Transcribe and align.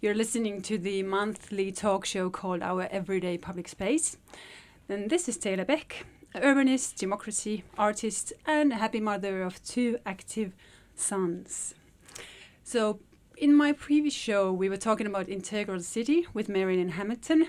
You're 0.00 0.14
listening 0.14 0.62
to 0.62 0.78
the 0.78 1.02
monthly 1.02 1.72
talk 1.72 2.06
show 2.06 2.30
called 2.30 2.62
Our 2.62 2.86
Everyday 2.92 3.36
Public 3.36 3.66
Space. 3.66 4.16
And 4.88 5.10
this 5.10 5.28
is 5.28 5.36
Teele 5.36 5.66
Pehk, 5.66 6.04
urbanist, 6.36 6.94
democracy 6.94 7.64
artist, 7.76 8.32
and 8.46 8.72
a 8.72 8.76
happy 8.76 9.00
mother 9.00 9.42
of 9.42 9.60
two 9.64 9.98
active 10.06 10.54
sons. 10.94 11.74
So, 12.62 13.00
in 13.36 13.52
my 13.52 13.72
previous 13.72 14.14
show, 14.14 14.52
we 14.52 14.68
were 14.68 14.76
talking 14.76 15.08
about 15.08 15.28
Integral 15.28 15.80
City 15.80 16.28
with 16.32 16.48
Marilyn 16.48 16.90
Hamilton, 16.90 17.48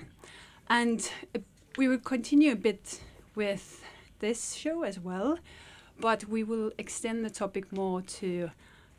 and 0.68 1.08
uh, 1.36 1.38
we 1.78 1.86
will 1.86 1.98
continue 1.98 2.50
a 2.50 2.56
bit 2.56 3.00
with 3.36 3.84
this 4.18 4.54
show 4.54 4.82
as 4.82 4.98
well, 4.98 5.38
but 6.00 6.24
we 6.24 6.42
will 6.42 6.72
extend 6.78 7.24
the 7.24 7.30
topic 7.30 7.72
more 7.72 8.02
to 8.02 8.50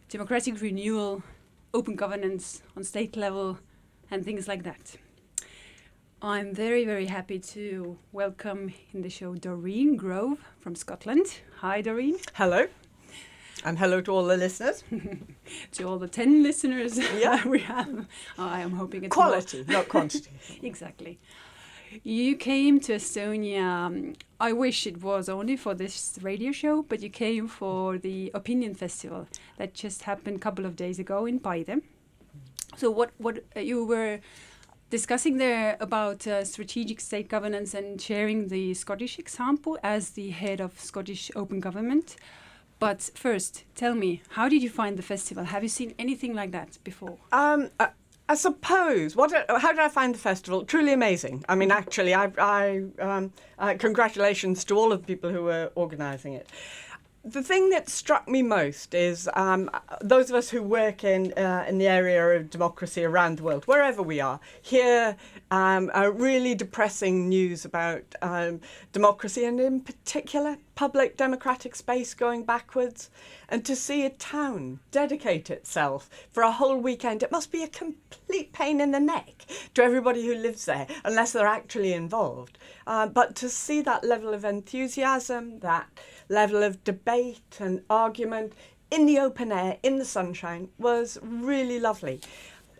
democratic 0.08 0.61
renewal 0.61 1.22
open 1.73 1.95
governance 1.95 2.61
on 2.75 2.84
state 2.84 3.16
level 3.16 3.59
and 4.09 4.25
things 4.25 4.48
like 4.48 4.63
that. 4.63 4.98
I'm 6.21 6.53
very, 6.53 6.85
very 6.85 7.07
happy 7.07 7.39
to 7.39 7.97
welcome 8.11 8.73
in 8.94 9.02
the 9.02 9.09
show 9.09 9.34
Doreen 9.35 9.95
Grove 9.95 10.39
from 10.59 10.75
Scotland. 10.75 11.39
Hi, 11.61 11.81
Doreen. 11.81 12.17
Hello. 12.35 12.67
And 13.63 13.80
hello 13.80 14.02
to 14.02 14.11
all 14.11 14.25
the 14.25 14.38
listeners. 14.38 14.84
to 15.72 15.83
all 15.83 15.97
the 15.97 16.08
10 16.08 16.44
listeners 16.44 16.97
yeah. 17.17 17.47
we 17.47 17.59
have. 17.59 18.08
I 18.38 18.61
am 18.61 18.72
hoping 18.72 19.03
it's 19.03 19.14
quality, 19.14 19.66
not 19.67 19.88
quantity. 19.88 20.31
exactly. 20.61 21.19
You 22.03 22.36
came 22.36 22.80
to 22.81 22.94
Estonia. 22.94 23.64
Um, 23.64 24.14
I 24.42 24.53
wish 24.53 24.88
it 24.88 25.03
was 25.03 25.30
only 25.30 25.56
for 25.56 25.75
this 25.75 26.17
radio 26.20 26.52
show, 26.52 26.81
but 26.81 27.03
you 27.03 27.11
came 27.11 27.47
for 27.47 28.00
the 28.00 28.31
Opinion 28.34 28.73
Festival 28.73 29.28
that 29.58 29.75
just 29.75 30.02
happened 30.02 30.38
a 30.38 30.39
couple 30.39 30.66
of 30.66 30.75
days 30.75 30.98
ago 30.98 31.28
in 31.28 31.39
Paide. 31.39 31.83
So, 32.75 32.89
what 32.89 33.11
what 33.20 33.44
uh, 33.56 33.59
you 33.59 33.86
were 33.86 34.20
discussing 34.89 35.38
there 35.38 35.78
about 35.80 36.25
uh, 36.25 36.44
strategic 36.44 37.00
state 37.02 37.30
governance 37.30 37.75
and 37.75 38.02
sharing 38.02 38.48
the 38.48 38.73
Scottish 38.73 39.20
example 39.20 39.78
as 39.83 40.09
the 40.11 40.31
head 40.31 40.59
of 40.59 40.80
Scottish 40.80 41.30
Open 41.36 41.59
Government. 41.59 42.16
But 42.80 43.11
first, 43.14 43.64
tell 43.76 43.94
me, 43.94 44.23
how 44.30 44.50
did 44.50 44.64
you 44.64 44.72
find 44.72 44.98
the 44.98 45.03
festival? 45.03 45.44
Have 45.44 45.61
you 45.61 45.70
seen 45.70 45.94
anything 46.00 46.33
like 46.33 46.52
that 46.52 46.80
before? 46.83 47.20
Um, 47.31 47.70
I 48.31 48.35
suppose. 48.35 49.13
What? 49.13 49.33
How 49.49 49.71
did 49.71 49.81
I 49.81 49.89
find 49.89 50.15
the 50.15 50.17
festival? 50.17 50.63
Truly 50.63 50.93
amazing. 50.93 51.43
I 51.49 51.55
mean, 51.55 51.69
actually, 51.69 52.13
I, 52.13 52.31
I 52.37 52.83
um, 52.99 53.33
uh, 53.59 53.73
congratulations 53.77 54.63
to 54.65 54.77
all 54.77 54.93
of 54.93 55.01
the 55.01 55.05
people 55.05 55.31
who 55.31 55.43
were 55.43 55.69
organising 55.75 56.35
it. 56.35 56.47
The 57.23 57.44
thing 57.44 57.69
that 57.69 57.88
struck 57.88 58.27
me 58.27 58.41
most 58.41 58.95
is 58.95 59.30
um, 59.36 59.69
those 60.02 60.31
of 60.31 60.36
us 60.36 60.50
who 60.50 60.64
work 60.64 61.03
in 61.03 61.31
uh, 61.33 61.66
in 61.67 61.77
the 61.77 61.88
area 61.88 62.36
of 62.36 62.50
democracy 62.50 63.03
around 63.03 63.38
the 63.38 63.44
world, 63.44 63.64
wherever 63.66 64.02
we 64.02 64.19
are, 64.19 64.39
hear 64.59 65.16
um, 65.52 65.92
really 66.16 66.55
depressing 66.55 67.30
news 67.30 67.64
about 67.64 68.02
um, 68.23 68.59
democracy 68.92 69.45
and, 69.45 69.59
in 69.59 69.81
particular, 69.81 70.58
public 70.73 71.16
democratic 71.16 71.75
space 71.75 72.16
going 72.16 72.44
backwards 72.44 73.11
and 73.49 73.64
to 73.66 73.75
see 73.75 74.03
a 74.03 74.09
town 74.09 74.80
dedicate 74.89 75.52
itself 75.52 76.09
for 76.31 76.42
a 76.42 76.52
whole 76.52 76.77
weekend, 76.77 77.22
it 77.22 77.31
must 77.31 77.52
be 77.52 77.61
a 77.61 77.67
complete 77.67 78.52
pain 78.53 78.81
in 78.81 78.92
the 78.92 78.99
neck 78.99 79.45
to 79.73 79.83
everybody 79.83 80.26
who 80.26 80.33
lives 80.33 80.65
there, 80.65 80.88
unless 81.03 81.33
they're 81.33 81.45
actually 81.45 81.93
involved. 81.93 82.58
Uh, 82.88 83.05
but 83.05 83.36
to 83.36 83.49
see 83.49 83.82
that 83.82 84.03
level 84.03 84.33
of 84.33 84.45
enthusiasm, 84.45 85.59
that 85.59 85.88
level 86.31 86.64
of 86.64 86.83
debate 86.83 87.58
and 87.59 87.81
argument 87.89 88.53
in 88.89 89.05
the 89.05 89.19
open 89.19 89.52
air, 89.52 89.77
in 89.83 89.99
the 89.99 90.05
sunshine, 90.05 90.69
was 90.77 91.19
really 91.21 91.80
lovely. 91.80 92.21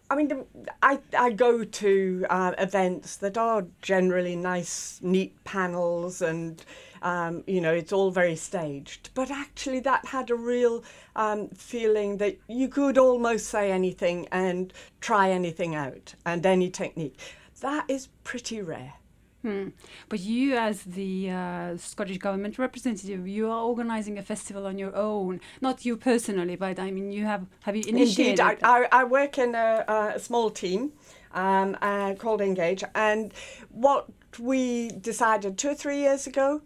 I 0.10 0.16
mean, 0.16 0.44
I, 0.84 1.00
I 1.18 1.32
go 1.32 1.64
to 1.64 2.26
uh, 2.30 2.54
events 2.58 3.16
that 3.18 3.38
are 3.38 3.66
generally 3.82 4.36
nice, 4.36 5.00
neat 5.02 5.42
panels 5.46 6.22
and 6.22 6.64
um, 7.02 7.44
you 7.48 7.62
know, 7.62 7.74
it's 7.74 7.92
all 7.92 8.12
very 8.12 8.36
staged. 8.36 9.10
But 9.14 9.32
actually, 9.32 9.80
that 9.82 10.06
had 10.06 10.30
a 10.30 10.36
real 10.36 10.84
um, 11.16 11.50
feeling 11.50 12.18
that 12.18 12.38
you 12.48 12.68
could 12.68 12.98
almost 12.98 13.48
say 13.48 13.72
anything 13.72 14.28
and 14.32 14.72
try 15.00 15.32
anything 15.32 15.76
out 15.76 16.14
and 16.26 16.46
any 16.46 16.70
technique. 16.70 17.18
That 17.62 17.86
is 17.88 18.10
pretty 18.24 18.62
rare. 18.62 18.94
Hmm. 19.42 19.70
But 20.08 20.20
you, 20.20 20.56
as 20.56 20.84
the 20.84 21.32
uh, 21.32 21.78
Scottish 21.78 22.20
government 22.20 22.60
representative, 22.60 23.28
you 23.28 23.50
are 23.50 23.64
organising 23.64 24.20
a 24.20 24.22
festival 24.22 24.68
on 24.68 24.78
your 24.78 24.96
own. 24.96 25.42
Not 25.62 25.84
you 25.84 25.98
personally, 25.98 26.56
but 26.56 26.78
I 26.78 26.92
mean, 26.92 27.12
you 27.12 27.26
have 27.26 27.48
have 27.62 27.76
you 27.76 27.84
initiated? 27.88 28.40
Indeed, 28.40 28.64
I, 28.64 28.88
I, 28.92 29.04
work 29.04 29.40
in 29.40 29.56
a, 29.56 30.14
a 30.16 30.20
small 30.20 30.52
team 30.52 30.92
um, 31.34 31.76
uh, 31.82 32.14
called 32.16 32.42
Engage, 32.42 32.84
and 32.94 33.34
what 33.70 34.10
we 34.38 34.90
decided 34.90 35.58
two 35.58 35.70
or 35.70 35.76
three 35.76 35.98
years 35.98 36.28
ago 36.28 36.62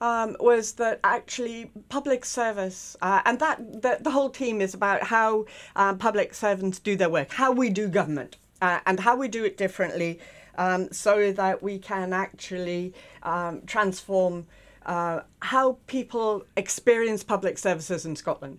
um, 0.00 0.36
was 0.40 0.72
that 0.72 1.00
actually 1.04 1.70
public 1.88 2.24
service, 2.24 2.96
uh, 3.02 3.22
and 3.24 3.38
that 3.38 3.82
the, 3.82 3.98
the, 4.00 4.10
whole 4.10 4.30
team 4.30 4.60
is 4.60 4.74
about 4.74 5.02
how 5.04 5.46
um, 5.76 5.98
public 5.98 6.34
servants 6.34 6.78
do 6.78 6.96
their 6.96 7.08
work, 7.08 7.32
how 7.32 7.52
we 7.52 7.70
do 7.70 7.88
government, 7.88 8.36
uh, 8.60 8.80
and 8.86 9.00
how 9.00 9.16
we 9.16 9.28
do 9.28 9.44
it 9.44 9.56
differently, 9.56 10.18
um, 10.56 10.92
so 10.92 11.32
that 11.32 11.62
we 11.62 11.78
can 11.78 12.12
actually 12.12 12.94
um, 13.22 13.62
transform 13.66 14.46
uh, 14.84 15.20
how 15.40 15.78
people 15.86 16.44
experience 16.56 17.24
public 17.24 17.58
services 17.58 18.06
in 18.06 18.16
Scotland. 18.16 18.58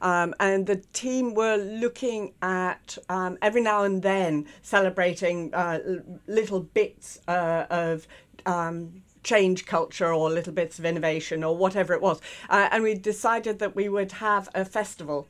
Um, 0.00 0.34
and 0.38 0.66
the 0.66 0.76
team 0.92 1.34
were 1.34 1.56
looking 1.56 2.32
at 2.42 2.98
um, 3.08 3.38
every 3.42 3.62
now 3.62 3.84
and 3.84 4.02
then 4.02 4.46
celebrating 4.62 5.52
uh, 5.54 5.78
little 6.26 6.60
bits 6.60 7.20
uh, 7.26 7.66
of 7.70 8.06
um, 8.46 9.02
change 9.22 9.66
culture 9.66 10.12
or 10.12 10.30
little 10.30 10.52
bits 10.52 10.78
of 10.78 10.84
innovation 10.84 11.42
or 11.42 11.56
whatever 11.56 11.92
it 11.92 12.00
was. 12.00 12.20
Uh, 12.48 12.68
and 12.70 12.82
we 12.82 12.94
decided 12.94 13.58
that 13.58 13.74
we 13.74 13.88
would 13.88 14.12
have 14.12 14.48
a 14.54 14.64
festival 14.64 15.26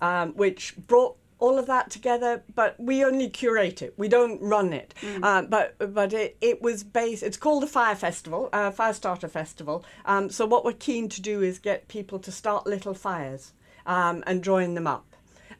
um, 0.00 0.32
which 0.32 0.74
brought 0.76 1.16
all 1.42 1.58
of 1.58 1.66
that 1.66 1.90
together, 1.90 2.42
but 2.54 2.78
we 2.78 3.04
only 3.04 3.28
curate 3.28 3.82
it. 3.82 3.94
We 3.96 4.08
don't 4.08 4.40
run 4.40 4.72
it. 4.72 4.94
Mm. 5.00 5.24
Uh, 5.24 5.42
but 5.42 5.74
but 5.92 6.12
it, 6.12 6.36
it 6.40 6.62
was 6.62 6.84
based. 6.84 7.22
It's 7.24 7.36
called 7.36 7.64
a 7.64 7.66
fire 7.66 7.96
festival, 7.96 8.48
uh, 8.52 8.70
fire 8.70 8.92
starter 8.92 9.28
festival. 9.28 9.84
Um, 10.04 10.30
so 10.30 10.46
what 10.46 10.64
we're 10.64 10.72
keen 10.72 11.08
to 11.08 11.20
do 11.20 11.42
is 11.42 11.58
get 11.58 11.88
people 11.88 12.20
to 12.20 12.30
start 12.30 12.66
little 12.66 12.94
fires 12.94 13.52
um, 13.86 14.22
and 14.26 14.44
join 14.44 14.74
them 14.74 14.86
up 14.86 15.11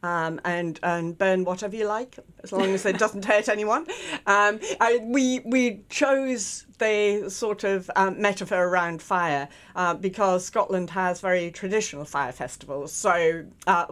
um, 0.03 0.41
and 0.45 0.79
and 0.83 1.17
burn 1.17 1.45
whatever 1.45 1.77
you 1.77 1.87
like, 1.87 2.19
as 2.43 2.53
long 2.53 2.75
as 2.75 2.85
it 2.87 2.99
doesn't 2.99 3.25
hurt 3.25 3.49
anyone. 3.49 3.87
Um, 4.27 4.61
I, 4.81 5.01
we 5.03 5.41
we 5.41 5.83
chose 5.89 6.67
the 6.79 7.31
sort 7.31 7.65
of 7.65 7.91
um, 7.95 8.21
metaphor 8.21 8.67
around 8.67 9.01
fire 9.01 9.49
uh, 9.77 9.95
because 9.95 10.45
Scotland 10.45 10.91
has 10.91 11.21
very 11.21 11.51
traditional 11.51 12.05
fire 12.05 12.33
festivals. 12.33 12.93
So 12.93 13.45
uh, 13.67 13.87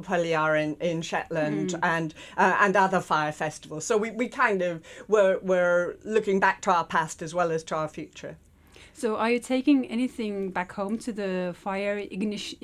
in, 0.57 0.75
in 0.81 1.03
Shetland 1.03 1.71
mm. 1.71 1.79
and 1.83 2.15
uh, 2.37 2.57
and 2.61 2.77
other 2.77 3.01
fire 3.01 3.33
festivals. 3.33 3.85
So 3.85 3.97
we, 3.97 4.11
we 4.11 4.29
kind 4.29 4.63
of 4.63 4.83
were 5.09 5.39
were 5.43 5.97
looking 6.05 6.41
back 6.41 6.61
to 6.63 6.73
our 6.73 6.85
past 6.85 7.23
as 7.23 7.35
well 7.35 7.53
as 7.53 7.63
to 7.65 7.77
our 7.77 7.89
future. 7.89 8.37
So, 8.93 9.17
are 9.17 9.31
you 9.31 9.39
taking 9.39 9.87
anything 9.87 10.51
back 10.51 10.73
home 10.73 10.99
to 10.99 11.13
the 11.13 11.55
fire 11.57 11.97
ignition? 11.97 12.59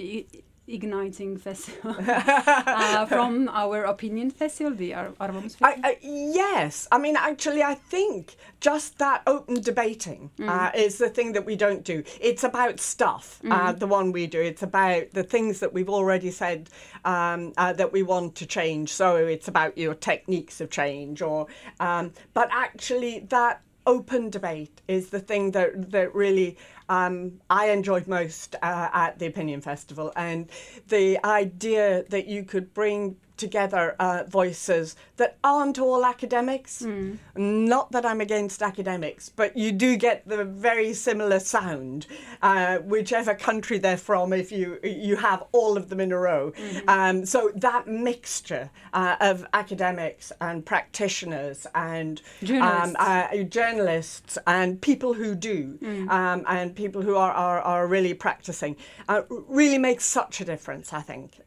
Igniting 0.69 1.37
festival 1.37 1.95
uh, 2.09 3.07
from 3.17 3.49
our 3.49 3.85
opinion 3.85 4.33
festival, 4.33 4.75
the 4.75 4.95
Ar- 4.95 5.13
Arvamus 5.21 5.57
uh, 5.63 5.93
yes. 6.03 6.89
I 6.91 6.99
mean, 6.99 7.15
actually, 7.17 7.63
I 7.63 7.75
think 7.75 8.35
just 8.59 8.99
that 8.99 9.23
open 9.29 9.61
debating 9.61 10.31
mm. 10.37 10.49
uh, 10.49 10.73
is 10.75 10.99
the 10.99 11.09
thing 11.09 11.33
that 11.35 11.47
we 11.47 11.55
don't 11.55 11.85
do. 11.85 12.03
It's 12.21 12.43
about 12.43 12.81
stuff, 12.81 13.41
mm. 13.45 13.53
uh, 13.53 13.73
the 13.73 13.87
one 13.87 14.11
we 14.11 14.27
do. 14.27 14.41
It's 14.41 14.65
about 14.65 15.13
the 15.13 15.23
things 15.23 15.61
that 15.61 15.73
we've 15.73 15.89
already 15.89 16.33
said 16.33 16.69
um, 17.05 17.53
uh, 17.57 17.73
that 17.75 17.93
we 17.93 18.03
want 18.03 18.35
to 18.37 18.47
change. 18.47 18.93
So 18.93 19.15
it's 19.15 19.47
about 19.47 19.79
your 19.79 19.95
techniques 19.95 20.61
of 20.61 20.71
change, 20.71 21.23
or 21.23 21.47
um, 21.79 22.13
but 22.35 22.49
actually 22.51 23.21
that 23.29 23.63
open 23.87 24.31
debate 24.31 24.83
is 24.89 25.11
the 25.11 25.21
thing 25.21 25.53
that 25.53 25.93
that 25.93 26.13
really 26.15 26.57
um, 26.89 27.41
I 27.51 27.71
enjoyed 27.71 28.07
most 28.07 28.55
uh, 28.57 28.89
at 28.93 29.19
the 29.19 29.27
Opinion 29.27 29.61
Festival, 29.61 30.13
and 30.17 30.51
the 30.89 31.23
idea 31.25 32.05
that 32.11 32.27
you 32.27 32.45
could 32.45 32.73
bring 32.75 33.17
together 33.37 33.97
uh, 33.99 34.25
voices 34.29 34.97
that 35.17 35.39
aren't 35.43 35.79
all 35.79 36.05
academics. 36.05 36.83
Mm. 36.83 37.19
Not 37.37 37.93
that 37.93 38.05
I'm 38.05 38.21
against 38.21 38.63
academics, 38.63 39.29
but 39.29 39.57
you 39.57 39.73
do 39.73 39.97
get 39.97 40.27
the 40.27 40.45
very 40.45 40.93
similar 40.95 41.41
sound, 41.41 42.07
uh, 42.43 42.79
whichever 42.79 43.35
country 43.35 43.79
they're 43.79 43.97
from. 43.97 44.33
If 44.33 44.53
you 44.53 44.79
you 44.83 45.17
have 45.17 45.45
all 45.53 45.77
of 45.77 45.89
them 45.89 46.01
in 46.01 46.13
a 46.13 46.19
row, 46.19 46.53
mm-hmm. 46.53 46.89
um, 46.89 47.27
so 47.27 47.51
that 47.57 47.87
mixture 47.87 48.71
uh, 48.93 49.17
of 49.21 49.47
academics 49.53 50.33
and 50.41 50.65
practitioners 50.65 51.67
and 51.75 52.23
journalists, 52.43 52.97
um, 52.97 52.97
uh, 52.99 53.43
journalists 53.45 54.39
and 54.47 54.81
people 54.81 55.15
who 55.15 55.35
do 55.35 55.79
mm. 55.83 56.09
um, 56.11 56.45
and 56.47 56.75
people 56.75 57.03
who 57.03 57.17
are 57.17 57.33
are, 57.33 57.61
are 57.61 57.87
really 57.87 58.15
practicing 58.15 58.77
uh, 59.09 59.23
really 59.29 59.79
makes 59.79 60.05
such 60.05 60.41
a 60.41 60.45
difference. 60.45 60.93
I 60.93 61.01
think. 61.01 61.41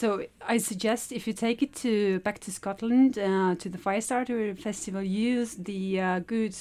So 0.00 0.24
I 0.48 0.56
suggest 0.56 1.12
if 1.12 1.26
you 1.26 1.34
take 1.34 1.62
it 1.62 1.74
to 1.82 2.20
back 2.20 2.38
to 2.38 2.50
Scotland 2.50 3.18
uh, 3.18 3.54
to 3.56 3.68
the 3.68 3.76
Firestarter 3.76 4.58
Festival, 4.58 5.02
use 5.02 5.56
the 5.56 6.00
uh, 6.00 6.18
good 6.20 6.56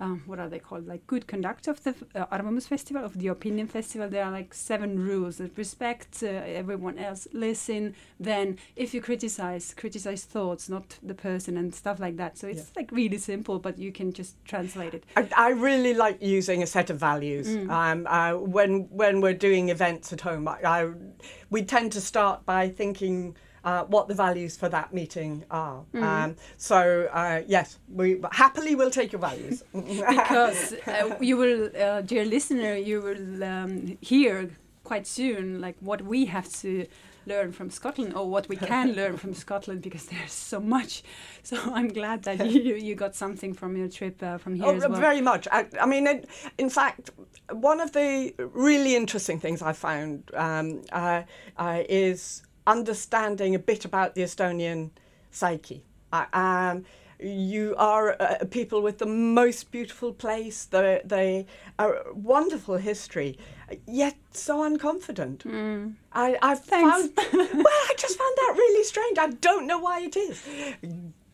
um, 0.00 0.22
what 0.26 0.38
are 0.38 0.48
they 0.48 0.58
called? 0.58 0.86
Like 0.86 1.06
good 1.06 1.26
conduct 1.26 1.66
of 1.66 1.82
the 1.82 1.94
uh, 2.14 2.26
Arvamus 2.26 2.68
Festival, 2.68 3.04
of 3.04 3.18
the 3.18 3.28
Opinion 3.28 3.66
Festival. 3.66 4.08
There 4.08 4.24
are 4.24 4.30
like 4.30 4.54
seven 4.54 4.98
rules 4.98 5.38
that 5.38 5.56
respect 5.56 6.22
uh, 6.22 6.26
everyone 6.26 6.98
else, 6.98 7.26
listen. 7.32 7.94
Then, 8.20 8.58
if 8.76 8.94
you 8.94 9.00
criticize, 9.00 9.74
criticize 9.74 10.24
thoughts, 10.24 10.68
not 10.68 10.98
the 11.02 11.14
person, 11.14 11.56
and 11.56 11.74
stuff 11.74 11.98
like 11.98 12.16
that. 12.16 12.38
So 12.38 12.46
it's 12.46 12.70
yeah. 12.70 12.82
like 12.82 12.92
really 12.92 13.18
simple, 13.18 13.58
but 13.58 13.78
you 13.78 13.90
can 13.90 14.12
just 14.12 14.36
translate 14.44 14.94
it. 14.94 15.04
I, 15.16 15.28
I 15.36 15.48
really 15.50 15.94
like 15.94 16.22
using 16.22 16.62
a 16.62 16.66
set 16.66 16.90
of 16.90 16.98
values. 16.98 17.48
Mm. 17.48 17.70
Um, 17.70 18.06
uh, 18.06 18.38
when 18.38 18.88
when 18.90 19.20
we're 19.20 19.34
doing 19.34 19.70
events 19.70 20.12
at 20.12 20.20
home, 20.20 20.46
I, 20.46 20.58
I 20.64 20.90
we 21.50 21.62
tend 21.62 21.92
to 21.92 22.00
start 22.00 22.46
by 22.46 22.68
thinking 22.68 23.36
uh, 23.64 23.84
what 23.84 24.08
the 24.08 24.14
values 24.14 24.56
for 24.56 24.68
that 24.68 24.92
meeting 24.92 25.44
are. 25.50 25.84
Mm. 25.94 26.02
Um, 26.02 26.36
so 26.56 27.08
uh, 27.12 27.42
yes, 27.46 27.78
we 27.92 28.20
happily 28.32 28.74
will 28.74 28.90
take 28.90 29.12
your 29.12 29.20
values 29.20 29.62
because 29.72 30.74
uh, 30.86 31.16
you 31.20 31.36
will, 31.36 31.70
uh, 31.78 32.02
dear 32.02 32.24
listener, 32.24 32.74
you 32.74 33.00
will 33.00 33.44
um, 33.44 33.98
hear 34.00 34.50
quite 34.84 35.06
soon 35.06 35.60
like 35.60 35.76
what 35.80 36.00
we 36.02 36.24
have 36.24 36.50
to 36.50 36.86
learn 37.28 37.52
from 37.52 37.70
Scotland 37.70 38.14
or 38.14 38.28
what 38.28 38.48
we 38.48 38.56
can 38.56 38.92
learn 39.00 39.16
from 39.16 39.34
Scotland 39.34 39.82
because 39.82 40.06
there's 40.06 40.32
so 40.32 40.60
much. 40.60 41.02
So 41.42 41.56
I'm 41.74 41.88
glad 41.88 42.22
that 42.24 42.38
you, 42.50 42.74
you 42.74 42.94
got 42.94 43.14
something 43.14 43.52
from 43.52 43.76
your 43.76 43.88
trip 43.88 44.22
uh, 44.22 44.38
from 44.38 44.54
here 44.54 44.64
oh, 44.66 44.76
as 44.76 44.88
well. 44.88 44.98
Very 44.98 45.20
much. 45.20 45.46
I, 45.52 45.66
I 45.80 45.86
mean, 45.86 46.06
it, 46.06 46.28
in 46.56 46.70
fact, 46.70 47.10
one 47.52 47.80
of 47.80 47.92
the 47.92 48.34
really 48.38 48.96
interesting 48.96 49.38
things 49.38 49.62
I 49.62 49.74
found 49.74 50.30
um, 50.34 50.82
uh, 50.90 51.22
uh, 51.56 51.82
is 51.88 52.42
understanding 52.68 53.54
a 53.54 53.58
bit 53.58 53.84
about 53.84 54.14
the 54.14 54.22
Estonian 54.22 54.90
psyche. 55.30 55.82
Um, 56.12 56.84
you 57.20 57.74
are 57.76 58.16
uh, 58.20 58.44
people 58.50 58.80
with 58.80 58.98
the 58.98 59.06
most 59.06 59.72
beautiful 59.72 60.12
place, 60.12 60.66
the, 60.66 61.00
the 61.04 61.44
uh, 61.78 61.92
wonderful 62.12 62.76
history, 62.76 63.38
yet 63.86 64.16
so 64.32 64.58
unconfident. 64.58 65.38
Mm. 65.38 65.94
I, 66.12 66.38
I 66.40 66.54
found, 66.54 67.12
well, 67.16 67.26
I 67.66 67.94
just 67.98 68.16
found 68.16 68.36
that 68.36 68.54
really 68.56 68.84
strange. 68.84 69.18
I 69.18 69.30
don't 69.30 69.66
know 69.66 69.80
why 69.80 70.02
it 70.02 70.16
is. 70.16 70.42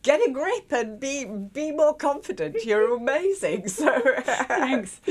Get 0.01 0.27
a 0.27 0.31
grip 0.31 0.71
and 0.71 0.99
be 0.99 1.25
be 1.25 1.71
more 1.71 1.95
confident. 1.95 2.63
You're 2.63 2.95
amazing. 2.95 3.67
So 3.69 3.91
thanks. 4.23 5.01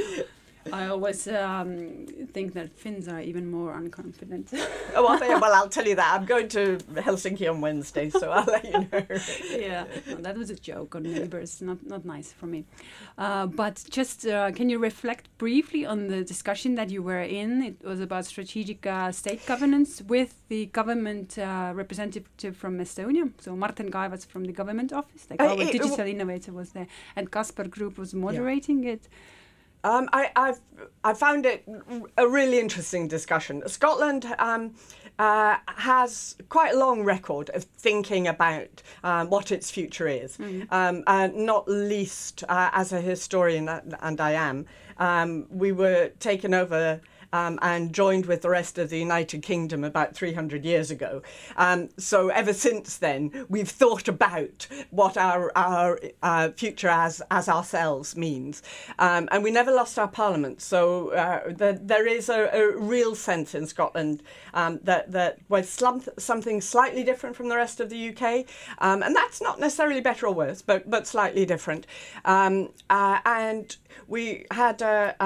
I 0.73 0.87
always 0.87 1.29
um, 1.29 2.07
think 2.33 2.55
that 2.55 2.73
Finns 2.73 3.09
are 3.09 3.21
even 3.21 3.51
more 3.51 3.73
unconfident. 3.75 4.49
oh, 4.95 5.05
well, 5.05 5.41
well, 5.41 5.55
I'll 5.55 5.69
tell 5.69 5.87
you 5.87 5.97
that. 5.97 6.15
I'm 6.15 6.27
going 6.27 6.49
to 6.49 6.79
Helsinki 6.95 7.51
on 7.51 7.61
Wednesday, 7.61 8.11
so 8.11 8.31
I'll 8.31 8.45
let 8.45 8.65
you 8.65 8.73
know. 8.73 9.03
yeah, 9.51 9.85
that 10.19 10.37
was 10.37 10.51
a 10.51 10.55
joke 10.55 10.95
on 10.95 11.03
neighbors. 11.03 11.61
Not 11.61 11.85
not 11.87 12.05
nice 12.05 12.33
for 12.33 12.47
me. 12.47 12.65
Uh, 13.19 13.47
but 13.47 13.85
just 13.91 14.27
uh, 14.27 14.51
can 14.53 14.71
you 14.71 14.79
reflect 14.79 15.29
briefly 15.39 15.85
on 15.85 16.09
the 16.09 16.25
discussion 16.25 16.75
that 16.77 16.91
you 16.91 17.03
were 17.03 17.23
in? 17.23 17.63
It 17.63 17.85
was 17.85 18.01
about 18.01 18.25
strategic 18.27 18.87
uh, 18.87 19.13
state 19.13 19.45
governance 19.47 20.03
with 20.03 20.35
the 20.49 20.67
government 20.67 21.39
uh, 21.39 21.73
representative 21.75 22.57
from 22.57 22.79
Estonia. 22.79 23.31
So 23.41 23.55
Martin 23.55 23.91
Kaevats 23.91 24.27
from 24.27 24.45
the 24.45 24.53
government 24.53 24.93
office, 24.93 25.27
like 25.31 25.41
uh, 25.41 25.49
our 25.49 25.57
digital 25.57 26.07
innovator 26.07 26.53
was 26.53 26.71
there, 26.71 26.87
and 27.17 27.31
Kaspar 27.31 27.65
Group 27.65 27.99
was 27.99 28.15
moderating 28.15 28.85
yeah. 28.85 28.93
it. 28.93 29.09
Um, 29.85 30.09
I, 30.13 30.31
I've 30.35 30.61
I 31.05 31.15
found 31.15 31.47
it 31.47 31.69
a 32.17 32.27
really 32.27 32.59
interesting 32.59 33.07
discussion. 33.07 33.63
Scotland 33.69 34.27
um, 34.39 34.75
uh, 35.19 35.57
has 35.67 36.37
quite 36.49 36.75
a 36.75 36.79
long 36.79 37.05
record 37.05 37.51
of 37.51 37.65
thinking 37.65 38.27
about 38.27 38.83
um, 39.05 39.29
what 39.31 39.53
its 39.53 39.71
future 39.71 40.09
is, 40.09 40.39
mm. 40.39 40.67
um, 40.73 41.05
and 41.07 41.37
not 41.47 41.69
least 41.69 42.43
uh, 42.49 42.71
as 42.73 42.93
a 42.93 43.01
historian, 43.01 43.69
and 43.69 44.21
I 44.21 44.33
am. 44.33 44.67
Um, 44.99 45.47
we 45.51 45.73
were 45.73 46.11
taken 46.19 46.55
over 46.55 47.01
um, 47.35 47.59
and 47.63 47.93
joined 47.93 48.27
with 48.27 48.43
the 48.43 48.49
rest 48.49 48.79
of 48.79 48.91
the 48.91 48.99
United 48.99 49.43
Kingdom 49.43 49.83
about 49.83 50.15
300 50.15 50.65
years 50.65 50.93
ago. 50.93 51.21
Um, 51.57 51.89
so 51.99 52.29
ever 52.29 52.53
since 52.53 52.97
then, 52.97 53.47
we've 53.49 53.69
thought 53.69 54.07
about 54.07 54.69
what 54.91 55.17
our, 55.17 55.51
our 55.57 55.99
uh, 56.23 56.51
future 56.51 56.89
as, 56.89 57.21
as 57.33 57.49
ourselves 57.49 58.17
means. 58.17 58.63
Um, 59.01 59.29
and 59.33 59.43
we 59.43 59.51
never 59.51 59.73
lost 59.73 59.99
our 59.99 60.07
parliament. 60.07 60.63
So 60.63 61.11
uh, 61.11 61.53
the, 61.53 61.81
there 61.83 62.07
is 62.07 62.29
a, 62.29 62.49
a, 62.53 62.79
real 62.79 63.17
sense 63.17 63.55
in 63.55 63.67
Scotland 63.67 64.23
um, 64.53 64.79
that, 64.85 65.11
that 65.11 65.39
was 65.49 65.69
slump, 65.69 66.09
something 66.19 66.61
slightly 66.61 67.03
different 67.03 67.35
from 67.35 67.49
the 67.49 67.57
rest 67.57 67.81
of 67.81 67.91
the 67.91 68.11
UK. 68.11 68.47
Um, 68.79 69.03
and 69.03 69.15
that's 69.17 69.43
not 69.43 69.59
necessarily 69.59 70.01
better 70.01 70.29
or 70.29 70.35
worse, 70.35 70.63
but, 70.63 70.89
but 70.89 71.05
slightly 71.09 71.45
different. 71.45 71.89
Um, 72.25 72.71
uh, 72.89 73.19
and 73.25 73.77
we 74.07 74.47
had 74.53 74.81
a 74.83 75.17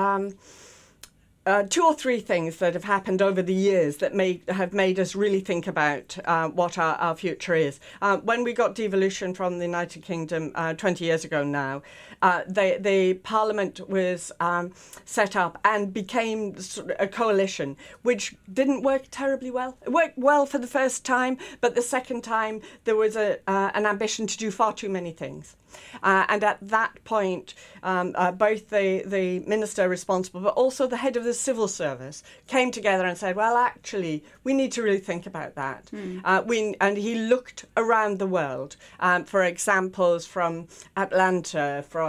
uh, 1.49 1.63
two 1.63 1.83
or 1.83 1.95
three 1.95 2.21
things 2.21 2.59
that 2.59 2.75
have 2.75 2.85
happened 2.85 3.23
over 3.23 3.41
the 3.41 3.55
years 3.55 3.97
that 3.97 4.15
may 4.15 4.39
have 4.49 4.75
made 4.75 5.01
us 5.01 5.15
really 5.15 5.41
think 5.41 5.67
about 5.67 6.19
uh, 6.27 6.47
what 6.51 6.77
our, 6.77 6.95
our 6.97 7.17
future 7.17 7.55
is. 7.55 7.81
Uh, 8.03 8.19
when 8.19 8.45
we 8.45 8.53
got 8.53 8.75
devolution 8.75 9.33
from 9.33 9.59
the 9.59 9.65
United 9.65 10.03
Kingdom 10.03 10.53
uh, 10.55 10.75
20 10.75 11.07
years 11.07 11.25
ago 11.25 11.43
now, 11.43 11.81
uh, 12.23 12.43
the, 12.47 12.79
the 12.81 13.15
parliament 13.15 13.89
was 13.89 14.33
um, 14.41 14.73
set 15.05 15.37
up 15.37 15.59
and 15.65 15.93
became 15.93 16.57
a 16.99 17.07
coalition, 17.07 17.77
which 18.03 18.35
didn't 18.53 18.83
work 18.83 19.05
terribly 19.11 19.51
well. 19.51 19.77
It 19.83 19.93
worked 19.93 20.19
well 20.19 20.47
for 20.47 20.59
the 20.59 20.67
first 20.67 21.05
time, 21.05 21.39
but 21.61 21.75
the 21.75 21.83
second 21.83 22.23
time 22.25 22.61
there 22.85 22.97
was 22.97 23.17
a, 23.17 23.39
uh, 23.47 23.71
an 23.75 23.87
ambition 23.87 24.27
to 24.27 24.37
do 24.37 24.51
far 24.51 24.73
too 24.73 24.89
many 24.89 25.13
things. 25.13 25.57
Uh, 26.03 26.25
and 26.29 26.43
at 26.43 26.59
that 26.63 26.93
point, 27.05 27.55
um, 27.83 28.15
uh, 28.17 28.33
both 28.33 28.71
the, 28.71 29.03
the 29.05 29.41
minister 29.41 29.89
responsible, 29.89 30.41
but 30.41 30.55
also 30.55 30.87
the 30.87 30.97
head 30.97 31.17
of 31.17 31.25
the 31.25 31.35
civil 31.35 31.69
service, 31.69 32.23
came 32.47 32.71
together 32.71 33.05
and 33.05 33.19
said, 33.19 33.37
"Well, 33.37 33.57
actually, 33.57 34.25
we 34.45 34.55
need 34.55 34.73
to 34.73 34.83
really 34.83 35.05
think 35.11 35.27
about 35.27 35.55
that." 35.57 35.91
Mm. 35.93 36.23
Uh, 36.25 36.43
we, 36.47 36.75
and 36.81 36.97
he 36.97 37.15
looked 37.17 37.67
around 37.77 38.19
the 38.19 38.27
world 38.27 38.77
um, 39.01 39.25
for 39.25 39.43
examples 39.43 40.27
from 40.27 40.69
Atlanta, 40.97 41.85
from 41.89 42.08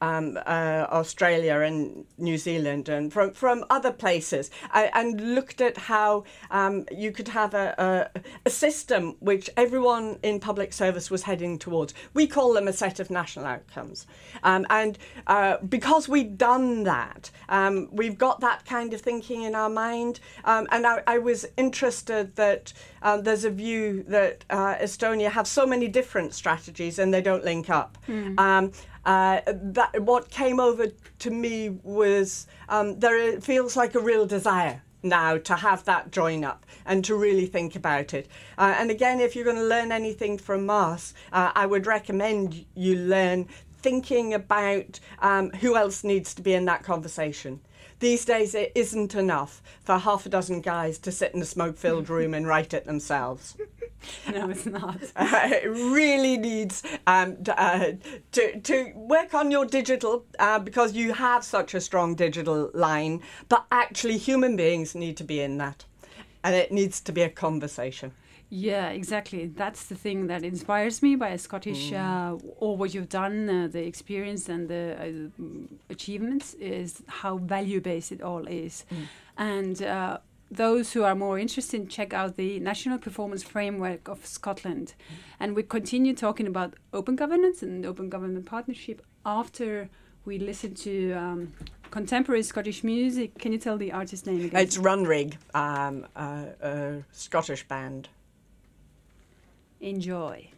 um, 0.00 0.38
uh, 0.46 0.86
Australia 0.90 1.60
and 1.60 2.04
New 2.18 2.36
Zealand 2.36 2.88
and 2.88 3.12
from, 3.12 3.32
from 3.32 3.64
other 3.70 3.92
places 3.92 4.50
uh, 4.72 4.88
and 4.92 5.34
looked 5.34 5.60
at 5.60 5.76
how 5.76 6.24
um, 6.50 6.86
you 6.90 7.12
could 7.12 7.28
have 7.28 7.54
a, 7.54 8.10
a, 8.14 8.20
a, 8.44 8.50
system 8.50 9.16
which 9.20 9.48
everyone 9.56 10.18
in 10.22 10.40
public 10.40 10.72
service 10.72 11.10
was 11.10 11.22
heading 11.22 11.58
towards. 11.58 11.94
We 12.14 12.26
call 12.26 12.52
them 12.52 12.68
a 12.68 12.72
set 12.72 13.00
of 13.00 13.10
national 13.10 13.46
outcomes. 13.46 14.06
Um, 14.42 14.66
and 14.70 14.98
uh, 15.26 15.58
because 15.58 16.08
we've 16.08 16.36
done 16.36 16.84
that, 16.84 17.30
um, 17.48 17.88
we've 17.90 18.18
got 18.18 18.40
that 18.40 18.64
kind 18.66 18.92
of 18.92 19.00
thinking 19.00 19.42
in 19.42 19.54
our 19.54 19.70
mind. 19.70 20.20
Um, 20.44 20.66
and 20.70 20.86
I, 20.86 21.02
I, 21.06 21.18
was 21.18 21.46
interested 21.56 22.36
that 22.36 22.72
uh, 23.02 23.16
there's 23.20 23.44
a 23.44 23.50
view 23.50 24.04
that 24.08 24.44
uh, 24.50 24.74
Estonia 24.76 25.30
have 25.30 25.46
so 25.46 25.66
many 25.66 25.88
different 25.88 26.34
strategies 26.34 26.98
and 26.98 27.12
they 27.12 27.22
don't 27.22 27.44
link 27.44 27.70
up. 27.70 27.98
Mm. 28.06 28.38
Uh, 29.06 29.40
that 29.46 30.02
what 30.02 30.30
came 30.30 30.60
over 30.60 30.88
to 31.20 31.30
me 31.30 31.70
was 31.84 32.46
um, 32.68 32.98
there 32.98 33.16
it 33.16 33.42
feels 33.42 33.76
like 33.76 33.94
a 33.94 34.00
real 34.00 34.26
desire 34.26 34.82
now 35.02 35.38
to 35.38 35.54
have 35.54 35.84
that 35.84 36.10
join 36.10 36.44
up 36.44 36.66
and 36.84 37.04
to 37.04 37.14
really 37.14 37.46
think 37.46 37.76
about 37.76 38.12
it. 38.12 38.26
Uh, 38.58 38.74
and 38.78 38.90
again, 38.90 39.20
if 39.20 39.36
you're 39.36 39.44
going 39.44 39.56
to 39.56 39.62
learn 39.62 39.92
anything 39.92 40.36
from 40.36 40.66
Mars, 40.66 41.14
uh, 41.32 41.52
I 41.54 41.66
would 41.66 41.86
recommend 41.86 42.66
you 42.74 42.96
learn 42.96 43.46
thinking 43.78 44.34
about 44.34 44.98
um, 45.20 45.50
who 45.50 45.76
else 45.76 46.02
needs 46.02 46.34
to 46.34 46.42
be 46.42 46.54
in 46.54 46.64
that 46.64 46.82
conversation. 46.82 47.60
These 47.98 48.26
days, 48.26 48.54
it 48.54 48.72
isn't 48.74 49.14
enough 49.14 49.62
for 49.82 49.96
half 49.96 50.26
a 50.26 50.28
dozen 50.28 50.60
guys 50.60 50.98
to 50.98 51.12
sit 51.12 51.32
in 51.32 51.40
a 51.40 51.46
smoke 51.46 51.78
filled 51.78 52.10
room 52.16 52.34
and 52.34 52.46
write 52.46 52.74
it 52.74 52.84
themselves. 52.84 53.56
no, 54.32 54.50
it's 54.50 54.66
not. 54.66 54.98
Uh, 55.16 55.48
it 55.52 55.68
really 55.68 56.36
needs 56.36 56.82
um, 57.06 57.42
to, 57.44 57.60
uh, 57.60 57.92
to, 58.32 58.60
to, 58.60 58.92
work 58.94 59.34
on 59.34 59.50
your 59.50 59.64
digital 59.64 60.24
uh, 60.38 60.58
because 60.58 60.92
you 60.92 61.12
have 61.12 61.44
such 61.44 61.74
a 61.74 61.80
strong 61.80 62.14
digital 62.14 62.70
line, 62.74 63.20
but 63.48 63.66
actually, 63.70 64.18
human 64.18 64.56
beings 64.56 64.94
need 64.94 65.16
to 65.16 65.24
be 65.24 65.40
in 65.40 65.58
that. 65.58 65.84
And 66.44 66.54
it 66.54 66.70
needs 66.70 67.00
to 67.00 67.12
be 67.12 67.22
a 67.22 67.28
conversation. 67.28 68.12
Yeah, 68.48 68.90
exactly. 68.90 69.46
That's 69.46 69.86
the 69.86 69.96
thing 69.96 70.28
that 70.28 70.44
inspires 70.44 71.02
me 71.02 71.16
by 71.16 71.30
a 71.30 71.38
Scottish, 71.38 71.90
mm. 71.90 71.98
uh, 71.98 72.38
or 72.58 72.76
what 72.76 72.94
you've 72.94 73.08
done, 73.08 73.48
uh, 73.50 73.68
the 73.68 73.84
experience 73.84 74.48
and 74.48 74.68
the 74.68 75.30
uh, 75.40 75.42
achievements 75.90 76.54
is 76.54 77.02
how 77.08 77.38
value 77.38 77.80
based 77.80 78.12
it 78.12 78.22
all 78.22 78.46
is. 78.46 78.84
Mm. 78.90 79.06
And 79.38 79.82
uh, 79.82 80.18
those 80.50 80.92
who 80.92 81.02
are 81.02 81.14
more 81.14 81.38
interested, 81.38 81.90
check 81.90 82.12
out 82.12 82.36
the 82.36 82.60
National 82.60 82.98
Performance 82.98 83.42
Framework 83.42 84.08
of 84.08 84.24
Scotland. 84.24 84.94
Mm. 84.96 85.14
And 85.40 85.56
we 85.56 85.62
continue 85.62 86.14
talking 86.14 86.46
about 86.46 86.74
open 86.92 87.16
governance 87.16 87.62
and 87.62 87.84
open 87.84 88.08
government 88.08 88.46
partnership 88.46 89.02
after 89.24 89.88
we 90.24 90.38
listen 90.38 90.74
to 90.74 91.12
um, 91.12 91.52
contemporary 91.90 92.42
Scottish 92.42 92.84
music. 92.84 93.38
Can 93.38 93.52
you 93.52 93.58
tell 93.58 93.76
the 93.76 93.92
artist 93.92 94.26
name 94.26 94.44
again? 94.44 94.60
It's 94.60 94.78
Runrig, 94.78 95.36
um, 95.54 96.06
a, 96.14 96.46
a 96.60 97.04
Scottish 97.12 97.66
band. 97.66 98.08
Enjoy. 99.80 100.50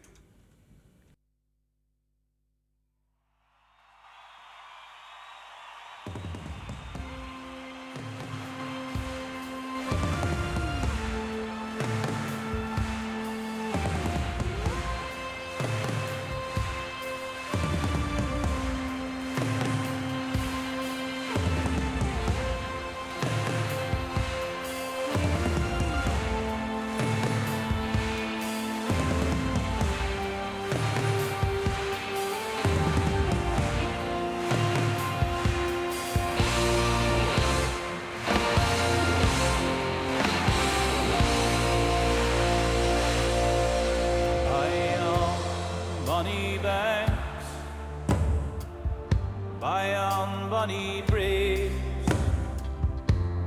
sunny 51.02 51.71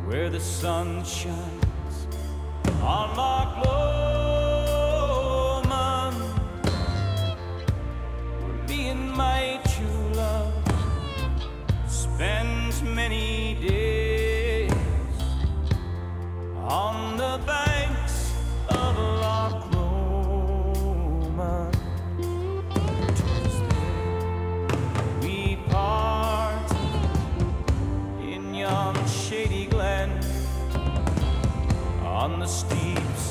where 0.05 0.29
the 0.29 0.39
sun 0.39 1.03
shines 1.03 2.07
on 2.81 3.15
my 3.15 3.61
glory. 3.61 4.00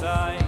side. 0.01 0.40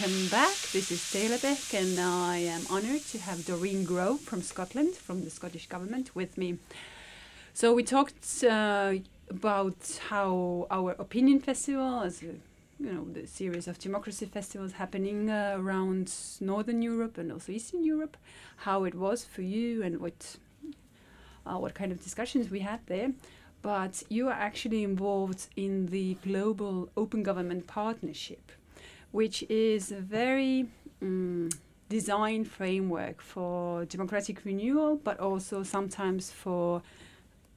Welcome 0.00 0.28
back. 0.28 0.56
This 0.72 0.90
is 0.90 1.00
Teele 1.12 1.36
Pehk, 1.36 1.74
and 1.78 2.00
I 2.00 2.36
am 2.38 2.62
honoured 2.70 3.04
to 3.08 3.18
have 3.18 3.44
Doreen 3.44 3.84
Grove 3.84 4.20
from 4.20 4.40
Scotland, 4.40 4.94
from 4.94 5.24
the 5.24 5.30
Scottish 5.30 5.66
Government, 5.66 6.16
with 6.16 6.38
me. 6.38 6.58
So 7.52 7.74
we 7.74 7.82
talked 7.82 8.42
uh, 8.42 8.94
about 9.28 10.00
how 10.08 10.66
our 10.70 10.92
Opinion 10.92 11.40
Festival, 11.40 12.00
as 12.00 12.22
a, 12.22 12.26
you 12.78 12.92
know, 12.92 13.04
the 13.12 13.26
series 13.26 13.68
of 13.68 13.78
democracy 13.78 14.24
festivals 14.24 14.72
happening 14.72 15.28
uh, 15.28 15.56
around 15.58 16.14
Northern 16.40 16.80
Europe 16.80 17.18
and 17.18 17.30
also 17.30 17.52
Eastern 17.52 17.84
Europe, 17.84 18.16
how 18.56 18.84
it 18.84 18.94
was 18.94 19.26
for 19.26 19.42
you 19.42 19.82
and 19.82 20.00
what 20.00 20.38
uh, 21.46 21.58
what 21.58 21.74
kind 21.74 21.92
of 21.92 22.02
discussions 22.02 22.48
we 22.48 22.60
had 22.60 22.80
there. 22.86 23.12
But 23.60 24.02
you 24.08 24.28
are 24.28 24.40
actually 24.48 24.82
involved 24.82 25.48
in 25.56 25.88
the 25.88 26.14
Global 26.24 26.88
Open 26.96 27.22
Government 27.22 27.66
Partnership 27.66 28.52
which 29.12 29.42
is 29.48 29.90
a 29.90 30.00
very 30.00 30.66
um, 31.02 31.48
design 31.88 32.44
framework 32.44 33.20
for 33.20 33.84
democratic 33.86 34.44
renewal, 34.44 34.96
but 34.96 35.18
also 35.18 35.62
sometimes 35.62 36.30
for 36.30 36.82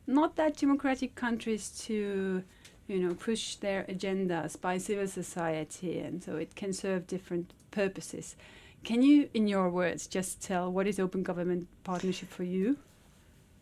not 0.08 0.36
that 0.36 0.58
democratic 0.58 1.16
countries 1.16 1.70
to 1.86 2.44
you 2.88 3.00
know 3.00 3.14
push 3.14 3.56
their 3.56 3.84
agendas 3.86 4.60
by 4.60 4.78
civil 4.78 5.08
society 5.08 6.00
and 6.00 6.22
so 6.22 6.36
it 6.36 6.54
can 6.56 6.74
serve 6.74 7.08
different 7.08 7.54
purposes. 7.72 8.36
Can 8.84 9.02
you 9.02 9.30
in 9.34 9.48
your 9.48 9.70
words 9.70 10.08
just 10.08 10.42
tell 10.42 10.70
what 10.72 10.88
is 10.88 11.00
open 11.00 11.24
government 11.24 11.68
partnership 11.84 12.30
for 12.30 12.44
you 12.44 12.78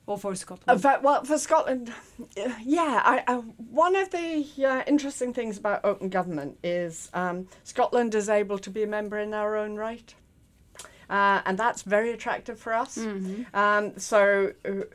or 0.08 0.18
for 0.18 0.36
Scotland? 0.36 0.86
Uh, 0.86 1.00
well, 1.02 1.24
for 1.24 1.38
Scotland, 1.38 1.92
yeah. 2.64 3.02
I, 3.04 3.24
I, 3.28 3.36
one 3.36 3.96
of 3.96 4.10
the 4.12 4.46
uh, 4.66 4.84
interesting 4.88 5.34
things 5.34 5.58
about 5.58 5.84
open 5.84 6.10
government 6.10 6.58
is 6.64 7.10
um, 7.14 7.48
Scotland 7.64 8.16
is 8.16 8.30
able 8.30 8.58
to 8.60 8.70
be 8.70 8.84
a 8.84 8.88
member 8.88 9.18
in 9.20 9.34
our 9.34 9.56
own 9.56 9.76
right. 9.76 10.14
Uh, 11.10 11.42
and 11.46 11.58
that's 11.58 11.82
very 11.82 12.12
attractive 12.12 12.58
for 12.58 12.74
us. 12.74 12.98
Mm-hmm. 12.98 13.56
Um, 13.56 14.00
so, 14.00 14.54
uh, 14.64 14.86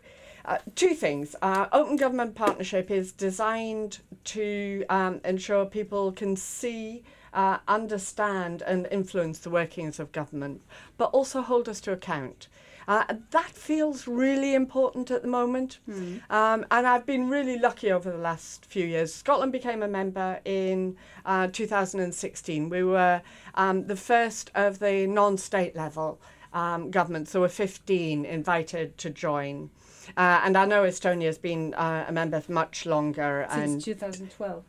uh, 0.47 0.59
two 0.75 0.95
things. 0.95 1.37
Uh, 1.43 1.67
Open 1.73 1.97
Government 1.97 2.35
Partnership 2.35 2.91
is 2.91 3.13
designed 3.13 3.99
to 4.25 4.85
um, 4.89 5.21
ensure 5.25 5.67
people 5.67 6.13
can 6.13 6.37
see, 6.37 7.03
uh, 7.35 7.59
understand, 7.67 8.63
and 8.63 8.87
influence 8.91 9.41
the 9.41 9.51
workings 9.51 9.99
of 9.99 10.13
government, 10.13 10.63
but 10.97 11.07
also 11.07 11.43
hold 11.43 11.69
us 11.69 11.81
to 11.83 11.93
account. 11.93 12.49
Uh, 12.89 13.05
that 13.31 13.51
feels 13.51 14.07
really 14.07 14.55
important 14.55 15.11
at 15.11 15.23
the 15.23 15.29
moment. 15.29 15.79
Mm. 15.89 16.21
Um, 16.31 16.67
and 16.71 16.87
I've 16.87 17.05
been 17.05 17.29
really 17.29 17.59
lucky 17.59 17.91
over 17.91 18.11
the 18.11 18.19
last 18.19 18.65
few 18.67 18.87
years. 18.87 19.13
Scotland 19.13 19.53
became 19.53 19.83
a 19.83 19.89
member 19.89 20.41
in 20.45 20.97
uh, 21.25 21.49
2016. 21.53 22.69
We 22.69 22.85
were 22.85 23.23
um, 23.55 23.87
the 23.87 23.97
first 23.97 24.51
of 24.55 24.79
the 24.79 25.07
non 25.07 25.37
state 25.37 25.75
level 25.75 26.21
um, 26.53 26.91
governments. 26.91 27.33
There 27.33 27.41
were 27.41 27.49
15 27.49 28.25
invited 28.25 28.97
to 28.99 29.11
join. 29.11 29.71
Uh, 30.17 30.41
and 30.45 30.57
I 30.57 30.65
know 30.65 30.85
Estonia 30.85 31.27
has 31.27 31.39
been 31.39 31.75
uh, 31.75 32.07
a 32.09 32.13
member 32.13 32.41
for 32.41 32.53
much 32.53 32.87
longer. 32.87 33.47
Since 33.51 33.73
and, 33.73 33.83
2012. 33.85 34.65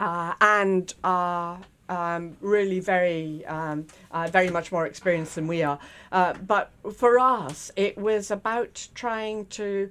Uh, 0.00 0.34
and 0.40 0.94
um, 1.88 2.36
really 2.40 2.80
very, 2.80 3.44
um, 3.46 3.86
uh, 4.10 4.28
very 4.30 4.50
much 4.50 4.72
more 4.72 4.86
experienced 4.86 5.34
than 5.34 5.46
we 5.46 5.62
are. 5.62 5.78
Uh, 6.12 6.34
but 6.46 6.70
for 6.94 7.18
us, 7.18 7.70
it 7.76 7.96
was 7.96 8.30
about 8.30 8.88
trying 8.94 9.46
to 9.46 9.90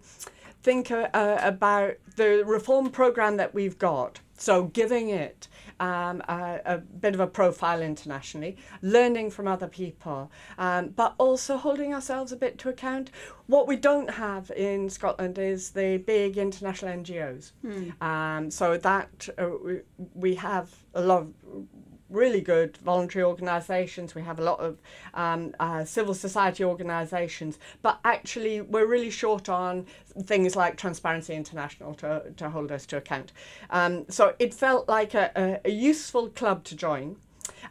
think 0.64 0.92
uh, 0.92 1.08
about 1.14 1.96
the 2.16 2.44
reform 2.46 2.90
program 2.90 3.38
that 3.38 3.54
we've 3.54 3.78
got. 3.78 4.20
So 4.38 4.66
giving 4.66 5.10
it 5.10 5.48
um, 5.80 6.22
a, 6.28 6.60
a, 6.66 6.78
bit 6.78 7.14
of 7.14 7.20
a 7.20 7.28
profile 7.28 7.82
internationally, 7.82 8.58
learning 8.82 9.32
from 9.32 9.48
other 9.48 9.68
people, 9.68 10.32
um, 10.58 10.90
but 10.90 11.16
also 11.18 11.58
holding 11.58 11.94
ourselves 11.94 12.32
a 12.32 12.36
bit 12.36 12.58
to 12.60 12.70
account. 12.70 13.12
What 13.48 13.68
we 13.68 13.76
don't 13.76 14.10
have 14.10 14.52
in 14.52 14.90
Scotland 14.90 15.38
is 15.38 15.72
the 15.72 15.98
big 15.98 16.38
international 16.38 16.92
NGOs. 16.92 17.52
Hmm. 17.62 18.04
Um, 18.04 18.52
so 18.52 18.78
that 18.78 19.30
uh, 19.38 19.50
we, 19.64 19.80
we 20.14 20.36
have 20.36 20.70
a 20.94 21.02
lot 21.02 21.22
of 21.24 21.34
really 22.10 22.42
good 22.42 22.78
voluntary 22.78 23.24
organisations. 23.24 24.16
We 24.16 24.22
have 24.22 24.40
a 24.40 24.44
lot 24.44 24.60
of 24.60 24.78
um, 25.14 25.54
uh, 25.60 25.86
civil 25.86 26.14
society 26.14 26.64
organisations, 26.64 27.60
but 27.82 28.00
actually 28.04 28.62
we're 28.62 28.88
really 28.88 29.10
short 29.10 29.50
on 29.50 29.86
things 30.24 30.56
like 30.56 30.78
Transparency 30.78 31.36
International 31.36 31.94
to, 31.96 32.24
to 32.38 32.50
hold 32.50 32.72
us 32.72 32.86
to 32.88 32.98
account. 32.98 33.32
Um, 33.70 34.06
so 34.10 34.36
it 34.40 34.54
felt 34.54 34.88
like 34.88 35.14
a, 35.14 35.32
a, 35.36 35.70
a 35.70 35.72
useful 35.72 36.30
club 36.30 36.64
to 36.66 36.76
join. 36.76 37.18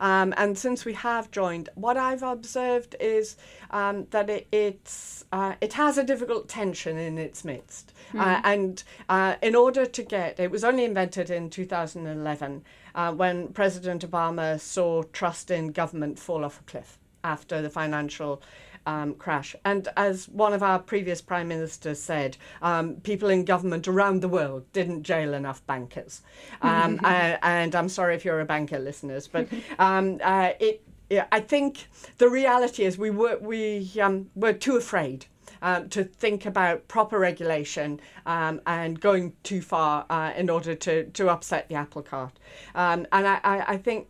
Um, 0.01 0.35
and 0.37 0.57
since 0.59 0.85
we 0.85 0.95
have 0.95 1.31
joined, 1.31 1.69
what 1.75 1.97
I've 1.97 2.23
observed 2.23 2.97
is 3.01 3.37
um, 3.71 4.07
that 4.11 4.29
it, 4.29 4.47
it's 4.53 5.25
uh, 5.33 5.55
it 5.61 5.73
has 5.75 5.99
a 5.99 6.05
difficult 6.05 6.49
tension 6.49 6.97
in 6.97 7.19
its 7.19 7.45
midst. 7.45 7.93
Mm. 8.13 8.21
Uh, 8.21 8.41
and 8.45 8.85
uh, 9.09 9.37
in 9.43 9.55
order 9.55 9.87
to 9.87 10.03
get, 10.03 10.39
it 10.39 10.51
was 10.51 10.65
only 10.65 10.85
invented 10.85 11.31
in 11.31 11.51
2011 11.51 12.65
uh, 12.97 13.13
when 13.13 13.49
President 13.49 14.11
Obama 14.11 14.59
saw 14.59 15.03
trust 15.13 15.51
in 15.51 15.69
government 15.69 16.19
fall 16.19 16.45
off 16.45 16.61
a 16.61 16.63
cliff 16.65 16.99
after 17.23 17.63
the 17.63 17.71
financial 17.71 18.43
um, 18.87 19.15
crash. 19.15 19.55
And 19.65 19.89
as 19.97 20.29
one 20.29 20.53
of 20.53 20.63
our 20.63 20.79
previous 20.79 21.21
prime 21.21 21.49
ministers 21.49 22.01
said, 22.01 22.37
um, 22.63 22.97
people 23.03 23.29
in 23.29 23.45
government 23.45 23.87
around 23.87 24.23
the 24.23 24.29
world 24.29 24.65
didn't 24.73 25.03
jail 25.03 25.35
enough 25.35 25.65
bankers. 25.67 26.23
Um, 26.63 27.01
uh, 27.05 27.37
and 27.43 27.75
I'm 27.75 27.89
sorry 27.89 28.15
if 28.15 28.25
you're 28.25 28.41
a 28.41 28.45
banker, 28.45 28.79
listeners, 28.79 29.29
but 29.29 29.49
um, 29.79 30.21
uh, 30.23 30.51
it. 30.59 30.83
Yeah, 31.09 31.27
I 31.31 31.39
think 31.39 31.87
the 32.19 32.29
reality 32.29 32.83
is 32.83 32.99
we 32.99 33.11
were 33.11 33.39
we 33.39 33.89
um, 34.03 34.29
were 34.35 34.53
too 34.53 34.77
afraid 34.77 35.27
um, 35.63 35.89
to 35.91 36.05
think 36.05 36.47
about 36.47 36.89
proper 36.89 37.19
regulation 37.19 38.01
um, 38.27 38.61
and 38.67 39.01
going 39.01 39.35
too 39.43 39.61
far 39.61 40.07
uh, 40.11 40.33
in 40.37 40.51
order 40.51 40.75
to, 40.75 41.05
to 41.05 41.29
upset 41.29 41.69
the 41.69 41.75
apple 41.75 42.03
cart. 42.03 42.39
Um, 42.75 43.07
and 43.13 43.27
I, 43.27 43.41
I, 43.45 43.65
I 43.75 43.77
think 43.77 44.09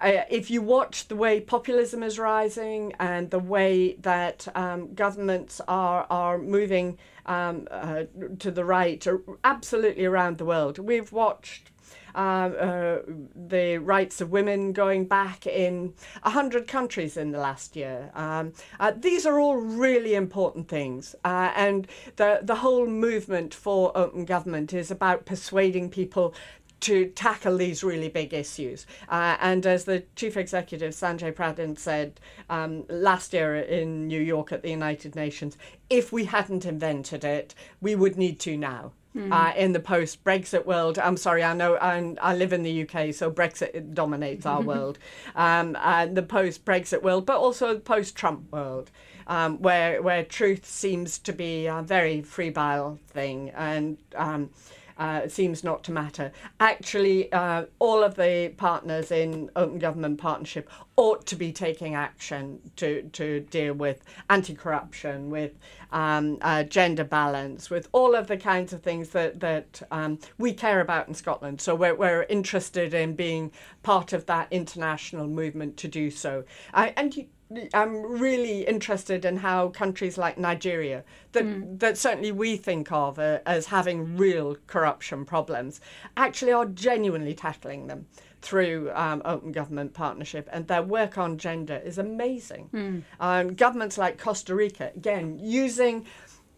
uh, 0.00 0.22
if 0.30 0.50
you 0.50 0.62
watch 0.62 1.08
the 1.08 1.16
way 1.16 1.40
populism 1.40 2.02
is 2.02 2.18
rising 2.18 2.92
and 3.00 3.30
the 3.30 3.38
way 3.38 3.94
that 3.94 4.46
um, 4.54 4.94
governments 4.94 5.60
are 5.66 6.06
are 6.08 6.38
moving 6.38 6.98
um, 7.26 7.66
uh, 7.70 8.04
to 8.38 8.50
the 8.50 8.64
right, 8.64 9.04
absolutely 9.44 10.04
around 10.04 10.38
the 10.38 10.44
world, 10.44 10.78
we've 10.78 11.12
watched. 11.12 11.70
Uh, 12.14 12.18
uh, 12.18 13.02
the 13.34 13.78
rights 13.78 14.20
of 14.20 14.30
women 14.30 14.72
going 14.72 15.06
back 15.06 15.46
in 15.46 15.92
100 16.22 16.66
countries 16.66 17.16
in 17.16 17.30
the 17.30 17.38
last 17.38 17.76
year. 17.76 18.10
Um, 18.14 18.52
uh, 18.80 18.92
these 18.96 19.26
are 19.26 19.38
all 19.38 19.56
really 19.56 20.14
important 20.14 20.68
things. 20.68 21.14
and 21.24 21.86
the, 22.16 22.40
the 22.42 22.56
whole 22.56 22.86
movement 22.86 23.54
for 23.54 23.96
open 23.96 24.24
government 24.24 24.72
is 24.72 24.90
about 24.90 25.26
persuading 25.26 25.90
people 25.90 26.34
to 26.80 27.06
tackle 27.10 27.56
these 27.56 27.82
really 27.82 28.08
big 28.08 28.32
issues. 28.32 28.86
Uh, 29.08 29.36
and 29.40 29.66
as 29.66 29.84
the 29.84 30.04
chief 30.16 30.36
executive, 30.36 30.92
Sanjay 30.92 31.32
Pradhan, 31.32 31.78
said 31.78 32.20
um, 32.48 32.84
last 32.88 33.32
year 33.32 33.56
in 33.56 34.06
New 34.06 34.20
York 34.20 34.52
at 34.52 34.62
the 34.62 34.70
United 34.70 35.16
Nations, 35.16 35.56
if 35.90 36.12
we 36.12 36.26
hadn't 36.26 36.64
invented 36.64 37.24
it, 37.24 37.54
we 37.80 37.94
would 37.94 38.16
need 38.16 38.38
to 38.40 38.56
now. 38.56 38.92
Mm. 39.16 39.32
Uh, 39.32 39.56
in 39.56 39.72
the 39.72 39.80
post 39.80 40.22
Brexit 40.22 40.66
world, 40.66 40.98
I'm 40.98 41.16
sorry, 41.16 41.42
I 41.42 41.54
know 41.54 41.78
I'm, 41.78 42.18
i 42.20 42.34
live 42.34 42.52
in 42.52 42.62
the 42.62 42.82
UK, 42.82 43.14
so 43.14 43.30
Brexit 43.30 43.94
dominates 43.94 44.44
our 44.44 44.60
world. 44.72 44.98
Um, 45.34 45.76
and 45.82 46.16
the 46.16 46.22
post 46.22 46.64
Brexit 46.64 47.02
world, 47.02 47.24
but 47.24 47.38
also 47.38 47.74
the 47.74 47.80
post 47.80 48.14
Trump 48.16 48.52
world, 48.52 48.90
um, 49.26 49.60
where 49.62 50.02
where 50.02 50.24
truth 50.24 50.66
seems 50.66 51.18
to 51.20 51.32
be 51.32 51.66
a 51.66 51.82
very 51.82 52.20
free-bile 52.20 52.98
thing, 53.08 53.50
and 53.50 53.98
um, 54.14 54.50
uh, 54.98 55.28
seems 55.28 55.62
not 55.62 55.84
to 55.84 55.92
matter. 55.92 56.32
Actually, 56.60 57.32
uh, 57.32 57.64
all 57.78 58.02
of 58.02 58.16
the 58.16 58.52
partners 58.56 59.10
in 59.10 59.50
Open 59.56 59.78
Government 59.78 60.18
Partnership 60.18 60.68
ought 60.96 61.26
to 61.26 61.36
be 61.36 61.52
taking 61.52 61.94
action 61.94 62.58
to, 62.76 63.02
to 63.12 63.40
deal 63.40 63.74
with 63.74 64.02
anti 64.28 64.54
corruption, 64.54 65.30
with 65.30 65.52
um, 65.92 66.38
uh, 66.42 66.64
gender 66.64 67.04
balance, 67.04 67.70
with 67.70 67.88
all 67.92 68.14
of 68.14 68.26
the 68.26 68.36
kinds 68.36 68.72
of 68.72 68.82
things 68.82 69.10
that, 69.10 69.40
that 69.40 69.82
um, 69.90 70.18
we 70.38 70.52
care 70.52 70.80
about 70.80 71.08
in 71.08 71.14
Scotland. 71.14 71.60
So 71.60 71.74
we're, 71.74 71.94
we're 71.94 72.24
interested 72.24 72.92
in 72.92 73.14
being 73.14 73.52
part 73.82 74.12
of 74.12 74.26
that 74.26 74.48
international 74.50 75.28
movement 75.28 75.76
to 75.78 75.88
do 75.88 76.10
so. 76.10 76.44
and 76.74 77.16
you, 77.16 77.26
I'm 77.72 78.02
really 78.20 78.66
interested 78.66 79.24
in 79.24 79.38
how 79.38 79.68
countries 79.68 80.18
like 80.18 80.36
Nigeria, 80.36 81.02
that 81.32 81.44
mm. 81.44 81.78
that 81.78 81.96
certainly 81.96 82.30
we 82.32 82.56
think 82.56 82.92
of 82.92 83.18
uh, 83.18 83.38
as 83.46 83.66
having 83.66 84.16
real 84.16 84.56
corruption 84.66 85.24
problems, 85.24 85.80
actually 86.16 86.52
are 86.52 86.66
genuinely 86.66 87.34
tackling 87.34 87.86
them 87.86 88.06
through 88.42 88.90
um, 88.94 89.22
open 89.24 89.52
government 89.52 89.94
partnership, 89.94 90.48
and 90.52 90.68
their 90.68 90.82
work 90.82 91.16
on 91.16 91.38
gender 91.38 91.80
is 91.84 91.98
amazing. 91.98 92.68
Mm. 92.72 93.02
Um, 93.18 93.54
governments 93.54 93.96
like 93.96 94.18
Costa 94.18 94.54
Rica, 94.54 94.92
again, 94.94 95.38
using 95.38 96.04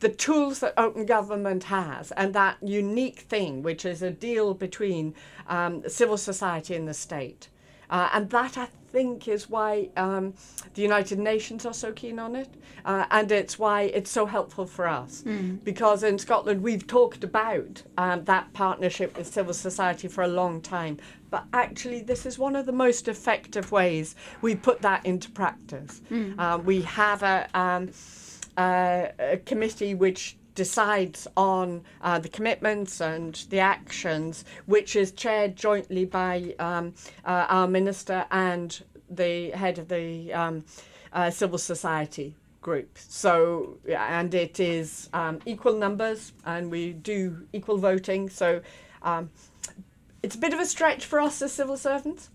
the 0.01 0.09
tools 0.09 0.61
that 0.61 0.75
open 0.77 1.07
government 1.07 1.65
has 1.65 2.11
and 2.13 2.35
that 2.35 2.57
unique 2.63 3.21
thing, 3.21 3.63
which 3.63 3.85
is 3.85 4.03
a 4.03 4.11
deal 4.11 4.55
between 4.55 5.15
um, 5.47 5.89
civil 5.89 6.17
society 6.17 6.75
and 6.75 6.89
the 6.89 6.95
state. 6.95 7.49
Uh, 7.91 8.09
and 8.13 8.31
that, 8.31 8.57
I 8.57 8.69
think 8.93 9.29
is 9.29 9.49
why 9.49 9.91
um, 9.97 10.35
the 10.75 10.83
United 10.83 11.19
Nations 11.19 11.67
are 11.67 11.75
so 11.75 11.93
keen 11.93 12.19
on 12.19 12.37
it, 12.37 12.49
uh, 12.85 13.07
and 13.11 13.31
it's 13.33 13.59
why 13.59 13.83
it's 13.83 14.11
so 14.11 14.27
helpful 14.27 14.67
for 14.67 14.87
us. 14.89 15.23
Mm. 15.23 15.63
Because 15.65 16.03
in 16.03 16.19
Scotland, 16.19 16.63
we've 16.63 16.87
talked 16.87 17.25
about 17.25 17.83
um, 17.99 18.25
that 18.25 18.53
partnership 18.53 19.17
with 19.17 19.27
civil 19.27 19.55
society 19.55 20.09
for 20.09 20.25
a 20.25 20.29
long 20.29 20.61
time, 20.61 20.99
but 21.31 21.45
actually, 21.53 22.03
this 22.03 22.27
is 22.27 22.39
one 22.39 22.57
of 22.57 22.67
the 22.67 22.73
most 22.73 23.07
effective 23.09 23.71
ways 23.71 24.17
we 24.43 24.55
put 24.55 24.83
that 24.83 25.07
into 25.07 25.31
practice. 25.31 26.03
Mm. 26.11 26.35
Uh, 26.39 26.59
we 26.59 26.83
have 26.83 27.23
a, 27.23 27.49
um, 27.55 27.91
a 28.59 29.41
committee 29.47 29.95
which 29.95 30.37
decides 30.55 31.27
on 31.37 31.83
uh, 32.03 32.19
the 32.19 32.29
commitments 32.29 33.01
and 33.01 33.35
the 33.51 33.59
actions, 33.59 34.45
which 34.67 34.97
is 34.97 35.13
chaired 35.13 35.57
jointly 35.57 36.05
by 36.05 36.55
um, 36.59 36.95
uh, 37.25 37.47
our 37.49 37.69
minister 37.69 38.27
and 38.31 38.83
the 39.09 39.51
head 39.51 39.79
of 39.79 39.89
the 39.89 40.33
um, 40.33 40.65
uh, 41.13 41.31
civil 41.31 41.59
society. 41.59 42.35
group. 42.63 42.99
So, 42.99 43.79
and 43.89 44.35
it 44.35 44.61
is 44.61 45.09
um, 45.13 45.39
equal 45.47 45.77
numbers, 45.79 46.33
and 46.45 46.71
we 46.71 46.93
do 46.93 47.47
equal 47.53 47.79
voting. 47.79 48.29
So, 48.29 48.61
um, 49.03 49.31
it's 50.23 50.35
a 50.35 50.39
bit 50.39 50.53
of 50.53 50.61
a 50.61 50.67
stretch 50.67 51.07
for 51.07 51.19
us 51.21 51.41
as 51.43 51.53
civil 51.53 51.77
servants. 51.77 52.29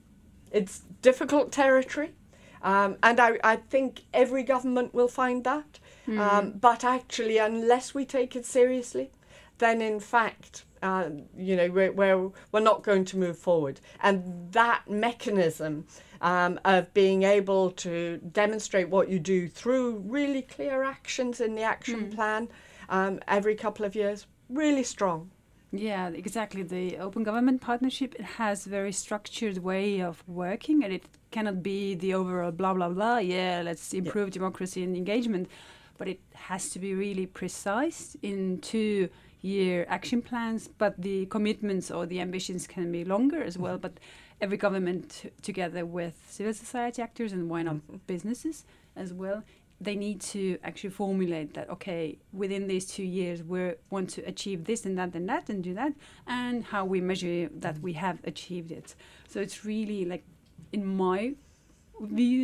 It's 0.51 0.81
difficult 1.01 1.51
territory, 1.51 2.13
um, 2.61 2.97
and 3.03 3.19
I, 3.19 3.37
I 3.43 3.57
think 3.57 4.03
every 4.13 4.43
government 4.43 4.93
will 4.93 5.07
find 5.07 5.43
that. 5.43 5.79
Um, 6.07 6.51
but 6.51 6.83
actually, 6.83 7.37
unless 7.37 7.93
we 7.93 8.05
take 8.05 8.35
it 8.35 8.45
seriously, 8.45 9.11
then 9.57 9.81
in 9.81 9.99
fact, 9.99 10.65
uh, 10.81 11.09
you 11.37 11.55
know, 11.55 11.69
we're, 11.69 11.91
we're, 11.91 12.29
we're 12.51 12.59
not 12.59 12.83
going 12.83 13.05
to 13.05 13.17
move 13.17 13.37
forward. 13.37 13.79
And 14.01 14.51
that 14.51 14.89
mechanism 14.89 15.87
um, 16.21 16.59
of 16.63 16.93
being 16.93 17.23
able 17.23 17.71
to 17.71 18.17
demonstrate 18.17 18.89
what 18.89 19.09
you 19.09 19.19
do 19.19 19.47
through 19.47 20.03
really 20.05 20.41
clear 20.41 20.83
actions 20.83 21.41
in 21.41 21.55
the 21.55 21.63
action 21.63 22.11
plan 22.11 22.49
um, 22.89 23.19
every 23.27 23.55
couple 23.55 23.85
of 23.85 23.95
years, 23.95 24.27
really 24.49 24.83
strong. 24.83 25.31
Yeah, 25.71 26.09
exactly. 26.09 26.63
The 26.63 26.97
open 26.97 27.23
government 27.23 27.61
partnership 27.61 28.15
it 28.15 28.21
has 28.21 28.65
very 28.65 28.91
structured 28.91 29.57
way 29.57 30.01
of 30.01 30.23
working, 30.27 30.83
and 30.83 30.93
it 30.93 31.03
cannot 31.31 31.61
be 31.61 31.95
the 31.95 32.13
overall 32.13 32.51
blah 32.51 32.73
blah 32.73 32.89
blah. 32.89 33.17
Yeah, 33.17 33.61
let's 33.65 33.93
improve 33.93 34.31
democracy 34.31 34.83
and 34.83 34.95
engagement, 34.95 35.49
but 35.97 36.07
it 36.07 36.19
has 36.33 36.69
to 36.71 36.79
be 36.79 36.93
really 36.93 37.25
precise 37.25 38.15
in 38.21 38.59
two 38.59 39.09
year 39.41 39.85
action 39.89 40.21
plans. 40.21 40.67
But 40.67 41.01
the 41.01 41.25
commitments 41.27 41.91
or 41.91 42.05
the 42.05 42.19
ambitions 42.19 42.67
can 42.67 42.91
be 42.91 43.05
longer 43.05 43.41
as 43.43 43.57
well. 43.57 43.77
But 43.77 43.99
every 44.41 44.57
government 44.57 45.31
together 45.41 45.85
with 45.85 46.15
civil 46.29 46.53
society 46.53 47.01
actors 47.01 47.31
and 47.33 47.49
why 47.49 47.63
not 47.63 47.75
mm-hmm. 47.75 47.97
businesses 48.07 48.65
as 48.95 49.13
well 49.13 49.43
they 49.81 49.95
need 49.95 50.21
to 50.21 50.57
actually 50.63 50.89
formulate 50.89 51.53
that 51.53 51.69
okay 51.69 52.17
within 52.31 52.67
these 52.67 52.85
two 52.85 53.03
years 53.03 53.43
we 53.43 53.73
want 53.89 54.09
to 54.09 54.21
achieve 54.23 54.63
this 54.65 54.85
and 54.85 54.97
that 54.97 55.13
and 55.15 55.27
that 55.27 55.49
and 55.49 55.63
do 55.63 55.73
that 55.73 55.93
and 56.27 56.63
how 56.65 56.85
we 56.85 57.01
measure 57.01 57.49
that 57.53 57.75
mm-hmm. 57.75 57.83
we 57.83 57.93
have 57.93 58.19
achieved 58.25 58.71
it 58.71 58.95
so 59.27 59.39
it's 59.39 59.65
really 59.65 60.05
like 60.05 60.23
in 60.71 60.85
my 60.85 61.33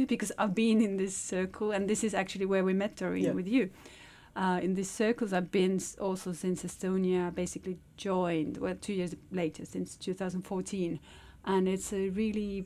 because 0.07 0.31
i've 0.37 0.55
been 0.55 0.81
in 0.81 0.97
this 0.97 1.15
circle 1.15 1.71
and 1.71 1.89
this 1.89 2.03
is 2.03 2.13
actually 2.13 2.45
where 2.45 2.63
we 2.63 2.73
met 2.73 2.95
Doreen 2.95 3.23
Yeah. 3.23 3.31
with 3.31 3.47
you 3.47 3.69
uh, 4.35 4.59
in 4.61 4.75
these 4.75 4.89
circles 4.89 5.33
i've 5.33 5.51
been 5.51 5.79
also 5.99 6.33
since 6.33 6.63
estonia 6.63 7.33
basically 7.33 7.77
joined 7.97 8.57
well 8.57 8.75
two 8.75 8.93
years 8.93 9.15
later 9.31 9.65
since 9.65 9.95
2014 9.97 10.99
and 11.45 11.67
it's 11.67 11.91
a 11.93 12.09
really 12.09 12.65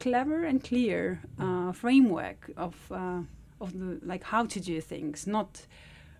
clever 0.00 0.44
and 0.44 0.62
clear 0.62 1.20
uh, 1.38 1.72
framework 1.72 2.50
of 2.56 2.74
uh, 2.90 3.20
of 3.60 3.72
the 3.78 4.00
like 4.02 4.24
how 4.24 4.44
to 4.44 4.60
do 4.60 4.80
things, 4.80 5.26
not 5.26 5.66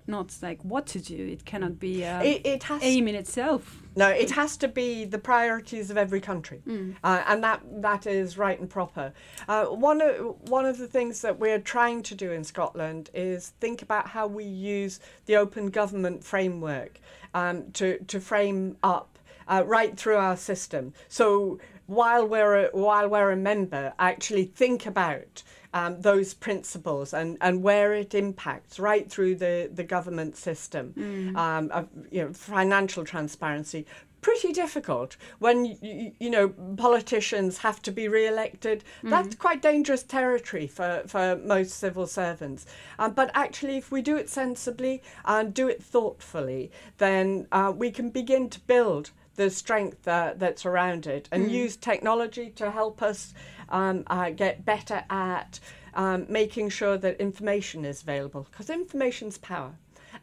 not 0.07 0.35
like 0.43 0.63
what 0.63 0.87
to 0.89 0.99
do. 0.99 1.17
It 1.17 1.45
cannot 1.45 1.79
be 1.79 2.03
a 2.03 2.21
It, 2.23 2.47
it 2.47 2.63
has 2.65 2.83
aim 2.83 3.09
in 3.09 3.15
itself. 3.15 3.83
No, 3.95 4.09
it 4.09 4.31
has 4.31 4.57
to 4.59 4.69
be 4.69 5.05
the 5.05 5.19
priorities 5.19 5.91
of 5.91 5.97
every 5.99 6.21
country, 6.21 6.63
Mm. 6.67 6.97
uh, 7.05 7.23
and 7.27 7.45
that 7.45 7.61
that 7.83 8.07
is 8.07 8.39
right 8.39 8.59
and 8.59 8.69
proper. 8.69 9.13
Uh, 9.49 9.67
one 9.67 10.01
of 10.01 10.49
one 10.51 10.65
of 10.65 10.79
the 10.79 10.87
things 10.89 11.21
that 11.23 11.39
we're 11.39 11.61
trying 11.61 12.03
to 12.05 12.15
do 12.15 12.33
in 12.33 12.43
Scotland 12.45 13.11
is 13.15 13.51
think 13.61 13.83
about 13.83 14.09
how 14.09 14.27
we 14.27 14.45
use 14.45 14.99
the 15.27 15.37
open 15.37 15.67
government 15.71 16.25
framework 16.25 17.01
um, 17.35 17.71
to 17.73 17.99
to 18.05 18.19
frame 18.21 18.77
up 18.83 19.19
uh, 19.47 19.63
right 19.67 19.97
through 19.97 20.17
our 20.17 20.37
system. 20.37 20.95
So 21.09 21.59
while 21.87 22.27
we're 22.27 22.67
a, 22.67 22.71
while 22.73 23.09
we're 23.09 23.31
a 23.33 23.37
member, 23.37 23.93
actually 23.99 24.45
think 24.45 24.87
about. 24.87 25.43
Um, 25.75 26.03
those 26.03 26.35
principles 26.35 27.15
and, 27.15 27.39
and 27.41 27.63
where 27.63 27.95
it 27.95 28.15
impacts 28.15 28.79
right 28.79 29.11
through 29.11 29.37
the, 29.37 29.71
the 29.73 29.83
government 29.83 30.37
system, 30.37 30.93
um, 31.35 31.71
of, 31.71 31.89
you 32.11 32.23
know, 32.23 32.33
financial 32.35 33.05
transparency, 33.07 33.87
pretty 34.23 34.53
difficult 34.53 35.17
when 35.41 35.65
you, 35.65 36.13
you 36.19 36.31
know 36.31 36.49
politicians 36.77 37.59
have 37.59 37.83
to 37.83 37.91
be 37.91 38.09
re-elected. 38.09 38.85
That's 39.03 39.35
quite 39.35 39.61
dangerous 39.61 40.05
territory 40.05 40.69
for, 40.69 41.03
for 41.07 41.37
most 41.37 41.73
civil 41.73 42.07
servants. 42.07 42.65
Um, 42.99 43.13
but 43.13 43.31
actually 43.35 43.77
if 43.77 43.91
we 43.91 44.01
do 44.01 44.17
it 44.17 44.31
sensibly 44.31 45.03
and 45.25 45.53
do 45.53 45.69
it 45.69 45.83
thoughtfully 45.83 46.71
then 46.99 47.49
uh, 47.53 47.73
we 47.77 47.91
can 47.91 48.11
begin 48.11 48.49
to 48.51 48.61
build 48.61 49.11
the 49.35 49.51
strength 49.51 50.07
uh, 50.07 50.35
that's 50.37 50.65
around 50.67 51.07
it 51.07 51.29
and 51.33 51.51
use 51.51 51.77
technology 51.77 52.51
to 52.51 52.71
help 52.71 53.03
us 53.03 53.35
um, 53.73 54.05
uh, 54.07 54.31
get 54.31 54.65
better 54.65 55.03
at 55.11 55.59
um, 55.95 56.27
making 56.29 56.69
sure 56.69 56.97
that 56.97 57.21
information 57.21 57.85
is 57.85 58.03
available 58.03 58.47
because 58.51 58.71
information's 58.71 59.39
power 59.39 59.75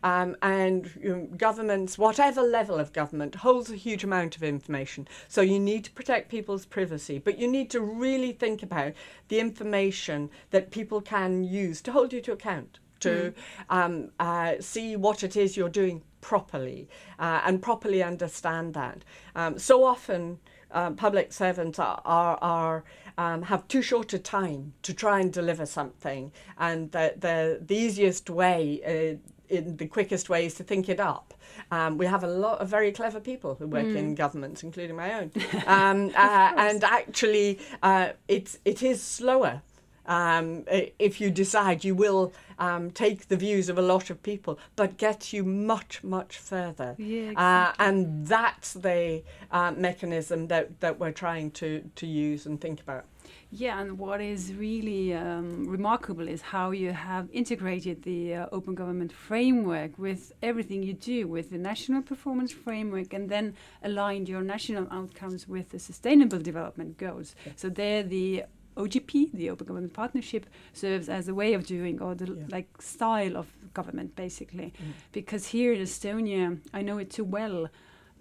um, 0.03 0.35
and 0.41 0.89
you 1.01 1.09
know, 1.09 1.27
governments, 1.37 1.97
whatever 1.97 2.41
level 2.41 2.79
of 2.79 2.93
government, 2.93 3.35
holds 3.35 3.71
a 3.71 3.75
huge 3.75 4.03
amount 4.03 4.35
of 4.35 4.43
information. 4.43 5.07
So 5.27 5.41
you 5.41 5.59
need 5.59 5.85
to 5.85 5.91
protect 5.91 6.29
people's 6.29 6.65
privacy, 6.65 7.19
but 7.19 7.37
you 7.37 7.47
need 7.47 7.69
to 7.71 7.81
really 7.81 8.31
think 8.31 8.63
about 8.63 8.93
the 9.27 9.39
information 9.39 10.29
that 10.51 10.71
people 10.71 11.01
can 11.01 11.43
use 11.43 11.81
to 11.81 11.91
hold 11.91 12.13
you 12.13 12.21
to 12.21 12.33
account, 12.33 12.79
to 13.01 13.33
um, 13.69 14.11
uh, 14.19 14.55
see 14.59 14.95
what 14.95 15.23
it 15.23 15.35
is 15.35 15.57
you're 15.57 15.69
doing 15.69 16.01
properly 16.21 16.89
uh, 17.17 17.41
and 17.45 17.61
properly 17.61 18.03
understand 18.03 18.73
that. 18.73 19.03
Um, 19.35 19.57
so 19.57 19.83
often, 19.83 20.39
um, 20.71 20.95
public 20.95 21.33
servants 21.33 21.79
are, 21.79 22.01
are, 22.05 22.37
are 22.41 22.83
um, 23.19 23.41
have 23.43 23.67
too 23.67 23.81
short 23.81 24.13
a 24.13 24.19
time 24.19 24.73
to 24.81 24.93
try 24.93 25.19
and 25.19 25.33
deliver 25.33 25.65
something, 25.65 26.31
and 26.57 26.91
the 26.93 27.13
the, 27.17 27.59
the 27.61 27.75
easiest 27.75 28.29
way. 28.29 29.17
Uh, 29.21 29.29
in 29.49 29.77
the 29.77 29.87
quickest 29.87 30.29
way 30.29 30.45
is 30.45 30.53
to 30.53 30.63
think 30.63 30.87
it 30.89 30.99
up. 30.99 31.33
Um, 31.71 31.97
we 31.97 32.05
have 32.05 32.23
a 32.23 32.27
lot 32.27 32.59
of 32.59 32.69
very 32.69 32.91
clever 32.91 33.19
people 33.19 33.55
who 33.55 33.65
work 33.65 33.87
in 33.87 34.13
governments, 34.13 34.61
including 34.61 34.95
my 34.95 35.11
own, 35.15 35.31
um, 35.65 36.11
uh, 36.15 36.53
and 36.55 36.83
actually, 36.83 37.59
uh, 37.81 38.09
it's 38.27 38.59
it 38.63 38.83
is 38.83 39.01
slower. 39.01 39.63
Um, 40.05 40.65
if 40.67 41.21
you 41.21 41.29
decide 41.31 41.83
you 41.83 41.95
will 41.95 42.33
um, 42.57 42.91
take 42.91 43.27
the 43.27 43.37
views 43.37 43.69
of 43.69 43.77
a 43.77 43.81
lot 43.81 44.09
of 44.09 44.21
people, 44.23 44.59
but 44.75 44.97
get 44.97 45.33
you 45.33 45.43
much 45.43 46.03
much 46.03 46.37
further. 46.37 46.95
Yeah, 46.97 47.31
Uh, 47.35 47.73
and 47.79 48.27
that's 48.27 48.73
the 48.73 49.23
uh, 49.51 49.71
mechanism 49.71 50.47
that, 50.47 50.79
that 50.79 50.99
we're 50.99 51.11
trying 51.11 51.51
to, 51.51 51.89
to 51.95 52.05
use 52.07 52.45
and 52.45 52.59
think 52.59 52.81
about. 52.81 53.05
Yeah, 53.51 53.79
and 53.81 53.97
what 53.97 54.21
is 54.21 54.53
really 54.53 55.13
um, 55.13 55.65
remarkable 55.67 56.27
is 56.27 56.41
how 56.41 56.71
you 56.71 56.91
have 56.91 57.27
integrated 57.31 58.03
the 58.03 58.35
uh, 58.35 58.45
open 58.51 58.75
government 58.75 59.11
framework 59.11 59.97
with 59.97 60.33
everything 60.43 60.83
you 60.83 60.93
do, 60.93 61.27
with 61.27 61.49
the 61.49 61.57
national 61.57 62.01
performance 62.03 62.51
framework, 62.51 63.13
and 63.13 63.29
then 63.29 63.55
aligned 63.83 64.29
your 64.29 64.41
national 64.41 64.87
outcomes 64.91 65.47
with 65.47 65.69
the 65.69 65.79
sustainable 65.79 66.39
development 66.39 66.97
goals. 66.97 67.35
So 67.55 67.69
they're 67.69 68.03
the 68.03 68.43
OGP, 68.79 69.31
the 69.33 69.49
Open 69.49 69.67
Government 69.67 69.93
Partnership, 69.93 70.45
serves 70.73 71.09
as 71.09 71.27
a 71.27 71.33
way 71.33 71.53
of 71.53 71.65
doing 71.65 72.01
or 72.01 72.15
the 72.15 72.25
Yeah. 72.25 72.45
like 72.57 72.81
style 72.81 73.35
of 73.37 73.47
government, 73.73 74.15
basically. 74.15 74.73
Because 75.11 75.43
here 75.55 75.73
in 75.73 75.81
Estonia, 75.81 76.59
I 76.73 76.81
know 76.81 76.97
it 76.99 77.09
too 77.17 77.25
well, 77.25 77.67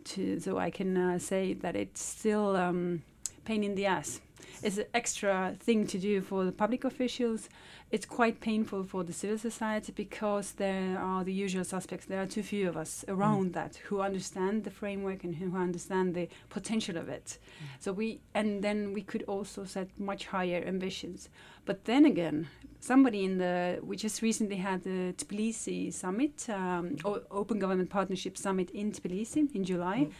to 0.04 0.40
so 0.40 0.58
I 0.58 0.70
can 0.70 0.96
uh, 0.96 1.18
say 1.18 1.54
that 1.54 1.74
it's 1.76 2.02
still 2.02 2.56
um, 2.56 3.02
pain 3.44 3.62
in 3.64 3.74
the 3.74 3.86
ass. 3.86 4.20
It's 4.62 4.78
an 4.78 4.86
extra 4.94 5.56
thing 5.60 5.86
to 5.88 5.98
do 5.98 6.20
for 6.20 6.44
the 6.44 6.52
public 6.52 6.84
officials. 6.84 7.48
It's 7.90 8.04
quite 8.04 8.40
painful 8.40 8.84
for 8.84 9.02
the 9.02 9.12
civil 9.12 9.38
society 9.38 9.92
because 9.92 10.52
there 10.52 10.98
are 10.98 11.24
the 11.24 11.32
usual 11.32 11.64
suspects. 11.64 12.06
There 12.06 12.20
are 12.20 12.26
too 12.26 12.42
few 12.42 12.68
of 12.68 12.76
us 12.76 13.04
mm. 13.06 13.16
around 13.16 13.54
that 13.54 13.76
who 13.76 14.00
understand 14.00 14.64
the 14.64 14.70
framework 14.70 15.24
and 15.24 15.36
who 15.36 15.56
understand 15.56 16.14
the 16.14 16.28
potential 16.50 16.98
of 16.98 17.08
it. 17.08 17.38
Mm. 17.38 17.66
So 17.80 17.92
we 17.92 18.20
and 18.34 18.62
then 18.62 18.92
we 18.92 19.02
could 19.02 19.22
also 19.22 19.64
set 19.64 19.88
much 19.98 20.26
higher 20.26 20.62
ambitions. 20.66 21.30
But 21.64 21.86
then 21.86 22.04
again, 22.04 22.48
somebody 22.80 23.24
in 23.24 23.38
the 23.38 23.78
we 23.82 23.96
just 23.96 24.20
recently 24.22 24.56
had 24.56 24.82
the 24.82 25.14
Tbilisi 25.16 25.92
summit, 25.92 26.48
um, 26.50 26.96
o- 27.04 27.22
Open 27.30 27.58
Government 27.58 27.88
Partnership 27.88 28.36
Summit 28.36 28.70
in 28.70 28.92
Tbilisi 28.92 29.54
in 29.54 29.64
July. 29.64 30.08
Mm. 30.08 30.12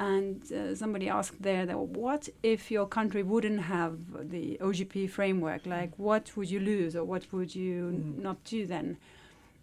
And 0.00 0.50
uh, 0.50 0.74
somebody 0.74 1.10
asked 1.10 1.42
there 1.42 1.66
that 1.66 1.78
what 1.78 2.30
if 2.42 2.70
your 2.70 2.86
country 2.86 3.22
wouldn't 3.22 3.60
have 3.76 3.98
the 4.30 4.56
OGP 4.58 5.10
framework? 5.10 5.66
Like, 5.66 5.92
what 5.98 6.24
would 6.36 6.50
you 6.50 6.58
lose, 6.58 6.96
or 6.96 7.04
what 7.04 7.24
would 7.32 7.54
you 7.54 7.74
Mm. 7.92 8.22
not 8.22 8.42
do 8.44 8.66
then? 8.66 8.96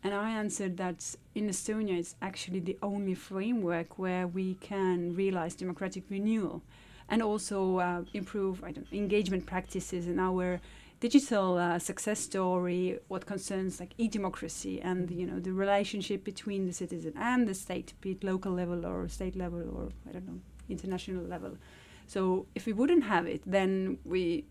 And 0.03 0.13
I 0.13 0.29
answered 0.29 0.77
that 0.77 1.15
in 1.33 1.49
Estonia, 1.49 1.97
it's 1.97 2.15
actually 2.21 2.59
the 2.59 2.77
only 2.83 3.15
framework 3.15 3.97
where 3.97 4.27
we 4.27 4.47
can 4.69 5.15
realize 5.15 5.55
democratic 5.55 6.03
renewal, 6.09 6.61
and 7.09 7.23
also 7.23 7.79
uh, 7.79 8.03
improve 8.13 8.63
I 8.63 8.71
don't, 8.73 8.87
engagement 8.93 9.47
practices 9.47 10.05
in 10.07 10.19
our 10.19 10.61
digital 10.99 11.57
uh, 11.57 11.79
success 11.79 12.19
story. 12.19 12.99
What 13.07 13.25
concerns 13.25 13.79
like 13.79 13.93
e-democracy 13.97 14.81
and 14.81 15.09
you 15.11 15.25
know 15.25 15.39
the 15.39 15.53
relationship 15.53 16.23
between 16.23 16.65
the 16.65 16.73
citizen 16.73 17.13
and 17.15 17.47
the 17.47 17.53
state, 17.53 17.93
be 18.01 18.11
it 18.11 18.23
local 18.23 18.53
level 18.53 18.85
or 18.85 19.07
state 19.07 19.35
level 19.35 19.59
or 19.59 19.89
I 20.07 20.13
don't 20.13 20.27
know 20.27 20.39
international 20.69 21.23
level. 21.23 21.57
So 22.07 22.45
if 22.55 22.65
we 22.65 22.73
wouldn't 22.73 23.03
have 23.03 23.25
it, 23.27 23.41
then 23.45 23.99
we 24.05 24.45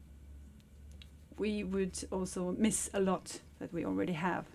we 1.39 1.65
would 1.65 1.99
also 2.11 2.55
miss 2.59 2.91
a 2.95 3.01
lot 3.01 3.41
that 3.59 3.73
we 3.73 3.85
already 3.85 4.15
have. 4.15 4.47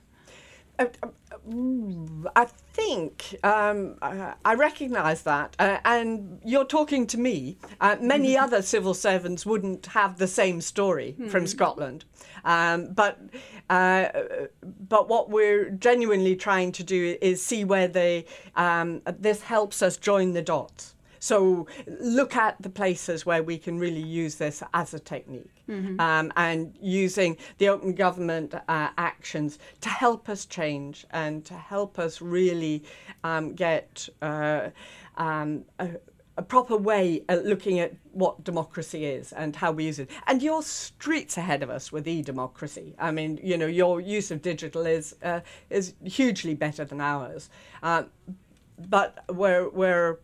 I 2.35 2.45
think 2.73 3.35
um, 3.43 3.97
uh, 4.01 4.33
I 4.45 4.53
recognise 4.53 5.23
that, 5.23 5.55
uh, 5.59 5.79
and 5.85 6.39
you're 6.45 6.65
talking 6.65 7.07
to 7.07 7.17
me. 7.17 7.57
Uh, 7.79 7.97
many 7.99 8.37
other 8.37 8.61
civil 8.61 8.93
servants 8.93 9.45
wouldn't 9.45 9.87
have 9.87 10.17
the 10.17 10.27
same 10.27 10.61
story 10.61 11.15
mm. 11.19 11.29
from 11.29 11.47
Scotland, 11.47 12.05
um, 12.45 12.93
but 12.93 13.19
uh, 13.69 14.09
but 14.87 15.09
what 15.09 15.29
we're 15.29 15.71
genuinely 15.71 16.35
trying 16.35 16.71
to 16.73 16.83
do 16.83 17.17
is 17.21 17.43
see 17.43 17.63
where 17.63 17.87
they 17.87 18.25
um, 18.55 19.01
this 19.19 19.41
helps 19.41 19.81
us 19.81 19.97
join 19.97 20.33
the 20.33 20.41
dots. 20.41 20.95
So 21.19 21.67
look 21.99 22.35
at 22.35 22.59
the 22.59 22.69
places 22.69 23.27
where 23.27 23.43
we 23.43 23.59
can 23.59 23.77
really 23.77 24.01
use 24.01 24.35
this 24.35 24.63
as 24.73 24.93
a 24.95 24.99
technique 24.99 25.60
mm-hmm. 25.71 25.99
um, 25.99 26.31
and 26.35 26.75
using 26.81 27.37
the 27.57 27.69
open 27.69 27.93
government 27.93 28.53
uh, 28.53 28.89
actions 28.97 29.59
to 29.79 29.89
help 29.89 30.29
us 30.29 30.45
change 30.45 31.05
and 31.11 31.45
to 31.45 31.53
help 31.53 31.97
us 31.97 32.21
really 32.21 32.83
um, 33.23 33.53
get 33.53 34.07
uh, 34.21 34.69
um, 35.17 35.63
a, 35.79 35.89
a 36.37 36.41
proper 36.41 36.77
way 36.77 37.23
at 37.29 37.45
looking 37.45 37.79
at 37.79 37.93
what 38.11 38.43
democracy 38.43 39.05
is 39.05 39.31
and 39.33 39.55
how 39.55 39.71
we 39.71 39.85
use 39.85 39.99
it. 39.99 40.09
And 40.27 40.41
you're 40.41 40.63
streets 40.63 41.37
ahead 41.37 41.63
of 41.63 41.69
us 41.69 41.91
with 41.91 42.07
e-democracy. 42.07 42.95
I 42.99 43.11
mean, 43.11 43.39
you 43.43 43.57
know, 43.57 43.67
your 43.67 44.01
use 44.01 44.31
of 44.31 44.41
digital 44.41 44.85
is 44.85 45.15
uh, 45.23 45.41
is 45.69 45.93
hugely 46.03 46.53
better 46.53 46.85
than 46.85 47.01
ours. 47.01 47.49
Uh, 47.83 48.03
but 48.89 49.23
we're 49.29 49.69
we're 49.69 50.19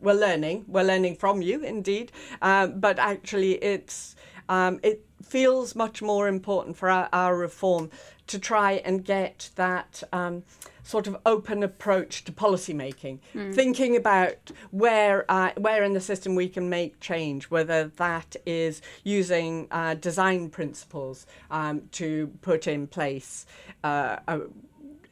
we're 0.00 0.14
learning. 0.14 0.64
We're 0.68 0.84
learning 0.84 1.16
from 1.16 1.42
you, 1.42 1.62
indeed. 1.62 2.12
Um, 2.42 2.78
but 2.78 2.98
actually, 2.98 3.52
it's 3.54 4.16
um, 4.48 4.80
it 4.82 5.04
feels 5.22 5.74
much 5.74 6.02
more 6.02 6.28
important 6.28 6.76
for 6.76 6.90
our, 6.90 7.08
our 7.12 7.36
reform 7.36 7.90
to 8.26 8.38
try 8.38 8.72
and 8.84 9.04
get 9.04 9.50
that 9.56 10.02
um, 10.12 10.42
sort 10.82 11.06
of 11.06 11.16
open 11.24 11.62
approach 11.62 12.24
to 12.24 12.32
policy 12.32 12.72
making, 12.72 13.20
mm. 13.34 13.54
thinking 13.54 13.96
about 13.96 14.50
where 14.70 15.24
uh, 15.30 15.50
where 15.56 15.82
in 15.82 15.94
the 15.94 16.00
system 16.00 16.34
we 16.34 16.48
can 16.48 16.68
make 16.68 17.00
change, 17.00 17.44
whether 17.44 17.88
that 17.96 18.36
is 18.46 18.82
using 19.02 19.66
uh, 19.70 19.94
design 19.94 20.50
principles 20.50 21.26
um, 21.50 21.82
to 21.90 22.30
put 22.42 22.66
in 22.66 22.86
place 22.86 23.46
uh, 23.82 24.16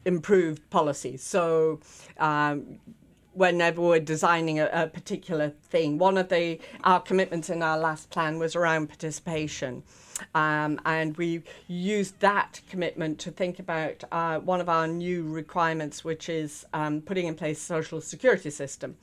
improved 0.05 0.69
policies. 0.69 1.23
So 1.23 1.79
um, 2.19 2.79
whenever 3.33 3.81
we're 3.81 3.99
designing 3.99 4.59
a, 4.59 4.69
a, 4.71 4.87
particular 4.87 5.49
thing. 5.49 5.97
One 5.97 6.17
of 6.17 6.29
the 6.29 6.59
our 6.83 6.99
commitments 6.99 7.49
in 7.49 7.63
our 7.63 7.77
last 7.77 8.09
plan 8.09 8.39
was 8.39 8.55
around 8.55 8.87
participation. 8.87 9.83
Um, 10.35 10.79
and 10.85 11.17
we 11.17 11.43
used 11.67 12.19
that 12.19 12.61
commitment 12.69 13.19
to 13.19 13.31
think 13.31 13.59
about 13.59 14.03
uh, 14.11 14.39
one 14.39 14.61
of 14.61 14.69
our 14.69 14.87
new 14.87 15.23
requirements, 15.23 16.03
which 16.03 16.29
is 16.29 16.65
um, 16.73 17.01
putting 17.01 17.27
in 17.27 17.35
place 17.35 17.59
a 17.59 17.65
social 17.65 17.99
security 17.99 18.51
system. 18.51 18.95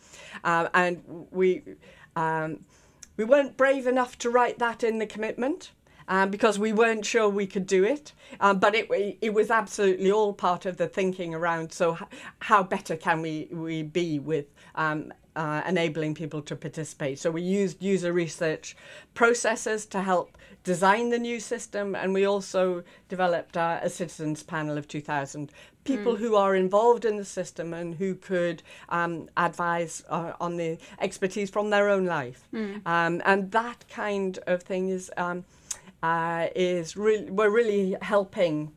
Uh, 0.44 0.68
and 0.72 1.02
we 1.30 1.62
um, 2.16 2.64
we 3.16 3.24
weren't 3.24 3.56
brave 3.56 3.86
enough 3.86 4.16
to 4.18 4.30
write 4.30 4.58
that 4.58 4.82
in 4.82 4.98
the 4.98 5.06
commitment 5.06 5.72
um, 6.08 6.30
because 6.30 6.58
we 6.58 6.72
weren't 6.72 7.04
sure 7.04 7.28
we 7.28 7.46
could 7.46 7.66
do 7.66 7.84
it. 7.84 8.12
Um, 8.40 8.58
but 8.58 8.74
it, 8.74 9.18
it 9.20 9.34
was 9.34 9.50
absolutely 9.50 10.10
all 10.10 10.32
part 10.32 10.66
of 10.66 10.76
the 10.76 10.86
thinking 10.86 11.34
around 11.34 11.72
so 11.72 11.94
h- 11.94 12.02
how 12.40 12.62
better 12.62 12.96
can 12.96 13.22
we, 13.22 13.48
we 13.50 13.82
be 13.82 14.18
with 14.18 14.46
um, 14.74 15.12
uh, 15.36 15.62
enabling 15.66 16.14
people 16.14 16.42
to 16.42 16.56
participate. 16.56 17.18
So 17.18 17.30
we 17.30 17.42
used 17.42 17.82
user 17.82 18.12
research 18.12 18.76
processes 19.14 19.86
to 19.86 20.02
help 20.02 20.36
design 20.64 21.08
the 21.08 21.18
new 21.18 21.40
system, 21.40 21.94
and 21.94 22.12
we 22.12 22.26
also 22.26 22.82
developed 23.08 23.56
uh, 23.56 23.80
a 23.82 23.88
citizens 23.88 24.42
panel 24.42 24.76
of 24.76 24.86
2,000 24.88 25.50
people 25.84 26.14
mm. 26.14 26.18
who 26.18 26.36
are 26.36 26.54
involved 26.54 27.04
in 27.04 27.16
the 27.16 27.24
system 27.24 27.72
and 27.72 27.94
who 27.94 28.14
could 28.14 28.62
um, 28.90 29.28
advise 29.36 30.04
uh, 30.10 30.32
on 30.40 30.56
the 30.56 30.76
expertise 31.00 31.48
from 31.48 31.70
their 31.70 31.88
own 31.88 32.04
life. 32.04 32.46
Mm. 32.52 32.86
Um, 32.86 33.22
and 33.24 33.50
that 33.52 33.84
kind 33.88 34.38
of 34.46 34.62
thing 34.62 34.90
is 34.90 35.10
um, 35.16 35.44
uh, 36.02 36.48
is 36.54 36.96
really 36.96 37.30
we're 37.30 37.50
really 37.50 37.96
helping 38.02 38.72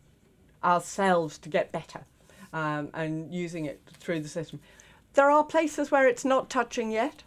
ourselves 0.64 1.38
to 1.40 1.50
get 1.50 1.72
better 1.72 2.06
um, 2.54 2.90
and 2.94 3.34
using 3.34 3.66
it 3.66 3.82
through 4.00 4.22
the 4.22 4.30
system. 4.30 4.60
There 5.14 5.30
are 5.30 5.44
places 5.44 5.92
where 5.92 6.08
it's 6.08 6.26
not 6.26 6.50
touching 6.50 6.92
yet. 6.92 7.24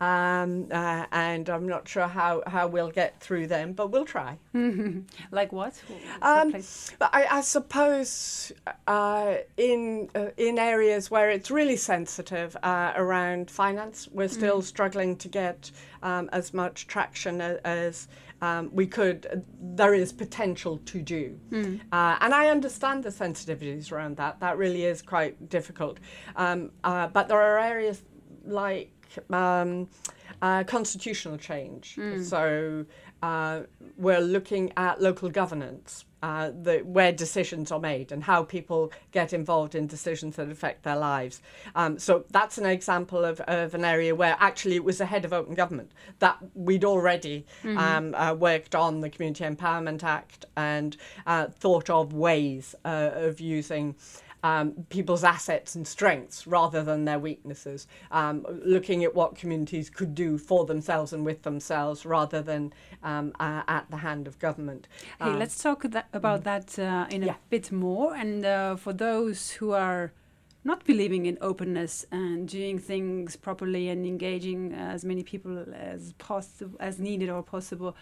Um, 0.00 0.66
uh, 0.70 1.06
and 1.12 1.48
I'm 1.48 1.68
not 1.68 1.88
sure 1.88 2.06
how, 2.06 2.42
how 2.46 2.66
we'll 2.66 2.90
get 2.90 3.20
through 3.20 3.46
them, 3.46 3.72
but 3.72 3.90
we'll 3.90 4.04
try. 4.04 4.36
like 5.30 5.52
what? 5.52 5.80
Um, 6.22 6.54
I, 7.00 7.26
I, 7.30 7.40
suppose 7.40 8.52
uh, 8.86 9.36
in 9.56 10.10
uh, 10.14 10.28
in 10.36 10.58
areas 10.58 11.10
where 11.10 11.30
it's 11.30 11.50
really 11.50 11.76
sensitive 11.76 12.56
uh, 12.62 12.92
around 12.96 13.50
finance, 13.50 14.08
we're 14.12 14.28
still 14.28 14.60
mm. 14.60 14.64
struggling 14.64 15.16
to 15.16 15.28
get 15.28 15.70
um, 16.02 16.28
as 16.32 16.52
much 16.52 16.86
traction 16.86 17.40
as, 17.40 17.58
as 17.64 18.08
um, 18.42 18.70
we 18.72 18.86
could, 18.86 19.44
there 19.60 19.94
is 19.94 20.12
potential 20.12 20.78
to 20.78 21.00
do. 21.00 21.38
Mm. 21.50 21.80
Uh, 21.92 22.16
and 22.20 22.34
I 22.34 22.48
understand 22.48 23.02
the 23.02 23.10
sensitivities 23.10 23.90
around 23.92 24.16
that. 24.18 24.40
That 24.40 24.58
really 24.58 24.84
is 24.84 25.02
quite 25.02 25.48
difficult. 25.48 25.98
Um, 26.36 26.70
uh, 26.84 27.08
but 27.08 27.28
there 27.28 27.40
are 27.40 27.58
areas 27.58 28.02
like 28.44 28.90
um, 29.30 29.88
uh, 30.42 30.64
constitutional 30.64 31.38
change. 31.38 31.96
Mm. 31.96 32.24
So 32.24 32.84
uh, 33.22 33.62
we're 33.96 34.20
looking 34.20 34.72
at 34.76 35.00
local 35.00 35.30
governance 35.30 36.04
uh, 36.22 36.50
the, 36.62 36.78
where 36.78 37.12
decisions 37.12 37.70
are 37.70 37.78
made 37.78 38.10
and 38.10 38.24
how 38.24 38.42
people 38.42 38.90
get 39.12 39.32
involved 39.32 39.74
in 39.74 39.86
decisions 39.86 40.36
that 40.36 40.50
affect 40.50 40.82
their 40.82 40.96
lives. 40.96 41.40
Um, 41.74 41.98
so 41.98 42.24
that's 42.30 42.58
an 42.58 42.66
example 42.66 43.24
of, 43.24 43.40
of 43.42 43.74
an 43.74 43.84
area 43.84 44.14
where 44.14 44.36
actually 44.40 44.76
it 44.76 44.84
was 44.84 45.00
ahead 45.00 45.24
of 45.24 45.32
open 45.32 45.54
government 45.54 45.92
that 46.18 46.38
we'd 46.54 46.84
already 46.84 47.46
mm-hmm. 47.62 47.78
um, 47.78 48.14
uh, 48.14 48.34
worked 48.34 48.74
on 48.74 49.02
the 49.02 49.10
Community 49.10 49.44
Empowerment 49.44 50.02
Act 50.02 50.46
and 50.56 50.96
uh, 51.26 51.46
thought 51.46 51.90
of 51.90 52.12
ways 52.12 52.74
uh, 52.84 53.10
of 53.14 53.40
using 53.40 53.94
um, 54.42 54.86
people's 54.90 55.24
assets 55.24 55.74
and 55.74 55.86
strengths 55.86 56.46
rather 56.46 56.82
than 56.82 57.04
their 57.04 57.18
weaknesses, 57.18 57.86
um, 58.10 58.44
looking 58.64 59.04
at 59.04 59.14
what 59.14 59.34
communities 59.34 59.90
could 59.90 60.14
do 60.14 60.38
for 60.38 60.64
themselves 60.64 61.12
and 61.12 61.24
with 61.24 61.42
themselves 61.42 62.04
rather 62.04 62.42
than 62.42 62.72
um, 63.02 63.32
uh, 63.40 63.62
at 63.68 63.90
the 63.90 63.98
hand 63.98 64.26
of 64.26 64.38
government. 64.38 64.88
Hey, 65.18 65.30
um, 65.30 65.38
let's 65.38 65.62
talk 65.62 65.82
that, 65.82 66.08
about 66.12 66.40
mm. 66.40 66.44
that 66.44 66.78
uh, 66.78 67.06
in 67.10 67.22
a 67.22 67.26
yeah. 67.26 67.34
bit 67.50 67.72
more. 67.72 68.14
And 68.14 68.44
uh, 68.44 68.76
for 68.76 68.92
those 68.92 69.52
who 69.52 69.72
are 69.72 70.12
not 70.64 70.84
believing 70.84 71.26
in 71.26 71.38
openness 71.40 72.04
and 72.10 72.48
doing 72.48 72.78
things 72.78 73.36
properly 73.36 73.88
and 73.88 74.04
engaging 74.04 74.72
as 74.72 75.04
many 75.04 75.22
people 75.22 75.64
as 75.72 76.12
possible 76.14 76.76
as 76.80 76.98
needed 76.98 77.30
or 77.30 77.42
possible, 77.42 77.96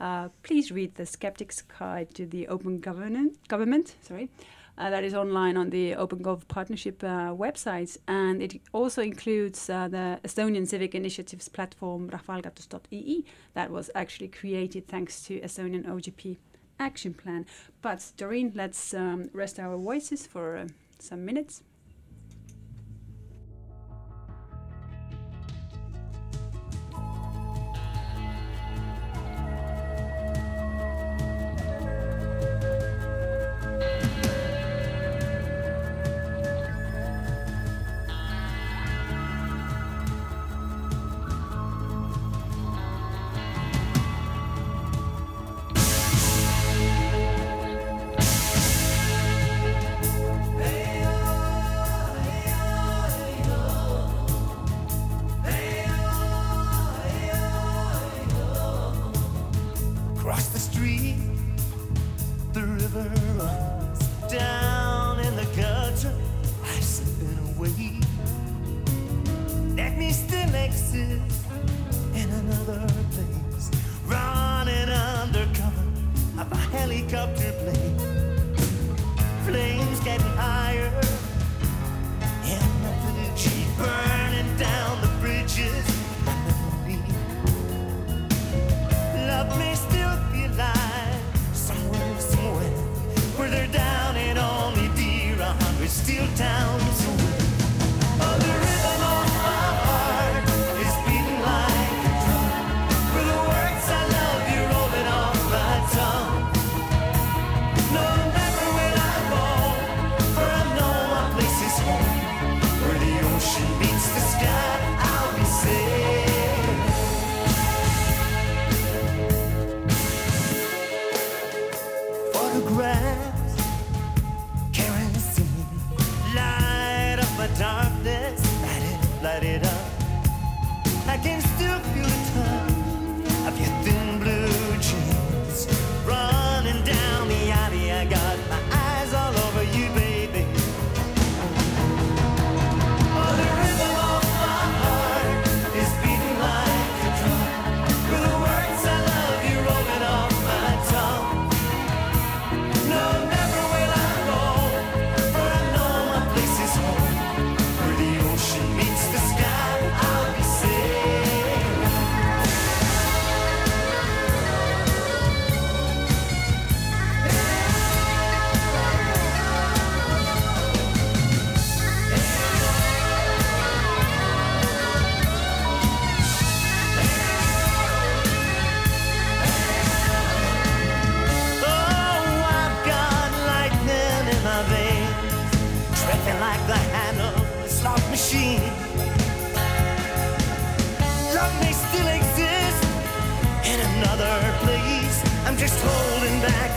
uh, 0.00 0.28
please 0.42 0.70
read 0.70 0.96
the 0.96 1.06
Skeptic's 1.06 1.62
Guide 1.62 2.12
to 2.14 2.26
the 2.26 2.48
Open 2.48 2.80
Government. 2.80 3.36
Government, 3.48 3.94
sorry 4.02 4.28
uh, 4.78 4.90
that 4.90 5.04
is 5.04 5.12
online 5.12 5.56
on 5.56 5.70
the 5.70 5.92
OpenGov 5.92 6.46
partnership 6.48 7.02
uh, 7.02 7.34
websites. 7.34 7.98
And 8.06 8.40
it 8.40 8.60
also 8.72 9.02
includes 9.02 9.68
uh, 9.68 9.88
the 9.88 10.20
Estonian 10.24 10.66
Civic 10.66 10.94
Initiatives 10.94 11.48
platform 11.48 12.08
rahvaalgatus.ee 12.10 13.24
that 13.54 13.70
was 13.70 13.90
actually 13.94 14.28
created 14.28 14.86
thanks 14.86 15.22
to 15.24 15.40
Estonian 15.40 15.84
OGP 15.86 16.36
action 16.78 17.12
plan. 17.12 17.44
But 17.82 18.12
Doreen, 18.16 18.52
let's 18.54 18.94
um, 18.94 19.30
rest 19.32 19.58
our 19.58 19.76
voices 19.76 20.26
for 20.26 20.56
uh, 20.56 20.66
some 20.98 21.24
minutes. 21.24 21.62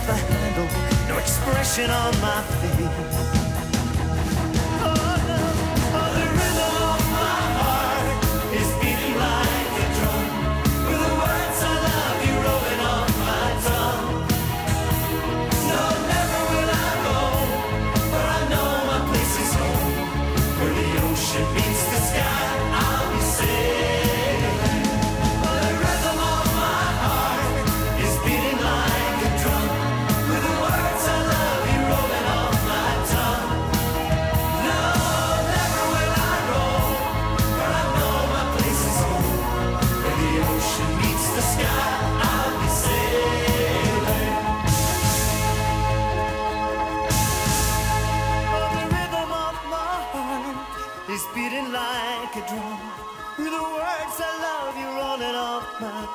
Handle, 0.08 0.68
no 1.08 1.18
expression 1.18 1.90
on 1.90 2.20
my 2.22 2.42
face. 2.42 3.41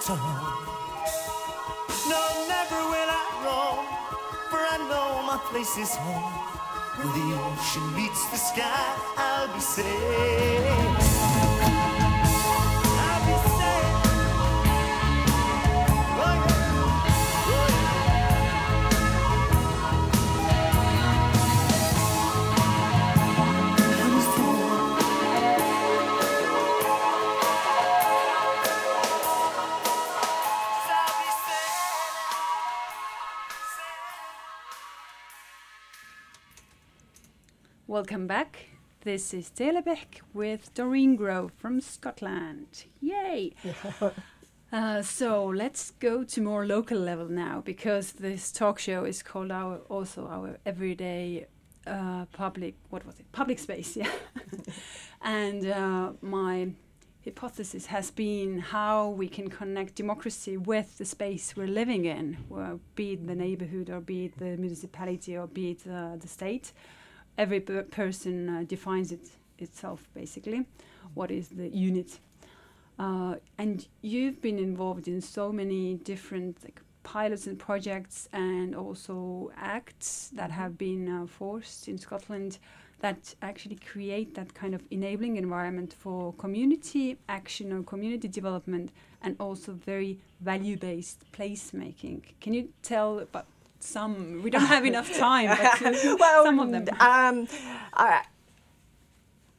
No, 0.09 0.15
never 2.47 2.81
will 2.93 3.11
I 3.11 3.27
roam, 3.43 3.87
for 4.51 4.59
I 4.59 4.79
know 4.89 5.27
my 5.27 5.37
place 5.51 5.77
is 5.77 5.97
home. 5.97 6.33
Where 6.97 7.13
the 7.13 7.35
ocean 7.43 7.97
meets 7.97 8.25
the 8.31 8.37
sky, 8.37 8.95
I'll 9.17 9.53
be 9.53 9.59
safe. 9.59 11.16
Welcome 37.89 38.27
back. 38.27 38.67
This 39.03 39.33
is 39.33 39.49
Teele 39.49 39.81
Pehk 39.81 40.21
with 40.35 40.75
Doreen 40.75 41.15
Grove 41.15 41.53
from 41.57 41.81
Scotland. 41.81 42.85
Yay! 43.01 43.55
Uh, 44.73 45.01
so 45.01 45.47
let's 45.47 45.93
go 45.93 46.25
to 46.25 46.41
more 46.41 46.67
local 46.67 46.99
level 46.99 47.29
now 47.29 47.63
because 47.65 48.15
this 48.15 48.51
talk 48.51 48.81
show 48.81 49.05
is 49.05 49.23
called 49.23 49.53
our 49.53 49.77
also 49.89 50.27
our 50.27 50.59
everyday 50.67 51.47
uh, 51.87 52.25
public 52.33 52.75
what 52.91 53.07
was 53.07 53.21
it 53.21 53.31
public 53.31 53.61
space 53.61 53.97
yeah 53.97 54.11
and 55.23 55.69
uh, 55.69 56.11
my 56.21 56.69
hypothesis 57.25 57.87
has 57.87 58.11
been 58.11 58.59
how 58.59 59.11
we 59.11 59.29
can 59.29 59.49
connect 59.49 59.95
democracy 59.95 60.57
with 60.57 60.99
the 60.99 61.05
space 61.05 61.55
we're 61.57 61.69
living 61.69 62.05
in 62.05 62.37
well, 62.49 62.81
be 62.97 63.13
it 63.13 63.25
the 63.29 63.37
neighborhood 63.37 63.89
or 63.89 64.01
be 64.01 64.25
it 64.25 64.37
the 64.39 64.57
municipality 64.57 65.37
or 65.37 65.47
be 65.47 65.71
it 65.71 65.87
uh, 65.89 66.17
the 66.17 66.29
state 66.29 66.73
every 67.39 67.61
per- 67.61 67.83
person 67.85 68.49
uh, 68.49 68.65
defines 68.67 69.13
it 69.13 69.31
itself 69.59 70.09
basically 70.15 70.65
what 71.15 71.31
is 71.31 71.49
the 71.49 71.69
unit 71.69 72.19
uh, 72.99 73.35
and 73.59 73.87
you've 74.03 74.41
been 74.41 74.59
involved 74.59 75.07
in 75.07 75.21
so 75.21 75.53
many 75.53 75.95
different 75.95 76.57
like 76.65 76.81
pilots 77.07 77.47
and 77.47 77.59
projects 77.59 78.29
and 78.33 78.75
also 78.75 79.51
acts 79.57 80.31
that 80.35 80.51
have 80.51 80.77
been 80.77 81.09
uh, 81.09 81.27
forced 81.27 81.87
in 81.87 81.97
Scotland 81.97 82.59
that 83.01 83.35
actually 83.43 83.77
create 83.77 84.35
that 84.35 84.53
kind 84.55 84.75
of 84.75 84.83
enabling 84.91 85.37
environment 85.37 85.93
for 85.93 86.33
community 86.35 87.17
action 87.29 87.73
or 87.73 87.83
community 87.83 88.27
development 88.27 88.91
and 89.23 89.37
also 89.39 89.73
very 89.73 90.19
value-based 90.41 91.25
placemaking. 91.33 92.23
Can 92.41 92.55
you 92.55 92.71
tell 92.83 93.21
about 93.21 93.47
some? 93.81 94.43
We 94.43 94.51
don't 94.51 94.67
have 94.67 94.85
enough 94.85 95.17
time, 95.19 95.49
but 95.49 95.83
uh, 95.83 96.17
well, 96.21 96.45
some 96.45 96.59
of 96.59 96.71
them. 96.71 96.89
Um, 97.01 97.49
uh, 97.93 98.21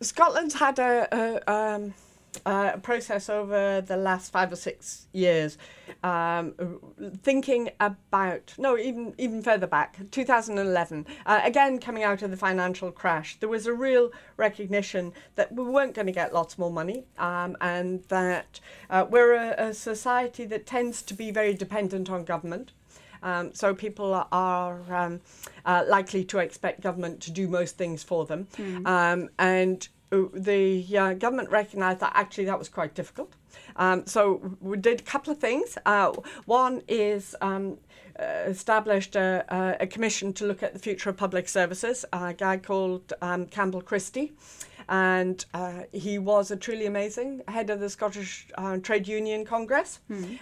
Scotland's 0.01 0.53
had 0.53 0.77
a, 0.77 1.07
a, 1.11 1.51
um, 1.51 1.93
a 2.45 2.77
process 2.77 3.29
over 3.29 3.81
the 3.81 3.97
last 3.97 4.31
five 4.31 4.51
or 4.51 4.55
six 4.55 5.07
years, 5.11 5.57
um, 6.03 6.53
thinking 7.23 7.69
about 7.79 8.53
no, 8.57 8.77
even 8.77 9.13
even 9.17 9.41
further 9.41 9.67
back, 9.67 9.97
2011. 10.11 11.05
Uh, 11.25 11.41
again, 11.43 11.79
coming 11.79 12.03
out 12.03 12.21
of 12.21 12.29
the 12.29 12.37
financial 12.37 12.91
crash, 12.91 13.37
there 13.39 13.49
was 13.49 13.65
a 13.65 13.73
real 13.73 14.11
recognition 14.35 15.13
that 15.35 15.51
we 15.51 15.63
weren't 15.63 15.95
going 15.95 16.07
to 16.07 16.13
get 16.13 16.33
lots 16.33 16.57
more 16.57 16.71
money, 16.71 17.05
um, 17.17 17.57
and 17.59 18.03
that 18.09 18.59
uh, 18.89 19.05
we're 19.09 19.33
a, 19.33 19.69
a 19.69 19.73
society 19.73 20.45
that 20.45 20.65
tends 20.65 21.01
to 21.01 21.13
be 21.13 21.31
very 21.31 21.53
dependent 21.53 22.09
on 22.09 22.23
government. 22.23 22.71
Um, 23.23 23.53
so 23.53 23.73
people 23.73 24.25
are- 24.31 24.93
um, 24.93 25.21
uh, 25.65 25.83
likely 25.87 26.23
to 26.25 26.39
expect 26.39 26.81
government 26.81 27.21
to 27.21 27.31
do 27.31 27.47
most 27.47 27.77
things 27.77 28.03
for 28.03 28.25
them. 28.25 28.47
Um, 28.85 29.29
and 29.37 29.87
the 30.09 30.97
uh, 30.97 31.13
government 31.13 31.49
recognised 31.49 31.99
that 31.99 32.13
actually 32.15 32.45
that 32.45 32.57
was 32.57 32.69
quite 32.69 32.93
difficult. 32.93 33.33
Um, 33.75 34.05
so 34.07 34.55
we 34.61 34.77
did 34.77 35.01
a 35.01 35.03
couple 35.03 35.31
of 35.33 35.39
things. 35.39 35.77
Uh, 35.85 36.13
one 36.45 36.81
is 36.87 37.35
um, 37.41 37.77
uh, 38.19 38.23
established 38.47 39.15
a, 39.15 39.45
a, 39.49 39.83
a, 39.83 39.87
commission 39.87 40.33
to 40.33 40.45
look 40.45 40.63
at 40.63 40.73
the 40.73 40.79
future 40.79 41.09
of 41.09 41.17
public 41.17 41.47
services, 41.47 42.05
a 42.13 42.33
guy 42.33 42.57
called 42.57 43.13
um, 43.21 43.45
Campbell 43.45 43.81
Christie. 43.81 44.33
And 44.89 45.43
uh, 45.53 45.83
he 45.91 46.17
was 46.17 46.49
a 46.49 46.55
truly 46.55 46.85
amazing 46.85 47.41
head 47.49 47.69
of 47.69 47.81
the 47.81 47.89
Scottish 47.89 48.47
uh, 48.57 48.77
Trade 48.77 49.07
Union 49.07 49.43
Congress. 49.43 49.99
Mm-hmm. 50.09 50.35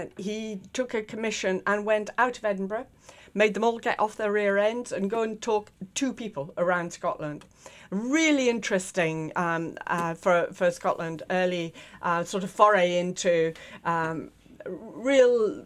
And 0.00 0.10
he 0.16 0.60
took 0.72 0.94
a 0.94 1.02
commission 1.02 1.62
and 1.66 1.84
went 1.84 2.10
out 2.16 2.38
of 2.38 2.44
Edinburgh, 2.44 2.86
made 3.34 3.54
them 3.54 3.64
all 3.64 3.78
get 3.78 4.00
off 4.00 4.16
their 4.16 4.32
rear 4.32 4.56
ends 4.56 4.92
and 4.92 5.10
go 5.10 5.22
and 5.22 5.40
talk 5.40 5.70
to 5.94 6.12
people 6.12 6.54
around 6.56 6.92
Scotland. 6.92 7.44
Really 7.90 8.48
interesting 8.48 9.32
um, 9.36 9.76
uh, 9.86 10.14
for, 10.14 10.48
for 10.52 10.70
Scotland, 10.70 11.22
early 11.30 11.74
uh, 12.02 12.24
sort 12.24 12.44
of 12.44 12.50
foray 12.50 12.98
into 12.98 13.52
um, 13.84 14.30
real 14.66 15.64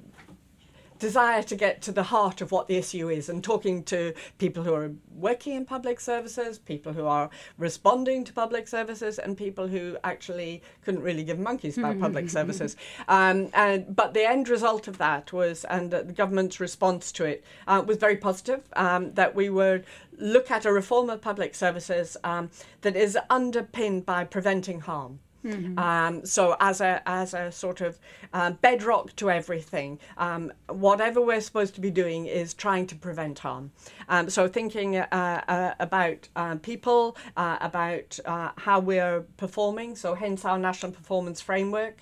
desire 0.99 1.43
to 1.43 1.57
get 1.57 1.83
to 1.83 1.93
the 1.93 2.05
heart 2.05 2.41
of 2.41 2.53
what 2.53 2.69
the 2.69 2.77
issue 2.77 3.09
is 3.09 3.29
and 3.29 3.43
talking 3.43 3.83
to 3.85 4.15
people 4.39 4.63
who 4.63 4.73
are 4.75 4.91
working 5.15 5.55
in 5.55 5.65
public 5.65 6.01
services, 6.01 6.59
people 6.59 6.93
who 6.93 7.07
are 7.07 7.31
responding 7.59 8.25
to 8.25 8.33
public 8.33 8.69
services, 8.69 9.19
and 9.19 9.37
people 9.37 9.67
who 9.67 9.97
actually 10.05 10.63
couldn't 10.83 11.03
really 11.03 11.25
give 11.25 11.39
monkeys 11.39 11.79
about 11.79 11.99
public 11.99 12.31
services. 12.39 12.77
Um, 13.09 13.51
and 13.55 13.95
but 13.95 14.15
the 14.15 14.29
end 14.29 14.49
result 14.49 14.89
of 14.89 14.99
that 14.99 15.33
was, 15.33 15.65
and 15.65 15.91
the 15.91 16.03
government's 16.05 16.61
response 16.61 17.13
to 17.13 17.25
it 17.25 17.45
uh, 17.67 17.83
was 17.85 17.97
very 17.97 18.17
positive. 18.17 18.63
Um, 18.77 19.13
that 19.15 19.35
we 19.35 19.51
would 19.51 19.85
look 20.19 20.51
at 20.51 20.65
a 20.65 20.73
reform 20.73 21.11
of 21.11 21.21
public 21.21 21.55
services 21.55 22.17
um, 22.25 22.51
that 22.83 22.97
is 22.97 23.19
underpinned 23.31 24.07
by 24.07 24.25
preventing 24.25 24.81
harm. 24.81 25.19
Mm-hmm. 25.45 25.79
Um, 25.79 26.25
so 26.25 26.57
as 26.61 26.81
a 26.81 27.03
as 27.07 27.35
a 27.35 27.53
sort 27.53 27.81
of 27.81 27.99
uh, 28.33 28.53
bedrock 28.53 29.15
to 29.17 29.31
everything, 29.31 29.99
um, 30.17 30.53
whatever 30.69 31.21
we're 31.21 31.41
supposed 31.41 31.75
to 31.75 31.81
be 31.81 31.91
doing 31.91 32.27
is 32.27 32.55
trying 32.55 32.87
to 32.89 32.97
prevent 32.97 33.39
harm. 33.39 33.71
Um, 34.09 34.31
so 34.31 34.49
thinking 34.49 34.97
uh, 34.97 35.07
uh, 35.13 35.75
about 35.79 36.29
uh, 36.35 36.57
people, 36.57 37.17
uh, 37.37 37.59
about 37.61 38.19
uh, 38.25 38.53
how 38.57 38.81
we're 38.81 39.23
performing. 39.37 39.97
So 39.97 40.15
hence 40.15 40.45
our 40.45 40.59
national 40.59 40.93
performance 40.93 41.41
framework, 41.41 41.99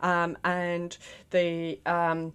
um, 0.00 0.36
and 0.44 0.96
the. 1.30 1.80
Um, 1.86 2.34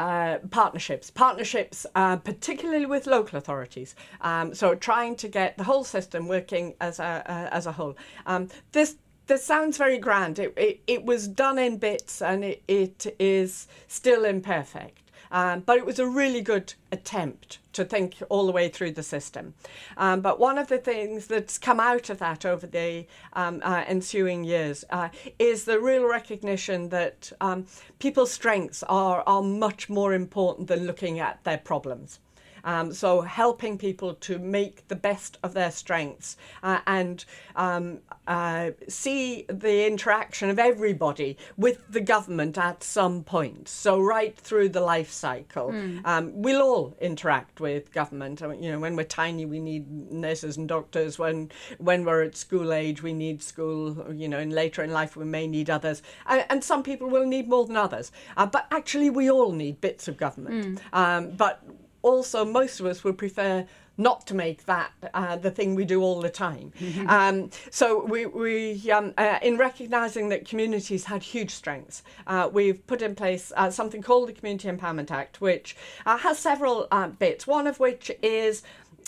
uh, 0.00 0.38
partnerships, 0.50 1.10
partnerships, 1.10 1.86
uh, 1.94 2.16
particularly 2.16 2.86
with 2.86 3.06
local 3.06 3.38
authorities. 3.38 3.94
Um, 4.20 4.52
so 4.52 4.74
trying 4.74 5.14
to 5.16 5.28
get 5.28 5.56
the 5.56 5.62
whole 5.62 5.84
system 5.84 6.26
working 6.26 6.74
as 6.80 6.98
a 6.98 7.22
uh, 7.24 7.54
as 7.54 7.66
a 7.66 7.72
whole. 7.72 7.96
Um, 8.26 8.48
this 8.72 8.96
this 9.26 9.44
sounds 9.44 9.78
very 9.78 9.98
grand. 9.98 10.38
It, 10.38 10.52
it, 10.56 10.80
it 10.86 11.04
was 11.04 11.28
done 11.28 11.58
in 11.58 11.78
bits 11.78 12.22
and 12.22 12.44
it, 12.44 12.62
it 12.68 13.14
is 13.18 13.68
still 13.88 14.24
imperfect. 14.24 14.98
Um, 15.30 15.60
but 15.60 15.78
it 15.78 15.86
was 15.86 15.98
a 15.98 16.06
really 16.06 16.42
good 16.42 16.74
attempt 16.92 17.58
to 17.72 17.86
think 17.86 18.16
all 18.28 18.44
the 18.44 18.52
way 18.52 18.68
through 18.68 18.92
the 18.92 19.02
system. 19.02 19.54
Um, 19.96 20.20
but 20.20 20.38
one 20.38 20.58
of 20.58 20.68
the 20.68 20.76
things 20.76 21.26
that's 21.26 21.56
come 21.56 21.80
out 21.80 22.10
of 22.10 22.18
that 22.18 22.44
over 22.44 22.66
the 22.66 23.06
um, 23.32 23.62
uh, 23.64 23.82
ensuing 23.86 24.44
years 24.44 24.84
uh, 24.90 25.08
is 25.38 25.64
the 25.64 25.80
real 25.80 26.06
recognition 26.06 26.90
that 26.90 27.32
um, 27.40 27.66
people's 27.98 28.30
strengths 28.30 28.82
are, 28.84 29.22
are 29.26 29.42
much 29.42 29.88
more 29.88 30.12
important 30.12 30.68
than 30.68 30.86
looking 30.86 31.18
at 31.18 31.42
their 31.44 31.56
problems. 31.56 32.18
Um, 32.64 32.92
so 32.92 33.22
helping 33.22 33.78
people 33.78 34.14
to 34.14 34.38
make 34.38 34.86
the 34.88 34.96
best 34.96 35.38
of 35.42 35.54
their 35.54 35.70
strengths 35.70 36.36
uh, 36.62 36.80
and 36.86 37.24
um, 37.56 38.00
uh, 38.26 38.70
see 38.88 39.44
the 39.48 39.86
interaction 39.86 40.48
of 40.48 40.58
everybody 40.58 41.36
with 41.56 41.80
the 41.90 42.00
government 42.00 42.56
at 42.56 42.82
some 42.84 43.24
point. 43.24 43.68
So 43.68 44.00
right 44.00 44.36
through 44.36 44.70
the 44.70 44.80
life 44.80 45.10
cycle, 45.10 45.70
mm. 45.70 46.04
um, 46.06 46.30
we'll 46.34 46.62
all 46.62 46.94
interact 47.00 47.60
with 47.60 47.92
government. 47.92 48.42
I 48.42 48.48
mean, 48.48 48.62
you 48.62 48.72
know, 48.72 48.78
when 48.78 48.94
we're 48.94 49.04
tiny, 49.04 49.44
we 49.44 49.58
need 49.58 49.90
nurses 50.12 50.56
and 50.56 50.68
doctors. 50.68 51.18
When 51.18 51.50
when 51.78 52.04
we're 52.04 52.22
at 52.22 52.36
school 52.36 52.72
age, 52.72 53.02
we 53.02 53.12
need 53.12 53.42
school. 53.42 54.12
You 54.14 54.28
know, 54.28 54.38
and 54.38 54.52
later 54.52 54.82
in 54.82 54.92
life, 54.92 55.16
we 55.16 55.24
may 55.24 55.46
need 55.46 55.68
others. 55.68 56.02
And, 56.26 56.44
and 56.48 56.62
some 56.62 56.82
people 56.82 57.08
will 57.08 57.26
need 57.26 57.48
more 57.48 57.66
than 57.66 57.76
others. 57.76 58.12
Uh, 58.36 58.46
but 58.46 58.66
actually, 58.70 59.10
we 59.10 59.30
all 59.30 59.52
need 59.52 59.80
bits 59.80 60.06
of 60.06 60.16
government. 60.16 60.80
Mm. 60.92 61.36
but 61.36 61.62
also 62.02 62.44
most 62.44 62.80
of 62.80 62.86
us 62.86 63.04
would 63.04 63.18
prefer 63.18 63.66
not 63.98 64.26
to 64.26 64.34
make 64.34 64.64
that 64.64 64.90
uh, 65.14 65.36
the 65.36 65.50
thing 65.50 65.74
we 65.74 65.84
do 65.84 66.02
all 66.02 66.20
the 66.20 66.30
time. 66.30 66.72
Mm-hmm. 66.80 67.08
Um, 67.08 67.50
so 67.70 68.04
we, 68.04 68.26
we 68.26 68.90
um, 68.90 69.12
uh, 69.18 69.38
in 69.42 69.58
recognising 69.58 70.28
that 70.30 70.48
communities 70.48 71.04
had 71.04 71.22
huge 71.22 71.50
strengths, 71.50 72.02
uh, 72.26 72.48
we've 72.52 72.84
put 72.86 73.02
in 73.02 73.14
place 73.14 73.52
uh, 73.56 73.70
something 73.70 74.02
called 74.02 74.28
the 74.28 74.32
Community 74.32 74.68
Empowerment 74.68 75.10
Act, 75.10 75.40
which 75.40 75.76
uh, 76.06 76.16
has 76.18 76.38
several 76.38 76.88
uh, 76.90 77.08
bits. 77.08 77.46
One 77.46 77.66
of 77.66 77.80
which 77.80 78.10
is 78.22 78.62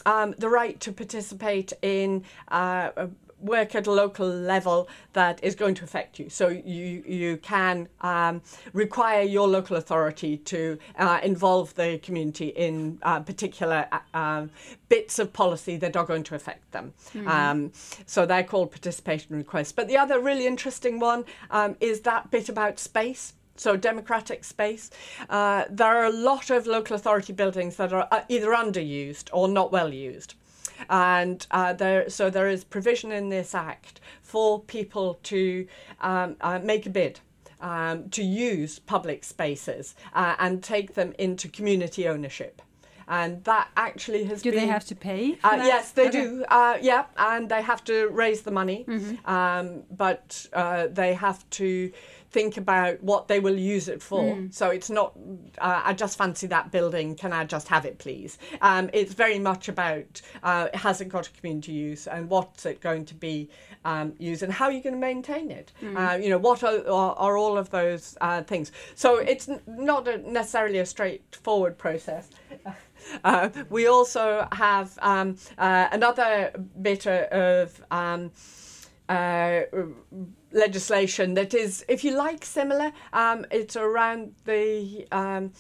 um, 0.07 0.35
the 0.39 0.49
right 0.49 0.79
to 0.81 0.93
participate 0.93 1.73
in 1.83 2.25
work 3.41 3.75
at 3.75 3.87
a 3.87 3.91
local 3.91 4.27
level 4.27 4.89
that 5.13 5.43
is 5.43 5.55
going 5.55 5.75
to 5.77 5.85
affect 5.85 6.19
you. 6.19 6.29
So 6.29 6.49
you 6.49 7.03
you 7.07 7.37
can 7.39 7.89
um, 8.01 8.43
require 8.73 9.23
your 9.23 9.49
local 9.49 9.77
authority 9.77 10.39
to 10.39 10.79
uh, 10.99 11.21
involve 11.23 11.75
the 11.75 11.99
community 11.99 12.49
in 12.49 12.99
uh, 13.03 13.21
particular 13.21 13.87
uh, 13.93 13.99
um, 14.17 14.51
bits 14.89 15.19
of 15.19 15.33
policy 15.33 15.77
that 15.77 15.97
are 15.97 16.05
going 16.05 16.23
to 16.25 16.35
affect 16.35 16.71
them. 16.73 16.93
Mm-hmm. 17.15 17.29
Um, 17.29 17.73
so 18.07 18.27
they're 18.27 18.45
called 18.45 18.71
participation 18.71 19.37
requests. 19.37 19.73
But 19.73 19.89
the 19.89 19.97
other 19.97 20.21
really 20.21 20.47
interesting 20.47 20.99
one 21.01 21.25
um, 21.51 21.77
is 21.81 22.01
that 22.01 22.31
bit 22.31 22.49
about 22.49 22.79
space. 22.79 23.35
So 23.57 23.77
democratic 23.77 24.43
space. 24.43 24.91
Uh, 25.29 25.65
there 25.71 25.87
are 25.87 26.07
a 26.07 26.11
lot 26.11 26.51
of 26.51 26.67
local 26.67 26.97
authority 26.97 27.33
buildings 27.33 27.77
that 27.77 27.93
are 27.93 28.09
uh, 28.11 28.23
either 28.29 28.49
underused 28.49 29.29
or 29.33 29.47
not 29.47 29.71
well 29.71 29.95
used 29.95 30.35
and 30.89 31.47
uh, 31.51 31.73
there 31.73 32.09
so 32.09 32.31
there 32.31 32.49
is 32.49 32.65
provision 32.65 33.13
in 33.13 33.29
this 33.29 33.55
act 33.55 34.01
for 34.23 34.61
people 34.61 35.19
to 35.23 35.67
um, 36.01 36.37
uh, 36.41 36.59
make 36.63 36.87
a 36.87 36.91
bid. 36.91 37.21
Um, 37.61 38.11
to 38.11 38.23
use 38.23 38.79
public 38.79 39.25
spaces 39.25 39.95
uh, 40.13 40.35
and 40.39 40.63
take 40.63 40.95
them 40.95 41.15
into 41.19 41.49
community 41.49 42.07
ownership 42.07 42.61
and 43.09 43.43
that 43.45 43.69
actually 43.77 44.25
has 44.25 44.43
do 44.43 44.51
been, 44.51 44.61
they 44.61 44.67
have 44.67 44.85
to 44.87 44.95
pay 44.95 45.39
uh, 45.45 45.63
yes 45.65 45.93
they 45.93 46.09
okay. 46.09 46.23
do 46.23 46.45
uh, 46.49 46.79
yeah 46.81 47.05
and 47.17 47.49
they 47.49 47.63
have 47.63 47.83
to 47.85 48.09
raise 48.09 48.43
the 48.43 48.51
money 48.51 48.85
mm-hmm. 48.87 49.31
um, 49.31 49.83
but 49.91 50.47
uh, 50.53 50.87
they 50.91 51.15
have 51.15 51.49
to 51.51 51.93
think 52.35 52.57
about 52.57 53.01
what 53.01 53.29
they 53.29 53.39
will 53.39 53.57
use 53.57 53.87
it 53.87 54.03
for. 54.03 54.25
Mm. 54.25 54.53
So 54.53 54.71
it's 54.71 54.91
not, 54.91 55.17
uh, 55.59 55.83
I 55.85 55.95
just 55.95 56.19
fancy 56.19 56.49
that 56.49 56.73
building, 56.73 57.15
can 57.15 57.33
I 57.33 57.45
just 57.45 57.69
have 57.69 57.85
it, 57.87 57.99
please? 57.99 58.39
Um, 58.61 58.91
it's 58.93 59.15
very 59.15 59.39
much 59.39 59.69
about 59.69 60.21
uh, 60.43 60.67
has 60.75 61.01
it 61.01 61.09
got 61.09 61.29
a 61.29 61.31
community 61.31 61.71
use 61.71 62.09
and 62.09 62.29
what's 62.29 62.67
it 62.67 62.81
going 62.81 63.05
to 63.05 63.15
be 63.15 63.49
um, 63.85 64.15
used 64.19 64.43
and 64.43 64.53
how 64.53 64.65
are 64.65 64.73
you 64.73 64.83
going 64.83 64.97
to 64.97 65.01
maintain 65.01 65.53
it? 65.53 65.71
Mm. 65.81 65.95
Uh, 65.97 66.17
you 66.17 66.29
know, 66.29 66.39
what 66.39 66.65
are, 66.65 66.79
are, 66.89 67.15
are 67.15 67.37
all 67.39 67.57
of 67.57 67.71
those 67.71 68.19
uh, 68.21 68.43
things? 68.43 68.73
So 68.97 69.19
it's 69.19 69.49
not 69.69 70.09
a, 70.09 70.19
necessarily 70.19 70.81
a 70.81 70.87
straightforward 70.87 71.79
process. 71.79 72.29
Uh, 73.23 73.51
we 73.69 73.87
also 73.87 74.49
have 74.53 74.99
um, 75.03 75.37
uh, 75.59 75.89
another 75.93 76.51
bit 76.81 77.07
of 77.07 77.85
um, 77.91 78.31
uh, 79.11 79.61
legislation 80.55 81.35
that 81.35 81.53
is, 81.53 81.85
if 81.89 82.05
you 82.05 82.17
like, 82.17 82.45
similar. 82.45 82.93
Um, 83.13 83.45
it's 83.51 83.77
around 83.77 84.35
the 84.45 85.07
um, 85.13 85.53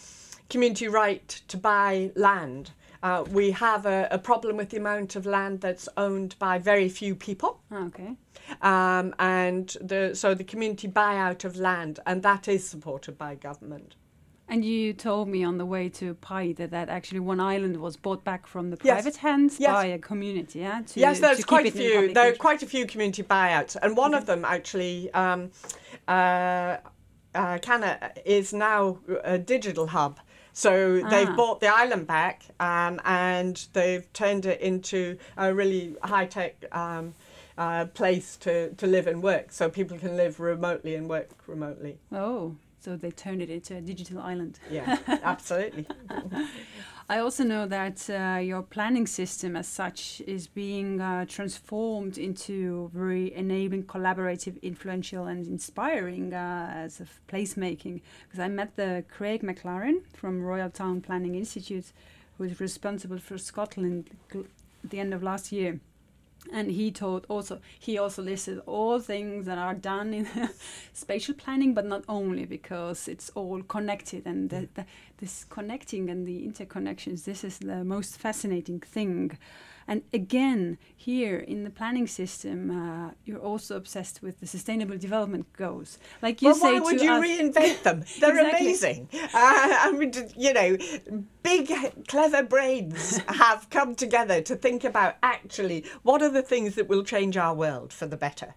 community 0.48 0.88
right 0.88 1.28
to 1.48 1.56
buy 1.56 2.12
land. 2.14 2.70
Uh, 3.02 3.22
we 3.30 3.50
have 3.50 3.84
a, 3.84 4.08
a, 4.10 4.18
problem 4.18 4.56
with 4.56 4.70
the 4.70 4.78
amount 4.78 5.14
of 5.14 5.26
land 5.26 5.60
that's 5.60 5.90
owned 5.98 6.34
by 6.38 6.58
very 6.58 6.88
few 6.88 7.14
people. 7.14 7.60
Okay. 7.70 8.16
Um, 8.62 9.14
and 9.18 9.76
the, 9.82 10.14
so 10.14 10.32
the 10.32 10.44
community 10.44 10.88
buyout 10.88 11.44
of 11.44 11.56
land, 11.56 12.00
and 12.06 12.22
that 12.22 12.48
is 12.48 12.66
supported 12.66 13.18
by 13.18 13.34
government. 13.34 13.96
And 14.48 14.64
you 14.64 14.92
told 14.92 15.28
me 15.28 15.42
on 15.42 15.56
the 15.56 15.64
way 15.64 15.88
to 15.90 16.14
Paide 16.14 16.58
that 16.58 16.88
actually 16.88 17.20
one 17.20 17.40
island 17.40 17.78
was 17.78 17.96
bought 17.96 18.24
back 18.24 18.46
from 18.46 18.70
the 18.70 18.76
private 18.76 19.04
yes. 19.04 19.16
hands 19.16 19.56
yes. 19.58 19.72
by 19.72 19.86
a 19.86 19.98
community. 19.98 20.58
Yeah. 20.60 20.82
To, 20.82 21.00
yes, 21.00 21.20
there's 21.20 21.44
quite 21.44 21.66
a 21.66 21.70
few. 21.70 22.12
There 22.12 22.30
are 22.30 22.34
quite 22.34 22.62
a 22.62 22.66
few 22.66 22.86
community 22.86 23.22
buyouts, 23.22 23.76
and 23.80 23.96
one 23.96 24.14
okay. 24.14 24.20
of 24.20 24.26
them 24.26 24.44
actually, 24.44 25.10
um, 25.14 25.50
uh, 26.06 26.76
uh, 27.34 27.58
Canna 27.58 28.12
is 28.26 28.52
now 28.52 28.98
a 29.24 29.38
digital 29.38 29.86
hub. 29.86 30.20
So 30.52 31.00
ah. 31.04 31.08
they've 31.08 31.34
bought 31.34 31.60
the 31.60 31.68
island 31.68 32.06
back, 32.06 32.42
um, 32.60 33.00
and 33.04 33.66
they've 33.72 34.10
turned 34.12 34.44
it 34.44 34.60
into 34.60 35.16
a 35.38 35.54
really 35.54 35.96
high 36.02 36.26
tech. 36.26 36.64
Um, 36.70 37.14
uh, 37.56 37.84
place 37.86 38.36
to, 38.36 38.72
to 38.74 38.84
live 38.84 39.06
and 39.06 39.22
work, 39.22 39.52
so 39.52 39.70
people 39.70 39.96
can 39.96 40.16
live 40.16 40.40
remotely 40.40 40.96
and 40.96 41.08
work 41.08 41.30
remotely. 41.46 41.98
Oh, 42.10 42.56
so 42.84 42.96
they 42.96 43.10
turned 43.10 43.40
it 43.40 43.48
into 43.48 43.76
a 43.76 43.80
digital 43.80 44.20
island. 44.20 44.58
Yeah, 44.70 44.98
absolutely. 45.22 45.86
I 47.08 47.18
also 47.18 47.44
know 47.44 47.66
that 47.66 48.08
uh, 48.10 48.38
your 48.40 48.62
planning 48.62 49.06
system, 49.06 49.56
as 49.56 49.66
such, 49.68 50.22
is 50.26 50.46
being 50.46 51.00
uh, 51.00 51.24
transformed 51.26 52.18
into 52.18 52.90
very 52.94 53.34
enabling, 53.34 53.84
collaborative, 53.84 54.60
influential, 54.62 55.26
and 55.26 55.46
inspiring 55.46 56.34
uh, 56.34 56.72
as 56.74 57.00
of 57.00 57.10
placemaking. 57.28 58.02
Because 58.26 58.40
I 58.40 58.48
met 58.48 58.76
the 58.76 59.04
Craig 59.10 59.42
McLaren 59.42 60.02
from 60.12 60.42
Royal 60.42 60.70
Town 60.70 61.00
Planning 61.00 61.34
Institute, 61.34 61.92
who 62.36 62.44
is 62.44 62.60
responsible 62.60 63.18
for 63.18 63.38
Scotland 63.38 64.10
at 64.34 64.90
the 64.90 65.00
end 65.00 65.14
of 65.14 65.22
last 65.22 65.52
year 65.52 65.80
and 66.52 66.70
he 66.70 66.90
told 66.90 67.26
also 67.28 67.60
he 67.78 67.98
also 67.98 68.22
listed 68.22 68.60
all 68.66 68.98
things 68.98 69.46
that 69.46 69.58
are 69.58 69.74
done 69.74 70.12
in 70.12 70.28
spatial 70.92 71.34
planning 71.34 71.74
but 71.74 71.86
not 71.86 72.04
only 72.08 72.44
because 72.44 73.08
it's 73.08 73.30
all 73.30 73.62
connected 73.62 74.26
and 74.26 74.50
the, 74.50 74.56
mm. 74.56 74.68
the, 74.74 74.86
this 75.18 75.44
connecting 75.44 76.10
and 76.10 76.26
the 76.26 76.46
interconnections 76.46 77.24
this 77.24 77.44
is 77.44 77.58
the 77.58 77.84
most 77.84 78.16
fascinating 78.16 78.80
thing 78.80 79.36
and 79.86 80.02
again 80.12 80.78
here 80.96 81.38
in 81.38 81.64
the 81.64 81.70
planning 81.70 82.06
system 82.06 82.70
uh, 82.70 83.10
you're 83.24 83.38
also 83.38 83.76
obsessed 83.76 84.22
with 84.22 84.40
the 84.40 84.46
sustainable 84.46 84.96
development 84.96 85.46
goals 85.54 85.98
like 86.22 86.40
you 86.42 86.48
well, 86.48 86.54
say 86.56 86.72
why 86.74 86.80
would 86.80 86.98
to 86.98 87.04
you 87.04 87.10
us- 87.12 87.24
reinvent 87.24 87.82
them? 87.82 88.04
They're 88.20 88.36
Exactly. 88.38 88.66
amazing. 88.66 89.08
Uh, 89.12 89.28
I 89.34 89.92
mean, 89.92 90.12
you 90.36 90.52
know, 90.52 90.76
big, 91.42 91.72
clever 92.08 92.42
brains 92.42 93.18
have 93.28 93.68
come 93.70 93.94
together 93.94 94.40
to 94.42 94.56
think 94.56 94.84
about 94.84 95.16
actually 95.22 95.84
what 96.02 96.22
are 96.22 96.30
the 96.30 96.42
things 96.42 96.74
that 96.76 96.88
will 96.88 97.04
change 97.04 97.36
our 97.36 97.54
world 97.54 97.92
for 97.92 98.06
the 98.06 98.16
better. 98.16 98.54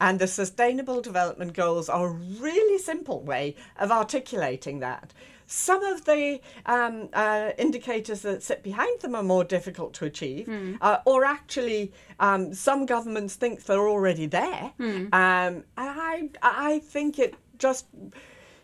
And 0.00 0.18
the 0.18 0.26
Sustainable 0.26 1.00
Development 1.02 1.52
Goals 1.52 1.88
are 1.88 2.06
a 2.08 2.12
really 2.12 2.78
simple 2.78 3.20
way 3.20 3.54
of 3.78 3.90
articulating 3.90 4.80
that. 4.80 5.12
Some 5.46 5.82
of 5.84 6.04
the 6.04 6.40
um, 6.66 7.08
uh, 7.12 7.50
indicators 7.58 8.22
that 8.22 8.42
sit 8.42 8.62
behind 8.62 9.00
them 9.00 9.14
are 9.16 9.22
more 9.22 9.42
difficult 9.44 9.94
to 9.94 10.04
achieve, 10.04 10.48
uh, 10.80 10.98
or 11.04 11.24
actually, 11.24 11.92
um, 12.20 12.54
some 12.54 12.86
governments 12.86 13.34
think 13.34 13.64
they're 13.64 13.88
already 13.88 14.26
there. 14.26 14.72
Um, 15.12 15.12
and 15.12 15.64
I, 15.76 16.30
I 16.42 16.78
think 16.78 17.18
it 17.18 17.34
just, 17.58 17.86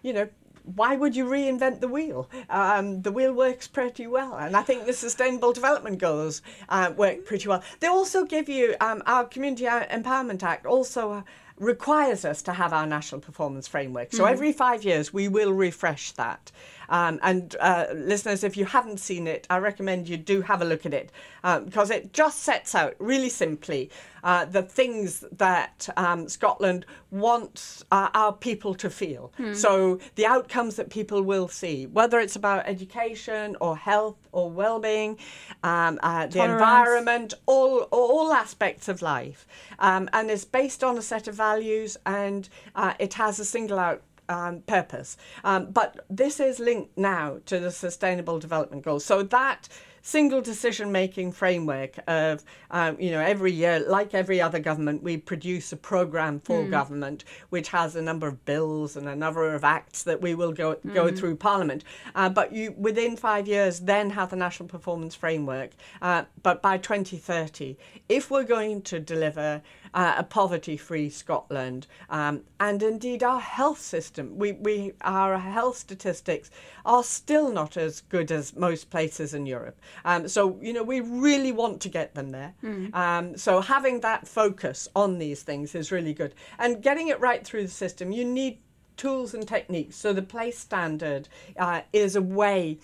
you 0.02 0.12
know, 0.12 0.28
why 0.74 0.96
would 0.96 1.14
you 1.14 1.24
reinvent 1.26 1.80
the 1.80 1.88
wheel? 1.88 2.28
Um, 2.50 3.02
the 3.02 3.12
wheel 3.12 3.32
works 3.32 3.68
pretty 3.68 4.06
well, 4.06 4.34
and 4.34 4.56
I 4.56 4.62
think 4.62 4.84
the 4.84 4.92
Sustainable 4.92 5.52
Development 5.52 5.98
Goals 5.98 6.42
uh, 6.68 6.92
work 6.96 7.24
pretty 7.24 7.48
well. 7.48 7.62
They 7.80 7.86
also 7.86 8.24
give 8.24 8.48
you 8.48 8.74
um, 8.80 9.02
our 9.06 9.24
Community 9.24 9.64
Empowerment 9.64 10.42
Act 10.42 10.66
also. 10.66 11.12
Uh, 11.12 11.22
requires 11.58 12.26
us 12.26 12.42
to 12.42 12.52
have 12.52 12.74
our 12.74 12.86
national 12.86 13.18
performance 13.18 13.66
framework. 13.66 14.12
So 14.12 14.26
every 14.26 14.52
five 14.52 14.84
years 14.84 15.14
we 15.14 15.26
will 15.26 15.54
refresh 15.54 16.12
that. 16.12 16.52
Um, 16.88 17.18
and 17.22 17.56
uh, 17.60 17.86
listeners, 17.94 18.44
if 18.44 18.56
you 18.56 18.64
haven't 18.64 18.98
seen 19.00 19.26
it, 19.26 19.46
I 19.50 19.58
recommend 19.58 20.08
you 20.08 20.16
do 20.16 20.42
have 20.42 20.62
a 20.62 20.64
look 20.64 20.86
at 20.86 20.94
it 20.94 21.10
um, 21.44 21.64
because 21.64 21.90
it 21.90 22.12
just 22.12 22.40
sets 22.40 22.74
out 22.74 22.94
really 22.98 23.28
simply 23.28 23.90
uh, 24.24 24.44
the 24.44 24.62
things 24.62 25.24
that 25.32 25.88
um, 25.96 26.28
Scotland 26.28 26.84
wants 27.10 27.84
uh, 27.92 28.08
our 28.14 28.32
people 28.32 28.74
to 28.74 28.90
feel. 28.90 29.32
So 29.54 30.00
the 30.16 30.26
outcomes 30.26 30.76
that 30.76 30.90
people 30.90 31.22
will 31.22 31.48
see, 31.48 31.86
whether 31.86 32.18
it's 32.18 32.36
about 32.36 32.66
education 32.66 33.56
or 33.60 33.76
health 33.76 34.16
or 34.32 34.50
well-being, 34.50 35.18
um, 35.62 35.98
uh, 36.02 36.26
the 36.26 36.40
environment, 36.54 37.34
all 37.46 37.80
all 37.92 38.32
aspects 38.32 38.88
of 38.88 39.00
life, 39.00 39.46
um, 39.78 40.08
and 40.12 40.30
it's 40.30 40.44
based 40.44 40.82
on 40.82 40.98
a 40.98 41.02
set 41.02 41.28
of 41.28 41.34
values, 41.34 41.96
and 42.04 42.48
uh, 42.74 42.94
it 42.98 43.14
has 43.14 43.38
a 43.38 43.44
single 43.44 43.78
out 43.78 44.02
um, 44.28 44.60
purpose. 44.62 45.16
Um, 45.44 45.70
but 45.70 46.04
this 46.10 46.40
is 46.40 46.58
linked 46.58 46.96
now 46.96 47.38
to 47.46 47.58
the 47.58 47.70
Sustainable 47.70 48.38
Development 48.38 48.82
Goals. 48.82 49.04
So 49.04 49.22
that 49.22 49.68
single 50.06 50.40
decision 50.40 50.92
making 50.92 51.32
framework 51.32 51.98
of, 52.06 52.44
um, 52.70 52.96
you 53.00 53.10
know, 53.10 53.18
every 53.18 53.50
year, 53.50 53.80
like 53.80 54.14
every 54.14 54.40
other 54.40 54.60
government, 54.60 55.02
we 55.02 55.16
produce 55.16 55.72
a 55.72 55.76
program 55.76 56.38
for 56.38 56.64
government 56.64 57.24
which 57.48 57.70
has 57.70 57.96
a 57.96 58.00
number 58.00 58.28
of 58.28 58.44
bills 58.44 58.96
and 58.96 59.08
a 59.08 59.16
number 59.16 59.52
of 59.52 59.64
acts 59.64 60.04
that 60.04 60.20
we 60.20 60.32
will 60.32 60.52
go 60.52 60.76
go 60.94 61.10
through 61.10 61.34
Parliament. 61.34 61.82
Uh, 62.14 62.28
but 62.28 62.52
you 62.52 62.72
within 62.78 63.16
five 63.16 63.48
years 63.48 63.80
then 63.80 64.10
have 64.10 64.30
the 64.30 64.36
National 64.36 64.68
Performance 64.68 65.16
Framework. 65.16 65.70
Uh, 66.00 66.22
but 66.40 66.62
by 66.62 66.78
2030, 66.78 67.76
if 68.08 68.30
we're 68.30 68.44
going 68.44 68.82
to 68.82 69.00
deliver 69.00 69.60
uh, 69.96 70.14
a 70.18 70.22
poverty-free 70.22 71.08
Scotland, 71.10 71.86
um, 72.10 72.42
and 72.60 72.82
indeed 72.82 73.22
our 73.22 73.40
health 73.40 73.80
system. 73.80 74.38
We, 74.38 74.52
we 74.52 74.92
our 75.00 75.38
health 75.38 75.78
statistics 75.78 76.50
are 76.84 77.02
still 77.02 77.50
not 77.50 77.76
as 77.76 78.02
good 78.02 78.30
as 78.30 78.54
most 78.54 78.90
places 78.90 79.32
in 79.34 79.46
Europe. 79.46 79.80
Um, 80.04 80.28
so 80.28 80.58
you 80.60 80.72
know 80.74 80.84
we 80.84 81.00
really 81.00 81.50
want 81.50 81.80
to 81.80 81.88
get 81.88 82.14
them 82.14 82.30
there. 82.30 82.52
Um, 82.94 83.36
so 83.36 83.60
having 83.60 84.00
that 84.00 84.28
focus 84.28 84.86
on 84.94 85.18
these 85.18 85.42
things 85.42 85.74
is 85.74 85.90
really 85.90 86.14
good, 86.14 86.34
and 86.58 86.82
getting 86.82 87.08
it 87.08 87.18
right 87.18 87.44
through 87.44 87.62
the 87.62 87.70
system. 87.70 88.12
You 88.12 88.24
need 88.24 88.58
tools 88.96 89.34
and 89.34 89.46
techniques. 89.46 89.96
So 89.96 90.12
the 90.12 90.22
place 90.22 90.58
standard 90.58 91.28
uh, 91.58 91.82
is 91.92 92.16
a 92.16 92.22
way 92.22 92.78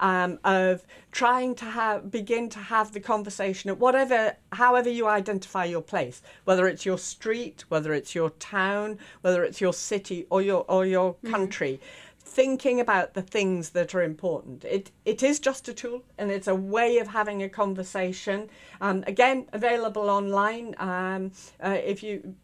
um, 0.00 0.38
of 0.44 0.84
trying 1.10 1.54
to 1.56 1.64
have 1.64 2.10
begin 2.10 2.48
to 2.50 2.58
have 2.58 2.92
the 2.92 3.00
conversation 3.00 3.70
at 3.70 3.78
whatever, 3.78 4.36
however 4.52 4.88
you 4.88 5.06
identify 5.06 5.64
your 5.64 5.82
place, 5.82 6.22
whether 6.44 6.66
it's 6.66 6.84
your 6.86 6.98
street, 6.98 7.64
whether 7.68 7.92
it's 7.92 8.14
your 8.14 8.30
town, 8.30 8.98
whether 9.20 9.44
it's 9.44 9.60
your 9.60 9.72
city 9.72 10.26
or 10.30 10.42
your 10.42 10.64
or 10.68 10.86
your 10.86 11.14
country. 11.30 11.80
Thinking 12.24 12.80
about 12.80 13.12
the 13.12 13.20
things 13.20 13.70
that 13.70 13.94
are 13.94 14.02
important. 14.02 14.64
It 14.64 14.90
it 15.04 15.22
is 15.22 15.38
just 15.40 15.68
a 15.68 15.74
tool, 15.74 16.02
and 16.16 16.30
it's 16.30 16.46
a 16.46 16.54
way 16.54 16.98
of 16.98 17.08
having 17.08 17.42
a 17.42 17.48
conversation. 17.48 18.48
Um, 18.80 19.04
again, 19.06 19.46
available 19.52 20.08
online. 20.08 20.74
Um, 20.78 21.32
uh, 21.62 21.78
if 21.84 22.02
you 22.02 22.34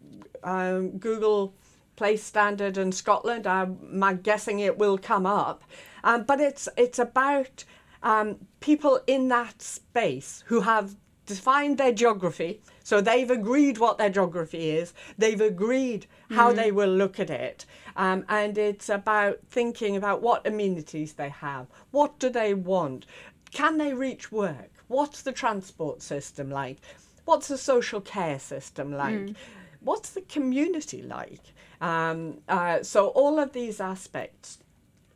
um, 0.43 0.99
Google 0.99 1.55
place 1.99 2.23
standard 2.23 2.79
in 2.79 2.93
Scotland. 2.93 3.45
I'm, 3.47 4.03
I'm 4.03 4.19
guessing 4.19 4.61
it 4.61 4.79
will 4.79 4.99
come 4.99 5.27
up, 5.27 5.65
um, 6.05 6.23
but 6.23 6.41
it's 6.41 6.69
it's 6.77 7.01
about 7.01 7.65
um, 8.03 8.37
people 8.61 9.01
in 9.07 9.29
that 9.29 9.61
space 9.61 10.45
who 10.47 10.61
have 10.61 10.95
defined 11.27 11.77
their 11.77 11.93
geography. 11.93 12.63
So 12.85 13.01
they've 13.01 13.31
agreed 13.31 13.77
what 13.79 13.99
their 13.99 14.09
geography 14.09 14.71
is. 14.71 14.95
They've 15.19 15.41
agreed 15.41 16.07
how 16.31 16.53
they 16.53 16.71
will 16.73 16.95
look 17.03 17.19
at 17.21 17.31
it, 17.31 17.67
um, 17.97 18.25
and 18.29 18.57
it's 18.57 18.89
about 18.89 19.41
thinking 19.51 19.97
about 19.97 20.23
what 20.23 20.47
amenities 20.47 21.15
they 21.15 21.31
have. 21.31 21.67
What 21.91 22.19
do 22.21 22.31
they 22.31 22.55
want? 22.55 23.07
Can 23.51 23.77
they 23.79 23.93
reach 23.93 24.31
work? 24.31 24.71
What's 24.87 25.23
the 25.23 25.33
transport 25.33 26.01
system 26.01 26.49
like? 26.51 26.79
What's 27.25 27.49
the 27.49 27.59
social 27.59 28.01
care 28.01 28.39
system 28.39 28.93
like? 28.93 29.37
What's 29.81 30.11
the 30.11 30.23
community 30.23 31.03
like? 31.03 31.47
Um, 31.81 32.39
uh, 32.49 32.83
so 32.83 33.09
all 33.09 33.39
of 33.39 33.53
these 33.53 33.81
aspects 33.81 34.59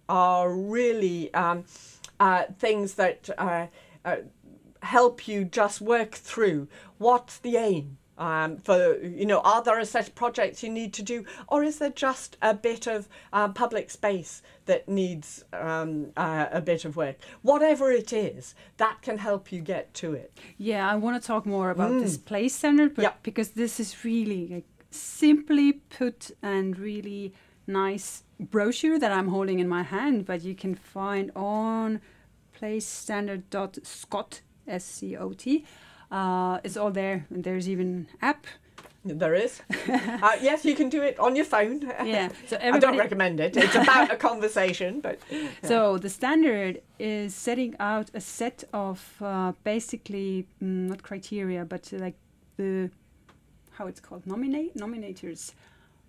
are 0.09 0.53
really 0.53 1.33
um, 1.35 1.65
uh, 2.21 2.45
things 2.59 2.95
that 2.95 3.31
uh, 3.39 3.67
uh, 4.05 4.17
help 4.83 5.27
you 5.29 5.45
just 5.45 5.81
work 5.81 6.13
through 6.15 6.69
what's 6.99 7.39
the 7.39 7.57
aim. 7.57 7.99
Um, 8.19 8.59
for 8.59 8.99
you 9.03 9.25
know, 9.25 9.41
are 9.41 9.63
there 9.65 9.79
a 9.81 9.87
set 9.87 10.07
of 10.07 10.15
projects 10.15 10.63
you 10.63 10.69
need 10.71 10.93
to 10.93 11.03
do, 11.03 11.25
or 11.49 11.65
is 11.65 11.79
there 11.79 11.91
just 11.91 12.37
a 12.43 12.53
bit 12.55 12.87
of 12.87 13.09
uh, 13.33 13.49
public 13.49 13.91
space 13.91 14.43
that 14.67 14.87
needs 14.87 15.45
um, 15.53 16.13
uh, 16.17 16.47
a 16.53 16.61
bit 16.61 16.85
of 16.85 16.95
work? 16.95 17.17
Whatever 17.41 17.91
it 17.91 18.13
is, 18.13 18.55
that 18.77 19.01
can 19.03 19.19
help 19.19 19.51
you 19.51 19.61
get 19.61 19.93
to 19.95 20.13
it. 20.13 20.31
Yeah, 20.59 20.89
I 20.89 20.95
want 20.97 21.21
to 21.21 21.27
talk 21.27 21.47
more 21.47 21.71
about 21.71 21.99
this 21.99 22.17
place 22.19 22.55
standard, 22.55 22.95
but 22.95 23.03
Yeah. 23.03 23.13
because 23.23 23.53
this 23.53 23.81
is 23.81 24.05
really 24.05 24.47
like, 24.47 24.65
simply 24.95 25.73
put 25.73 26.31
and 26.43 26.79
really 26.79 27.33
nice 27.67 28.25
brochure 28.39 28.99
that 28.99 29.13
I'm 29.13 29.29
holding 29.29 29.59
in 29.61 29.69
my 29.69 29.83
hand, 29.83 30.27
but 30.27 30.43
you 30.43 30.55
can 30.55 30.75
find 30.75 31.31
on 31.37 32.01
placestandard.scot, 32.59 34.41
S 34.67 34.85
C 34.85 35.17
O 35.17 35.33
T. 35.33 35.65
Uh, 36.11 36.59
it's 36.63 36.77
all 36.77 36.91
there. 36.91 37.27
And 37.31 37.43
there's 37.43 37.69
even 37.69 38.07
app. 38.21 38.47
There 39.05 39.35
is. 39.35 39.61
uh, 39.89 40.37
yes, 40.41 40.65
you 40.65 40.77
can 40.77 40.89
do 40.89 41.03
it 41.03 41.19
on 41.19 41.35
your 41.35 41.45
phone. 41.45 41.93
Yeah. 42.05 42.29
So 42.47 42.57
I 42.61 42.79
don't 42.79 42.97
recommend 42.97 43.41
it. 43.41 43.57
It's 43.57 43.75
about 43.75 44.13
a 44.13 44.17
conversation, 44.17 45.01
but 45.01 45.19
So 45.65 45.99
the 45.99 46.09
standard 46.09 46.83
is 46.99 47.35
setting 47.35 47.75
out 47.81 48.11
a 48.15 48.21
set 48.21 48.63
of 48.73 49.17
uh, 49.21 49.53
basically 49.65 50.47
mm, 50.63 50.89
not 50.89 51.03
criteria, 51.03 51.65
but 51.65 51.93
like 51.93 52.15
the 52.57 52.91
how 53.83 53.89
it's 53.89 54.01
called 54.01 54.25
nominate 54.27 54.75
nominators. 54.77 55.53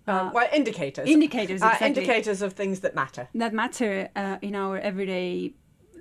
um, 0.07 0.31
well, 0.33 0.47
indicators. 0.53 1.07
Indicators, 1.09 1.61
Uh, 1.61 1.67
exactly. 1.67 1.87
indicators 1.87 2.41
of 2.41 2.53
things 2.53 2.81
that 2.81 2.93
matter. 2.93 3.27
that 3.33 3.53
matter 3.53 4.09
uh, 4.15 4.37
in 4.47 4.53
our 4.55 4.77
everyday 4.77 5.53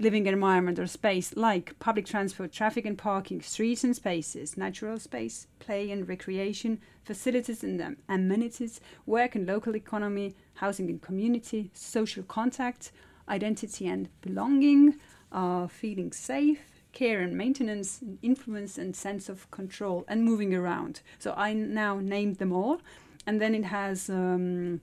living 0.07 0.27
environment 0.27 0.79
or 0.79 0.87
space 0.87 1.29
like 1.37 1.79
public 1.79 2.05
transport, 2.07 2.51
traffic 2.53 2.85
and 2.85 2.99
parking, 2.99 3.41
streets 3.41 3.85
and 3.85 3.95
spaces, 3.97 4.57
natural 4.57 4.99
space, 4.99 5.47
play 5.61 5.91
and 5.95 6.09
recreation, 6.09 6.79
facilities 7.05 7.63
and 7.65 7.97
amenities, 8.09 8.81
work 9.07 9.35
and 9.37 9.47
local 9.47 9.75
economy, 9.77 10.35
housing 10.55 10.89
and 10.91 11.01
community, 11.01 11.71
social 11.75 12.25
contact, 12.39 12.91
identity 13.29 13.87
and 13.87 14.09
belonging, 14.21 14.83
uh, 15.31 15.67
feeling 15.69 16.11
safe, 16.13 16.63
care 16.93 17.21
and 17.21 17.37
maintenance, 17.37 18.01
influence 18.23 18.79
and 18.79 18.95
sense 18.95 19.29
of 19.29 19.51
control, 19.51 20.05
and 20.09 20.25
moving 20.25 20.55
around. 20.55 21.01
So 21.19 21.33
I 21.37 21.53
now 21.55 21.99
named 22.01 22.37
them 22.39 22.53
all, 22.53 22.81
and 23.27 23.41
then 23.41 23.55
it 23.55 23.65
has. 23.65 24.09
Um, 24.11 24.81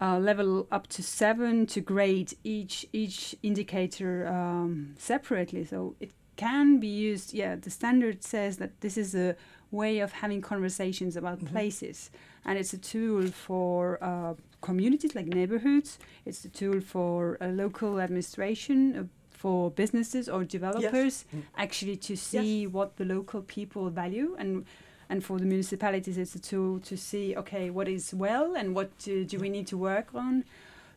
uh, 0.00 0.18
level 0.18 0.66
up 0.72 0.88
to 0.88 1.00
seven 1.02 1.64
to 1.64 1.80
grade 1.80 2.34
each 2.42 2.84
each 2.92 3.36
indicator 3.42 4.26
um, 4.26 4.94
separately. 4.98 5.64
So 5.64 5.94
it 6.00 6.10
can 6.36 6.80
be 6.80 6.88
used. 6.88 7.32
Yeah, 7.32 7.54
the 7.54 7.70
standard 7.70 8.24
says 8.24 8.56
that 8.56 8.80
this 8.80 8.96
is 8.96 9.14
a 9.14 9.36
way 9.70 10.00
of 10.00 10.10
having 10.12 10.40
conversations 10.40 11.16
about 11.16 11.38
Mhm. 11.38 11.46
places, 11.52 12.10
and 12.44 12.58
it's 12.58 12.72
a 12.74 12.78
tool 12.78 13.28
for 13.30 13.98
uh, 14.02 14.34
communities 14.60 15.14
like 15.14 15.26
neighborhoods. 15.26 15.98
It's 16.24 16.44
a 16.44 16.48
tool 16.48 16.80
for 16.80 17.38
uh, 17.40 17.48
local 17.48 18.00
administration. 18.00 18.78
Uh, 18.98 19.04
for 19.42 19.70
businesses 19.82 20.28
or 20.28 20.44
developers, 20.44 21.24
Mm. 21.34 21.42
actually 21.56 21.96
to 22.08 22.14
see 22.16 22.66
what 22.76 22.88
the 22.96 23.04
local 23.04 23.40
people 23.56 23.90
value, 23.90 24.36
and 24.38 24.64
and 25.08 25.22
for 25.24 25.38
the 25.38 25.44
municipalities, 25.44 26.16
it's 26.16 26.34
a 26.34 26.38
tool 26.50 26.78
to 26.80 26.96
see 26.96 27.36
okay 27.36 27.70
what 27.70 27.88
is 27.88 28.14
well 28.14 28.54
and 28.58 28.74
what 28.76 28.90
uh, 29.08 29.24
do 29.32 29.36
we 29.44 29.48
need 29.56 29.66
to 29.66 29.76
work 29.76 30.08
on. 30.14 30.44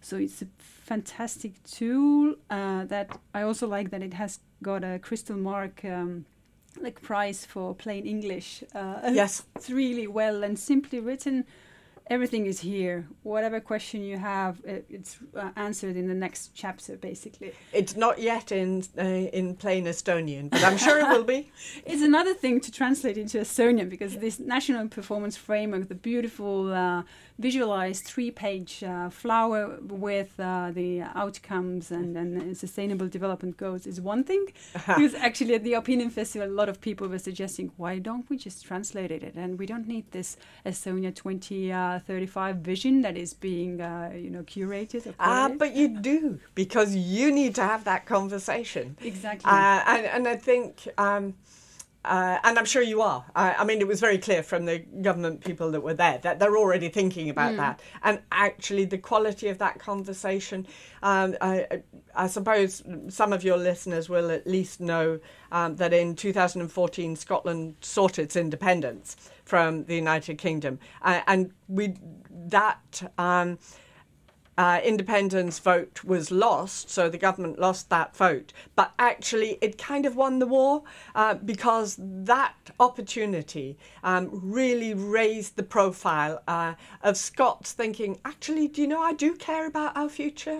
So 0.01 0.17
it's 0.17 0.41
a 0.41 0.47
fantastic 0.85 1.51
tool 1.63 2.35
uh, 2.49 2.85
that 2.85 3.07
I 3.33 3.41
also 3.41 3.67
like 3.77 3.89
that 3.89 4.01
it 4.03 4.13
has 4.13 4.39
got 4.61 4.83
a 4.83 4.99
crystal 4.99 5.35
mark 5.37 5.83
um, 5.83 6.25
like 6.85 7.01
prize 7.01 7.45
for 7.45 7.73
plain 7.75 8.05
English. 8.05 8.63
Uh, 8.73 9.11
Yes. 9.21 9.43
it's 9.55 9.69
really 9.69 10.07
well 10.07 10.43
and 10.45 10.57
simply 10.59 10.99
written. 10.99 11.45
Everything 12.07 12.45
is 12.45 12.59
here. 12.59 13.07
Whatever 13.23 13.59
question 13.59 14.03
you 14.03 14.17
have, 14.17 14.61
it, 14.63 14.85
it's 14.89 15.17
uh, 15.35 15.49
answered 15.55 15.95
in 15.95 16.07
the 16.07 16.13
next 16.13 16.51
chapter, 16.53 16.97
basically. 16.97 17.51
It's 17.73 17.95
not 17.95 18.19
yet 18.19 18.51
in 18.51 18.83
uh, 18.97 19.01
in 19.01 19.55
plain 19.55 19.85
Estonian, 19.85 20.51
but 20.51 20.63
I'm 20.63 20.77
sure 20.77 20.99
it 20.99 21.07
will 21.07 21.23
be. 21.23 21.51
It's 21.85 22.03
another 22.03 22.33
thing 22.33 22.59
to 22.61 22.71
translate 22.71 23.17
into 23.17 23.39
Estonian 23.39 23.89
because 23.89 24.17
this 24.17 24.39
national 24.39 24.87
performance 24.87 25.35
framework, 25.35 25.87
the 25.87 25.95
beautiful 25.95 26.71
uh, 26.73 27.03
visualized 27.37 28.05
three-page 28.05 28.83
uh, 28.83 29.09
flower 29.09 29.77
with 29.81 30.39
uh, 30.39 30.71
the 30.71 31.01
outcomes 31.01 31.91
and, 31.91 32.15
and 32.15 32.57
sustainable 32.57 33.07
development 33.07 33.57
goals 33.57 33.85
is 33.85 33.99
one 33.99 34.23
thing. 34.23 34.45
because 34.73 35.13
actually 35.15 35.55
at 35.55 35.63
the 35.63 35.73
Opinion 35.73 36.09
Festival, 36.09 36.47
a 36.47 36.51
lot 36.51 36.69
of 36.69 36.79
people 36.79 37.07
were 37.07 37.19
suggesting, 37.19 37.71
why 37.77 37.99
don't 37.99 38.29
we 38.29 38.37
just 38.37 38.65
translate 38.65 39.11
it? 39.11 39.35
And 39.35 39.59
we 39.59 39.65
don't 39.65 39.87
need 39.87 40.09
this 40.11 40.37
Estonia 40.65 41.13
2035 41.13 42.57
vision 42.57 43.01
that 43.01 43.17
is 43.17 43.33
being, 43.33 43.81
uh, 43.81 44.11
you 44.15 44.29
know, 44.29 44.43
curated. 44.43 45.13
Ah, 45.19 45.49
but 45.57 45.75
you 45.75 45.87
do 45.89 46.39
because 46.53 46.95
you 46.95 47.31
need 47.31 47.55
to 47.55 47.63
have 47.63 47.83
that 47.83 48.05
conversation. 48.05 48.97
exactly. 49.01 49.51
Uh, 49.51 49.83
and, 49.87 50.05
and 50.05 50.27
I 50.27 50.35
think, 50.35 50.87
um, 50.97 51.33
uh, 52.05 52.39
and 52.43 52.57
I'm 52.57 52.65
sure 52.65 52.81
you 52.81 53.01
are. 53.01 53.25
I, 53.35 53.53
I 53.55 53.63
mean, 53.63 53.81
it 53.81 53.87
was 53.87 53.99
very 53.99 54.17
clear 54.17 54.43
from 54.43 54.65
the 54.65 54.79
government 54.79 55.43
people 55.43 55.71
that 55.71 55.81
were 55.81 55.93
there 55.93 56.19
that 56.19 56.39
they're 56.39 56.57
already 56.57 56.89
thinking 56.89 57.29
about 57.29 57.53
Mm. 57.53 57.57
that. 57.57 57.81
And 58.03 58.19
actually, 58.31 58.85
the 58.85 58.97
quality 58.97 59.47
of 59.49 59.57
that 59.57 59.79
conversation, 59.79 60.67
um, 61.03 61.35
I, 61.41 61.67
I 62.15 62.27
suppose 62.27 62.83
some 63.09 63.33
of 63.33 63.43
your 63.43 63.57
listeners 63.57 64.09
will 64.09 64.31
at 64.31 64.45
least 64.47 64.79
know 64.79 65.19
um, 65.51 65.75
that 65.77 65.93
in 65.93 66.15
2014, 66.15 67.15
Scotland 67.15 67.75
sought 67.81 68.17
its 68.19 68.35
independence 68.35 69.15
from 69.43 69.85
the 69.85 69.95
United 69.95 70.37
Kingdom. 70.37 70.79
Uh, 71.01 71.21
and 71.27 71.51
we 71.67 71.95
that. 72.47 73.11
Um, 73.17 73.57
uh, 74.57 74.79
independence 74.83 75.59
vote 75.59 76.03
was 76.03 76.31
lost, 76.31 76.89
so 76.89 77.09
the 77.09 77.17
government 77.17 77.59
lost 77.59 77.89
that 77.89 78.15
vote. 78.15 78.53
But 78.75 78.93
actually, 78.97 79.57
it 79.61 79.77
kind 79.77 80.05
of 80.05 80.15
won 80.15 80.39
the 80.39 80.47
war 80.47 80.83
uh, 81.13 81.35
because 81.35 81.97
that 81.99 82.55
opportunity 82.79 83.77
um, 84.03 84.29
really 84.31 84.93
raised 84.93 85.55
the 85.57 85.63
profile 85.63 86.41
uh, 86.47 86.75
of 87.03 87.17
Scots 87.17 87.73
thinking, 87.73 88.19
actually, 88.23 88.67
do 88.67 88.81
you 88.81 88.87
know, 88.87 89.01
I 89.01 89.13
do 89.13 89.35
care 89.35 89.67
about 89.67 89.95
our 89.97 90.09
future. 90.09 90.59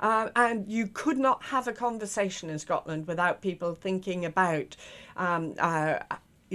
Uh, 0.00 0.30
and 0.34 0.66
you 0.70 0.88
could 0.88 1.18
not 1.18 1.44
have 1.44 1.68
a 1.68 1.72
conversation 1.72 2.50
in 2.50 2.58
Scotland 2.58 3.06
without 3.06 3.42
people 3.42 3.74
thinking 3.74 4.24
about. 4.24 4.76
Um, 5.16 5.54
uh, 5.58 5.98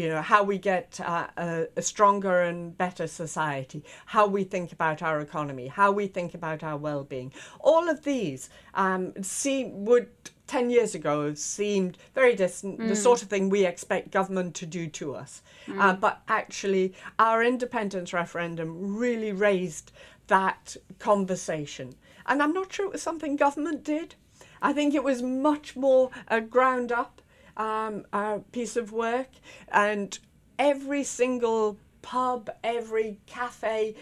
you 0.01 0.09
know 0.09 0.21
how 0.21 0.41
we 0.43 0.57
get 0.57 0.99
uh, 0.99 1.27
a, 1.37 1.67
a 1.77 1.81
stronger 1.81 2.41
and 2.41 2.75
better 2.77 3.05
society 3.05 3.83
how 4.07 4.25
we 4.25 4.43
think 4.43 4.71
about 4.71 5.03
our 5.03 5.21
economy 5.21 5.67
how 5.67 5.91
we 5.91 6.07
think 6.07 6.33
about 6.33 6.63
our 6.63 6.77
well-being. 6.77 7.31
All 7.59 7.87
of 7.87 8.03
these 8.03 8.49
um, 8.73 9.13
seem 9.21 9.85
would 9.85 10.09
10 10.47 10.69
years 10.69 10.95
ago 10.95 11.25
have 11.27 11.37
seemed 11.37 11.97
very 12.13 12.35
distant 12.35 12.79
the 12.79 12.95
sort 12.95 13.21
of 13.21 13.29
thing 13.29 13.49
we 13.49 13.65
expect 13.65 14.11
government 14.11 14.53
to 14.55 14.65
do 14.65 14.85
to 14.87 15.15
us. 15.15 15.41
Uh, 15.79 15.93
but 15.93 16.21
actually 16.27 16.93
our 17.19 17.43
independence 17.43 18.11
referendum 18.11 18.97
really 18.97 19.31
raised 19.31 19.91
that 20.27 20.75
conversation. 20.99 21.93
And 22.25 22.41
i'm 22.41 22.53
not 22.53 22.73
sure 22.73 22.87
it 22.87 22.93
was 22.93 23.01
something 23.01 23.35
government 23.35 23.83
did. 23.83 24.15
I 24.61 24.73
think 24.73 24.93
it 24.93 25.03
was 25.03 25.21
much 25.21 25.75
more 25.75 26.11
uh, 26.27 26.39
ground 26.39 26.91
up 26.91 27.20
um, 27.57 28.05
uh, 28.13 28.39
piece 28.51 28.75
of 28.75 28.91
work, 28.91 29.29
and 29.71 30.17
every 30.57 31.03
single 31.03 31.77
pub, 32.01 32.49
every 32.63 33.19
cafe 33.25 33.95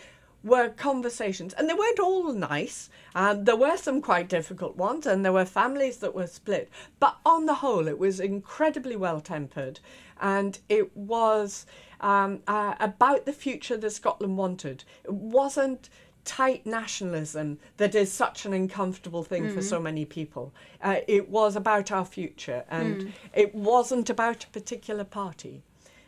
were 0.43 0.69
conversations, 0.69 1.53
and 1.53 1.69
they 1.69 1.73
weren't 1.73 1.99
all 1.99 2.31
nice. 2.31 2.89
Um, 3.13 3.43
there 3.43 3.55
were 3.55 3.77
some 3.77 4.01
quite 4.01 4.29
difficult 4.29 4.77
ones, 4.77 5.05
and 5.05 5.25
there 5.25 5.33
were 5.33 5.45
families 5.45 5.97
that 5.97 6.15
were 6.15 6.27
split. 6.27 6.69
But 6.99 7.17
on 7.25 7.45
the 7.45 7.55
whole, 7.55 7.87
it 7.87 7.99
was 7.99 8.19
incredibly 8.19 8.95
well 8.95 9.19
tempered, 9.19 9.79
and 10.21 10.57
it 10.69 10.95
was 10.95 11.65
um, 11.99 12.41
uh, 12.47 12.75
about 12.79 13.25
the 13.25 13.33
future 13.33 13.77
that 13.77 13.91
Scotland 13.91 14.37
wanted. 14.37 14.85
It 15.03 15.13
wasn't 15.13 15.89
tight 16.29 16.63
nationalism 16.63 17.57
that 17.77 17.95
is 17.95 18.11
such 18.11 18.45
an 18.45 18.53
uncomfortable 18.53 19.23
thing 19.23 19.49
for 19.49 19.63
so 19.63 19.79
many 19.79 20.05
people. 20.05 20.53
Uh, 20.79 20.97
it 21.07 21.27
was 21.27 21.55
about 21.55 21.91
our 21.91 22.05
future, 22.05 22.63
and 22.69 23.11
it 23.33 23.55
wasn't 23.55 24.11
about 24.11 24.43
a 24.43 24.47
particular 24.49 25.03
party. 25.03 25.63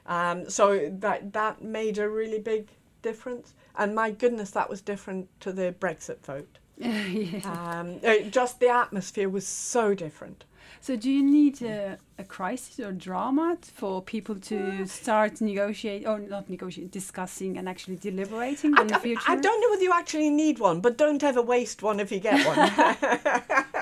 Um, 0.05 0.47
so 0.47 0.89
that 0.99 1.33
that 1.33 1.63
made 1.63 1.97
a 1.97 2.07
really 2.07 2.37
big 2.37 2.67
difference. 3.01 3.55
And 3.75 3.95
my 3.95 4.11
goodness, 4.11 4.51
that 4.51 4.69
was 4.69 4.79
different 4.79 5.27
to 5.39 5.51
the 5.51 5.73
Brexit 5.79 6.19
vote. 6.23 6.59
yeah. 6.77 7.39
Um, 7.51 7.99
uh, 8.05 8.29
just 8.29 8.59
the 8.59 8.69
atmosphere 8.69 9.27
was 9.27 9.47
so 9.47 9.95
different. 9.95 10.45
So, 10.79 10.95
do 10.95 11.11
you 11.11 11.23
need 11.23 11.61
a, 11.61 11.97
a 12.17 12.23
crisis 12.23 12.79
or 12.79 12.91
drama 12.91 13.57
for 13.61 14.01
people 14.01 14.35
to 14.35 14.81
uh, 14.81 14.85
start 14.85 15.39
negotiate 15.41 16.07
or 16.07 16.19
not 16.19 16.49
negotiate, 16.49 16.91
discussing 16.91 17.57
and 17.57 17.69
actually 17.69 17.97
deliberating 17.97 18.73
I, 18.77 18.83
the 18.83 18.99
future? 18.99 19.21
I 19.27 19.35
don't 19.35 19.61
know 19.61 19.69
whether 19.69 19.83
you 19.83 19.93
actually 19.93 20.29
need 20.29 20.59
one, 20.59 20.81
but 20.81 20.97
don't 20.97 21.23
ever 21.23 21.41
waste 21.41 21.83
one 21.83 21.99
if 21.99 22.11
you 22.11 22.19
get 22.19 22.45
one. 22.45 23.67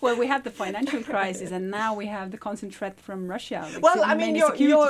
Well, 0.00 0.16
we 0.16 0.26
had 0.26 0.44
the 0.44 0.50
financial 0.50 1.02
crisis, 1.02 1.50
and 1.50 1.70
now 1.70 1.94
we 1.94 2.06
have 2.06 2.30
the 2.30 2.38
constant 2.38 2.74
threat 2.74 3.00
from 3.00 3.28
Russia. 3.28 3.68
Well, 3.80 4.02
I 4.04 4.14
mean, 4.14 4.36
your 4.36 4.54
your 4.56 4.88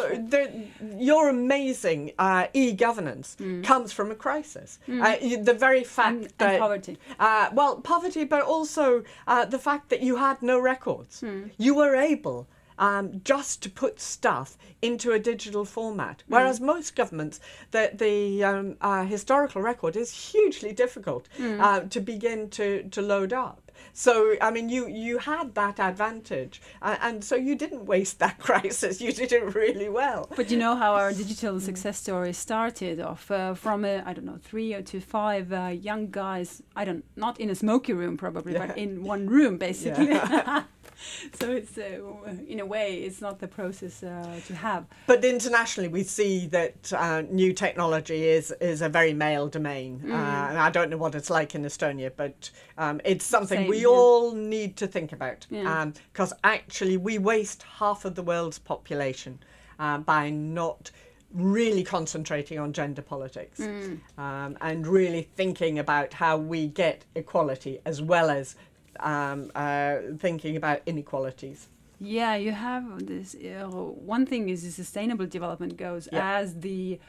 your 0.97 1.29
amazing 1.29 2.13
uh, 2.19 2.47
e-governance 2.53 3.37
comes 3.63 3.93
from 3.93 4.11
a 4.11 4.15
crisis. 4.15 4.79
Uh, 4.89 5.17
the 5.51 5.55
very 5.55 5.85
fact 5.85 6.17
and, 6.17 6.33
that 6.39 6.51
and 6.55 6.61
poverty. 6.61 6.99
Uh, 7.19 7.49
well, 7.53 7.81
poverty, 7.81 8.25
but 8.25 8.43
also 8.43 9.03
uh, 9.27 9.45
the 9.45 9.59
fact 9.59 9.89
that 9.91 10.01
you 10.03 10.17
had 10.17 10.43
no 10.43 10.59
records. 10.59 11.25
You 11.57 11.75
were 11.75 11.95
able 11.95 12.49
um, 12.79 13.21
just 13.25 13.63
to 13.63 13.71
put 13.71 14.01
stuff 14.01 14.57
into 14.83 15.13
a 15.13 15.19
digital 15.19 15.65
format, 15.65 16.23
whereas 16.29 16.61
most 16.61 16.95
governments, 16.95 17.41
the, 17.73 17.91
the 17.95 18.45
um, 18.45 18.77
uh, 18.81 19.05
historical 19.05 19.61
record 19.61 19.97
is 19.97 20.31
hugely 20.33 20.73
difficult 20.73 21.29
uh, 21.41 21.81
to 21.81 22.01
begin 22.01 22.49
to, 22.51 22.85
to 22.91 23.03
load 23.03 23.33
up. 23.33 23.68
So, 23.93 24.35
I 24.41 24.51
mean, 24.51 24.69
you, 24.69 24.87
you 24.89 25.19
had 25.19 25.55
that 25.55 25.81
advantage, 25.81 26.61
uh, 26.83 26.97
and 27.01 27.23
so 27.25 27.35
you 27.37 27.55
didn't 27.57 27.87
waste 27.87 28.19
that 28.21 28.39
crisis. 28.49 29.01
You 29.01 29.13
did 29.13 29.33
it 29.33 29.55
really 29.55 29.89
well. 29.89 30.29
But 30.37 30.51
you 30.51 30.57
know 30.59 30.77
how 30.77 30.95
our 30.95 31.13
digital 31.13 31.59
success 31.61 31.99
story 31.99 32.33
started 32.33 33.01
off 33.01 33.31
uh, 33.31 33.55
from 33.55 33.85
a, 33.85 34.03
I 34.07 34.13
don't 34.13 34.25
know 34.25 34.39
three 34.43 34.75
or 34.75 34.83
to 34.83 35.01
five 35.01 35.53
uh, 35.53 35.69
young 35.69 36.11
guys. 36.11 36.63
I 36.77 36.85
don't 36.85 37.05
not 37.17 37.41
in 37.41 37.51
a 37.51 37.55
smoky 37.55 37.93
room 37.93 38.17
probably, 38.17 38.53
Yeah. 38.53 38.67
but 38.67 38.79
in 38.79 39.03
one 39.05 39.27
room 39.27 39.59
basically. 39.59 40.19
so 41.41 41.51
it's 41.51 41.77
uh, 41.79 42.01
in 42.47 42.61
a 42.61 42.67
way 42.67 42.97
it's 42.97 43.21
not 43.21 43.39
the 43.39 43.49
process 43.49 44.03
uh, 44.03 44.41
to 44.47 44.55
have. 44.55 44.87
But 45.07 45.25
internationally, 45.25 45.89
we 45.89 46.03
see 46.03 46.47
that 46.49 46.93
uh, 46.93 47.23
new 47.23 47.53
technology 47.53 48.25
is 48.27 48.53
is 48.61 48.83
a 48.83 48.89
very 48.89 49.15
male 49.15 49.49
domain. 49.49 50.01
Mm. 50.05 50.13
Uh, 50.13 50.49
and 50.49 50.59
I 50.59 50.71
don't 50.71 50.91
know 50.91 50.97
what 50.97 51.15
it's 51.15 51.31
like 51.31 51.55
in 51.55 51.63
Estonia, 51.65 52.11
but 52.17 52.51
um, 52.77 53.01
it's 53.05 53.25
something 53.25 53.61
Same, 53.61 53.69
we 53.69 53.83
yeah. 53.83 53.87
all 53.89 54.33
need 54.35 54.77
to 54.77 54.87
think 54.87 55.13
about. 55.13 55.47
Yeah. 55.51 55.91
Because 56.13 56.33
actually, 56.45 56.97
we 56.97 57.19
waste 57.19 57.63
half 57.63 58.05
of 58.05 58.15
the 58.15 58.23
world's 58.23 58.59
population 58.59 59.39
uh, 59.79 59.99
by 59.99 60.31
not 60.31 60.91
really 61.33 61.85
concentrating 61.85 62.59
on 62.59 62.73
gender 62.73 63.03
politics 63.03 63.61
Mm. 63.61 64.01
um, 64.17 64.57
and 64.61 64.87
really 64.87 65.29
thinking 65.37 65.79
about 65.79 66.15
how 66.15 66.39
we 66.39 66.69
get 66.69 67.05
equality 67.15 67.81
as 67.85 68.01
well 68.01 68.31
as 68.31 68.57
um, 69.01 69.51
uh, 69.55 69.97
thinking 70.19 70.57
about 70.57 70.81
inequalities. 70.87 71.69
Yeah, 72.01 72.37
you 72.37 72.53
have 72.53 73.07
this. 73.07 73.35
Uh, 73.35 73.67
one 73.67 74.25
thing 74.25 74.49
is 74.49 74.63
the 74.63 74.71
sustainable 74.71 75.27
development 75.27 75.77
goals 75.77 76.09
Yeah. 76.13 76.39
as 76.39 76.61
the 76.61 77.01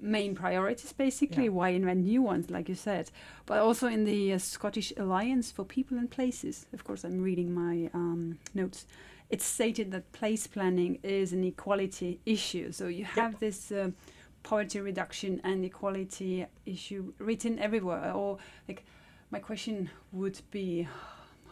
main 0.00 0.34
priorities, 0.34 0.92
basically. 0.92 1.44
Yeah. 1.44 1.50
Why 1.50 1.70
invent 1.70 2.04
new 2.04 2.22
ones, 2.22 2.50
like 2.50 2.68
you 2.68 2.74
said? 2.76 3.10
But 3.46 3.58
also 3.58 3.88
in 3.88 4.04
the 4.04 4.34
uh, 4.34 4.38
Scottish 4.38 4.92
Alliance 4.96 5.50
for 5.50 5.64
People 5.64 5.98
and 5.98 6.10
Places. 6.10 6.66
Of 6.72 6.84
course, 6.84 7.02
I'm 7.02 7.20
reading 7.22 7.52
my 7.52 7.90
um, 7.92 8.38
notes. 8.54 8.86
It's 9.30 9.44
stated 9.44 9.90
that 9.90 10.12
place 10.12 10.46
planning 10.46 11.00
is 11.02 11.32
an 11.32 11.42
equality 11.42 12.20
issue. 12.24 12.70
So 12.72 12.86
you 12.86 13.04
have 13.04 13.40
this. 13.40 13.72
Uh, 13.72 13.90
poverty 14.42 14.80
reduction 14.80 15.40
and 15.42 15.64
equality 15.64 16.46
issue 16.66 17.12
written 17.18 17.58
everywhere 17.58 18.12
or 18.12 18.38
like 18.68 18.84
my 19.32 19.40
question 19.40 19.90
would 20.12 20.40
be 20.52 20.86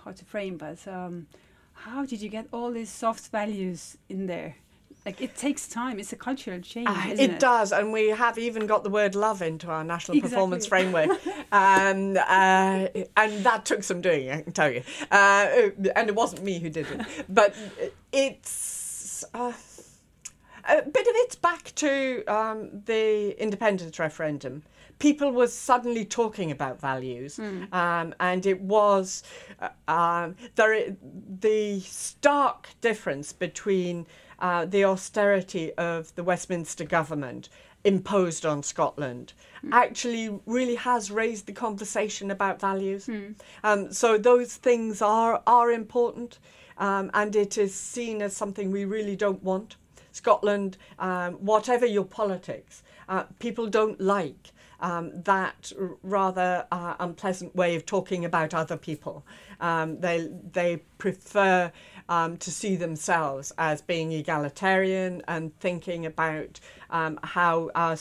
hard 0.05 0.17
to 0.17 0.25
frame 0.25 0.57
but 0.57 0.87
um, 0.87 1.27
how 1.73 2.05
did 2.05 2.21
you 2.21 2.29
get 2.29 2.47
all 2.53 2.71
these 2.71 2.91
soft 2.91 3.31
values 3.31 3.97
in 4.09 4.27
there? 4.27 4.57
Like 5.05 5.21
it 5.21 5.37
takes 5.37 5.69
time. 5.69 5.99
It's 5.99 6.15
a 6.15 6.17
cultural 6.17 6.61
change, 6.61 6.89
isn't 6.89 7.21
it, 7.21 7.31
it? 7.33 7.39
does, 7.39 7.73
and 7.73 7.93
we 7.93 8.09
have 8.09 8.39
even 8.39 8.67
got 8.67 8.85
the 8.85 8.91
word 8.91 9.15
love 9.15 9.43
into 9.43 9.69
our 9.69 9.85
national 9.85 10.17
Exactly. 10.17 10.35
performance 10.35 10.67
framework, 10.67 11.11
um, 11.53 12.17
uh, 12.17 12.87
and 13.17 13.45
that 13.45 13.67
took 13.67 13.83
some 13.83 14.01
doing, 14.01 14.31
I 14.31 14.41
can 14.41 14.53
tell 14.53 14.71
you. 14.71 14.83
Uh, 15.11 15.71
and 15.95 16.09
it 16.09 16.15
wasn't 16.15 16.43
me 16.43 16.59
who 16.59 16.71
did 16.71 16.87
it, 16.91 17.03
but 17.29 17.55
it's. 18.13 19.25
Uh, 19.35 19.53
a 20.67 20.81
bit 20.81 21.07
of 21.07 21.13
it's 21.17 21.37
back 21.37 21.75
to 21.75 22.25
um, 22.25 22.71
the 22.87 23.39
independence 23.39 23.99
referendum. 23.99 24.63
People 25.09 25.31
were 25.33 25.49
suddenly 25.49 26.05
talking 26.07 26.51
about 26.51 26.81
values, 26.81 27.39
um, 27.73 28.15
and 28.21 28.47
it 28.47 28.59
was 28.77 29.23
uh, 29.61 29.69
um, 29.99 30.35
there. 30.55 30.97
The 31.41 31.81
stark 31.81 32.61
difference 32.81 33.29
between 33.47 34.07
uh, 34.39 34.65
the 34.65 34.83
austerity 34.93 35.67
of 35.75 36.15
the 36.15 36.25
Westminster 36.25 36.85
government 36.99 37.51
imposed 37.85 38.47
on 38.47 38.63
Scotland 38.63 39.35
actually 39.73 40.27
really 40.47 40.77
has 40.77 41.11
raised 41.11 41.45
the 41.47 41.53
conversation 41.53 42.31
about 42.31 42.59
values. 42.59 43.03
Um, 43.63 43.93
so 43.93 44.17
those 44.17 44.57
things 44.57 45.03
are 45.03 45.43
are 45.47 45.71
important, 45.71 46.39
um, 46.79 47.11
and 47.13 47.37
it 47.37 47.59
is 47.59 47.75
seen 47.75 48.23
as 48.23 48.35
something 48.35 48.71
we 48.71 48.85
really 48.87 49.17
don't 49.17 49.43
want. 49.43 49.77
Scotland, 50.13 50.79
um, 50.99 51.35
whatever 51.51 51.87
your 51.87 52.09
politics, 52.21 52.83
uh, 53.09 53.25
people 53.39 53.67
don't 53.67 54.01
like 54.01 54.54
um, 54.81 55.23
that 55.23 55.73
rather 56.03 56.67
uh, 56.71 56.95
unpleasant 57.01 57.55
way 57.55 57.75
of 57.77 57.87
talking 57.87 58.25
about 58.25 58.55
other 58.55 58.77
people. 58.77 59.25
Um, 59.61 60.01
they 60.01 60.29
they 60.53 60.83
prefer 60.99 61.73
um, 62.09 62.37
to 62.39 62.51
see 62.51 62.77
themselves 62.77 63.53
as 63.59 63.81
being 63.83 64.13
egalitarian 64.13 65.23
and 65.29 65.59
thinking 65.59 66.07
about 66.07 66.61
um, 66.91 67.19
how 67.23 67.71
our 67.75 67.97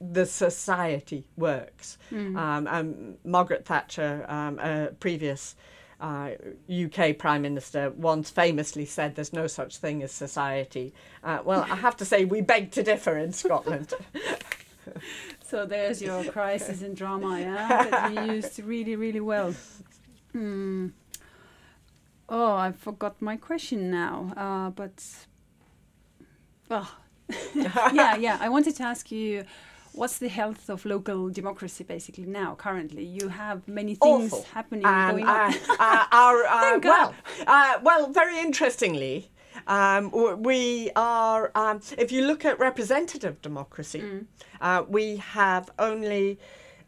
the 0.00 0.26
society 0.26 1.24
works. 1.36 1.98
Um, 2.36 2.66
and 2.66 3.16
Margaret 3.24 3.64
Thatcher, 3.64 4.26
um, 4.28 4.58
a 4.58 4.88
previous 5.00 5.56
uh, 6.00 6.30
UK 6.70 7.16
Prime 7.16 7.42
Minister, 7.42 7.90
once 7.90 8.28
famously 8.30 8.84
said 8.84 9.14
there's 9.14 9.32
no 9.32 9.46
such 9.46 9.78
thing 9.78 10.02
as 10.02 10.12
society. 10.12 10.92
Uh, 11.22 11.38
well, 11.44 11.62
I 11.70 11.76
have 11.76 11.96
to 11.98 12.04
say, 12.04 12.24
we 12.24 12.40
beg 12.40 12.72
to 12.72 12.82
differ 12.82 13.16
in 13.16 13.32
Scotland. 13.32 13.94
So 15.54 15.64
there's 15.64 16.02
your 16.02 16.24
crisis 16.36 16.82
and 16.82 16.96
drama, 16.96 17.38
yeah, 17.40 17.84
that 17.88 18.12
you 18.12 18.32
used 18.34 18.58
really, 18.58 18.96
really 18.96 19.20
well. 19.20 19.54
Hmm. 20.32 20.88
Oh, 22.28 22.54
I 22.56 22.72
forgot 22.72 23.22
my 23.22 23.36
question 23.36 23.88
now. 23.88 24.32
Uh, 24.36 24.70
but 24.70 25.00
oh, 26.72 26.92
yeah, 27.54 28.16
yeah. 28.16 28.38
I 28.40 28.48
wanted 28.48 28.74
to 28.78 28.82
ask 28.82 29.12
you, 29.12 29.44
what's 29.92 30.18
the 30.18 30.28
health 30.28 30.68
of 30.68 30.84
local 30.84 31.30
democracy 31.30 31.84
basically 31.84 32.26
now? 32.26 32.56
Currently, 32.56 33.04
you 33.04 33.28
have 33.28 33.68
many 33.68 33.94
things 33.94 34.32
Awful. 34.32 34.42
happening 34.52 34.84
Um, 34.86 35.10
going 35.12 35.24
on. 35.28 35.54
uh, 35.54 35.76
uh, 35.78 36.04
our, 36.10 36.44
uh, 36.46 36.60
Thank 36.62 36.84
well, 36.84 37.14
uh, 37.46 37.78
well, 37.80 38.08
very 38.10 38.40
interestingly, 38.40 39.30
um, 39.66 40.10
we 40.42 40.90
are, 40.96 41.50
um, 41.54 41.80
if 41.98 42.12
you 42.12 42.26
look 42.26 42.44
at 42.44 42.58
representative 42.58 43.40
democracy, 43.42 44.00
Mm. 44.00 44.26
uh, 44.60 44.84
we 44.88 45.16
have 45.16 45.70
only, 45.78 46.38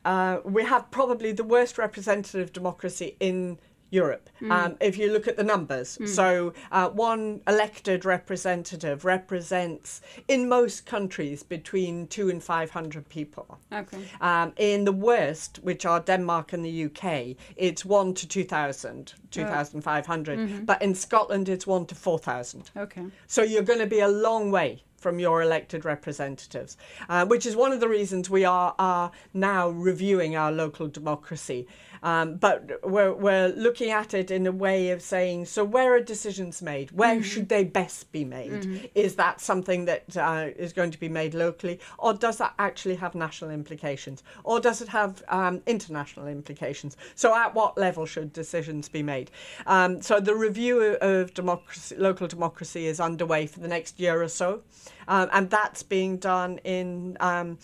uh, 0.05 0.39
we 0.45 0.65
have 0.65 0.91
probably 0.91 1.33
the 1.33 1.45
worst 1.45 1.79
representative 1.79 2.53
democracy 2.53 3.17
in 3.21 3.59
Europe. 3.91 4.29
Mm. 4.41 4.51
Um, 4.51 4.77
if 4.81 4.99
you 4.99 5.13
look 5.13 5.29
at 5.29 5.37
the 5.37 5.45
numbers, 5.45 5.99
so 6.13 6.53
uh, 6.73 6.89
one 6.89 7.41
elected 7.47 8.05
representative 8.05 9.05
represents 9.05 10.01
in 10.29 10.49
most 10.49 10.87
countries 10.87 11.43
between 11.43 12.07
two 12.09 12.29
and 12.29 12.43
five 12.43 12.71
hundred 12.71 13.09
people. 13.09 13.59
okay. 13.73 13.99
Um, 14.21 14.53
in 14.57 14.85
the 14.85 14.93
West, 14.93 15.61
which 15.63 15.87
are 15.87 16.01
Denmark 16.01 16.53
and 16.53 16.65
the 16.65 16.85
UK, 16.87 17.37
it's 17.57 17.85
1 17.85 18.15
to 18.15 18.29
2,000, 18.29 19.15
2,500. 19.31 20.67
But 20.67 20.83
in 20.83 20.95
Scotland, 20.95 21.49
it's 21.49 21.67
1 21.67 21.87
to 21.87 21.95
4,000. 21.95 22.71
Okay. 22.77 23.05
So 23.27 23.43
you're 23.43 23.63
going 23.63 23.79
to 23.79 23.87
be 23.87 24.01
a 24.01 24.09
long 24.09 24.51
way 24.51 24.83
from 24.97 25.19
your 25.19 25.43
elected 25.43 25.85
representatives, 25.85 26.77
uh, 27.09 27.25
which 27.27 27.47
is 27.47 27.55
one 27.55 27.73
of 27.73 27.81
the 27.81 27.89
reasons 27.89 28.29
we 28.29 28.45
are, 28.45 28.75
are 28.79 29.11
now 29.35 29.69
reviewing 29.69 30.35
our 30.35 30.51
local 30.51 30.89
democracy. 30.89 31.67
Um, 32.07 32.37
but 32.37 32.71
we're, 32.85 33.13
we're 33.13 33.49
looking 33.49 33.91
at 33.91 34.15
it 34.15 34.31
in 34.31 34.47
a 34.47 34.53
way 34.53 34.91
of 34.91 35.03
saying, 35.03 35.47
so 35.47 35.65
where 35.65 35.93
are 35.93 36.01
decisions 36.01 36.63
made? 36.63 36.93
Where 36.93 37.21
should 37.21 37.49
they 37.49 37.65
best 37.65 38.13
be 38.13 38.25
made? 38.25 38.91
Is 38.95 39.17
that 39.17 39.41
something 39.41 39.87
that 39.87 40.17
uh, 40.17 40.51
is 40.57 40.73
going 40.73 40.93
to 40.93 41.01
be 41.01 41.09
made 41.09 41.35
locally, 41.35 41.81
or 41.99 42.15
does 42.15 42.37
that 42.39 42.55
actually 42.61 42.95
have 42.95 43.17
national 43.17 43.51
implications, 43.51 44.23
or 44.45 44.61
does 44.61 44.81
it 44.81 44.89
have 44.89 45.25
um, 45.29 45.63
international 45.67 46.29
implications? 46.29 46.97
So 47.17 47.35
at 47.35 47.57
what 47.57 47.77
level 47.77 48.07
should 48.07 48.33
decisions 48.33 48.89
be 48.89 49.03
made? 49.03 49.33
Um, 49.67 50.01
so 50.01 50.21
the 50.21 50.37
review 50.37 50.97
of 51.01 51.35
democracy, 51.35 51.97
local 51.97 52.29
democracy 52.29 52.87
is 52.87 53.01
underway 53.01 53.49
for 53.49 53.59
the 53.59 53.69
next 53.69 53.99
year 53.99 54.23
or 54.23 54.29
so. 54.29 54.63
Um, 55.09 55.29
and 55.33 55.51
that's 55.51 55.83
being 55.83 56.17
done 56.19 56.59
in 56.65 57.17
um, 57.21 57.59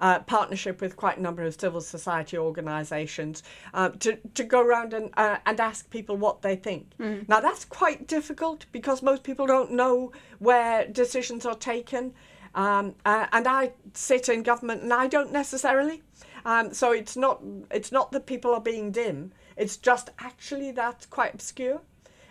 uh, 0.00 0.20
partnership 0.20 0.80
with 0.80 0.96
quite 0.96 1.18
a 1.18 1.22
number 1.22 1.42
of 1.42 1.58
civil 1.58 1.80
society 1.80 2.38
organisations 2.38 3.42
um, 3.72 3.98
to, 3.98 4.16
to 4.34 4.44
go 4.44 4.60
around 4.60 4.92
and, 4.94 5.10
uh, 5.16 5.38
and 5.46 5.60
ask 5.60 5.90
people 5.90 6.16
what 6.16 6.42
they 6.42 6.56
think. 6.56 6.92
Now, 7.28 7.40
that's 7.40 7.64
quite 7.64 8.06
difficult 8.06 8.66
because 8.72 9.02
most 9.02 9.22
people 9.22 9.46
don't 9.46 9.72
know 9.72 10.12
where 10.38 10.86
decisions 10.86 11.46
are 11.46 11.56
taken. 11.56 12.12
Um, 12.54 12.94
uh, 13.04 13.26
and 13.32 13.48
I 13.48 13.72
sit 13.94 14.28
in 14.28 14.42
government 14.44 14.82
and 14.82 14.92
I 14.92 15.08
don't 15.08 15.32
necessarily. 15.32 16.02
Um, 16.44 16.72
so 16.72 16.92
it's 16.92 17.16
not, 17.16 17.42
it's 17.70 17.90
not 17.90 18.12
that 18.12 18.26
people 18.26 18.52
are 18.54 18.60
being 18.60 18.92
dim, 18.92 19.32
it's 19.56 19.76
just 19.76 20.10
actually 20.18 20.72
that's 20.72 21.06
quite 21.06 21.34
obscure. 21.34 21.80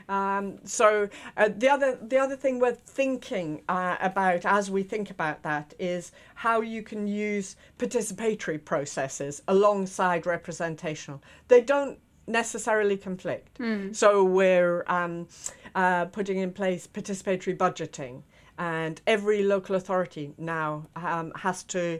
Um, 0.10 0.60
so 0.66 1.10
uh, 1.38 1.50
the 1.56 1.70
other 1.70 1.98
the 2.02 2.18
other 2.18 2.36
thing 2.36 2.60
we're 2.60 2.74
thinking 2.74 3.62
uh, 3.70 3.98
about 4.02 4.46
as 4.46 4.70
we 4.70 4.84
think 4.84 5.10
about 5.10 5.44
that 5.44 5.74
is 5.80 6.12
how 6.36 6.62
you 6.62 6.84
can 6.84 7.08
use 7.08 7.56
participatory 7.78 8.64
processes 8.64 9.42
alongside 9.48 10.26
representational. 10.26 11.22
They 11.48 11.62
don't 11.62 12.00
necessarily 12.28 12.98
conflict. 12.98 13.60
So 13.94 14.24
we're 14.24 14.84
um, 14.88 15.28
uh, 15.76 16.06
putting 16.06 16.38
in 16.38 16.52
place 16.52 16.88
participatory 16.88 17.58
budgeting, 17.58 18.24
and 18.58 19.02
every 19.08 19.44
local 19.44 19.76
authority 19.76 20.34
now 20.38 20.88
um, 20.96 21.32
has 21.36 21.64
to 21.64 22.00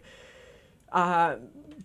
uh, 0.92 1.36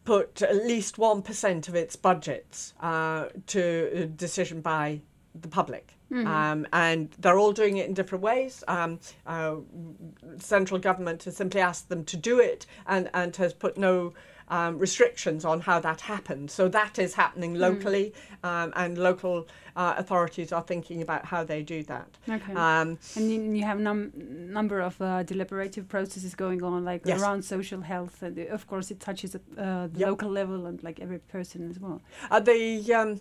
put 0.05 0.43
at 0.43 0.57
least 0.57 0.97
1% 0.97 1.69
of 1.69 1.75
its 1.75 1.97
budgets 1.97 2.75
uh, 2.81 3.27
to 3.47 4.07
decision 4.17 4.61
by 4.61 5.01
the 5.43 5.49
public. 5.49 5.95
Um, 6.27 6.67
and 6.73 7.11
they're 7.19 7.39
all 7.39 7.53
doing 7.53 7.77
it 7.77 7.87
in 7.87 7.95
different 7.95 8.25
ways. 8.25 8.65
Um, 8.67 8.99
uh, 9.27 9.57
central 10.39 10.81
government 10.81 11.25
has 11.25 11.37
simply 11.37 11.61
asked 11.61 11.89
them 11.91 12.05
to 12.07 12.17
do 12.17 12.39
it 12.41 12.65
and, 12.87 13.11
and 13.13 13.35
has 13.37 13.53
put 13.53 13.77
no 13.77 14.15
um, 14.49 14.79
restrictions 14.79 15.45
on 15.45 15.61
how 15.61 15.79
that 15.81 16.01
happens. 16.03 16.53
So 16.53 16.69
that 16.69 16.99
is 16.99 17.15
happening 17.15 17.55
Mm. 17.55 17.61
locally, 17.61 18.13
um, 18.43 18.73
and 18.77 18.99
local 18.99 19.47
uh, 19.77 19.95
authorities 19.97 20.53
are 20.53 20.63
thinking 20.63 21.03
about 21.03 21.25
how 21.27 21.45
they 21.45 21.63
do 21.63 21.83
that. 21.85 22.09
Okay. 22.29 22.53
Um, 22.55 22.99
and 23.17 23.31
you, 23.31 23.41
you 23.59 23.65
have 23.65 23.79
num 23.79 24.11
number 24.53 24.81
of 24.81 25.01
uh, 25.01 25.23
deliberative 25.23 25.89
processes 25.89 26.35
going 26.35 26.63
on, 26.63 26.85
like 26.85 27.03
Yes. 27.05 27.21
around 27.21 27.43
social 27.45 27.81
health, 27.83 28.23
and 28.23 28.39
of 28.39 28.67
course 28.67 28.91
it 28.91 28.99
touches 29.01 29.35
uh, 29.37 29.41
the 29.93 29.99
Yep. 30.01 30.09
local 30.09 30.31
level 30.31 30.67
and 30.67 30.83
like 30.83 30.99
every 31.01 31.19
person 31.19 31.71
as 31.71 31.79
well. 31.79 32.01
Uh, 32.31 32.41
the 32.41 32.93
um, 32.95 33.21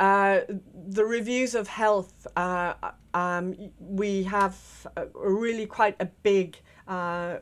uh, 0.00 0.40
the 0.88 1.04
reviews 1.04 1.54
of 1.54 1.68
health, 1.68 2.26
uh, 2.36 2.74
um, 3.14 3.54
we 3.80 4.24
have 4.24 4.56
a, 4.96 5.02
a 5.02 5.30
really 5.32 5.66
quite 5.66 5.96
a 6.00 6.06
big 6.22 6.58
uh, 6.88 7.38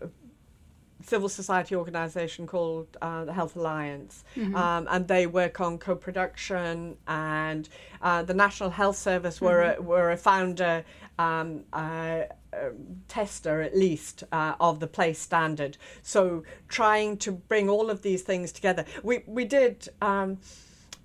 civil 1.04 1.28
society 1.28 1.74
organisation 1.76 2.46
called 2.46 2.86
uh, 3.02 3.24
the 3.24 3.32
Health 3.32 3.56
Alliance, 3.56 4.24
um, 4.54 4.88
and 4.90 5.06
they 5.08 5.26
work 5.26 5.60
on 5.60 5.78
co-production. 5.78 6.96
And 7.06 7.68
uh, 8.02 8.22
the 8.22 8.34
National 8.34 8.70
Health 8.70 8.96
Service 8.96 9.40
were 9.40 9.74
a, 9.76 9.82
were 9.82 10.10
a 10.10 10.16
founder. 10.16 10.84
Um, 11.18 11.64
uh, 11.72 12.22
um, 12.52 13.02
tester 13.08 13.62
at 13.62 13.76
least 13.76 14.24
uh, 14.30 14.54
of 14.60 14.78
the 14.78 14.86
place 14.86 15.18
standard 15.18 15.76
so 16.02 16.44
trying 16.68 17.16
to 17.18 17.32
bring 17.32 17.68
all 17.68 17.90
of 17.90 18.02
these 18.02 18.22
things 18.22 18.52
together 18.52 18.84
we 19.02 19.24
we 19.26 19.44
did 19.44 19.88
um, 20.00 20.38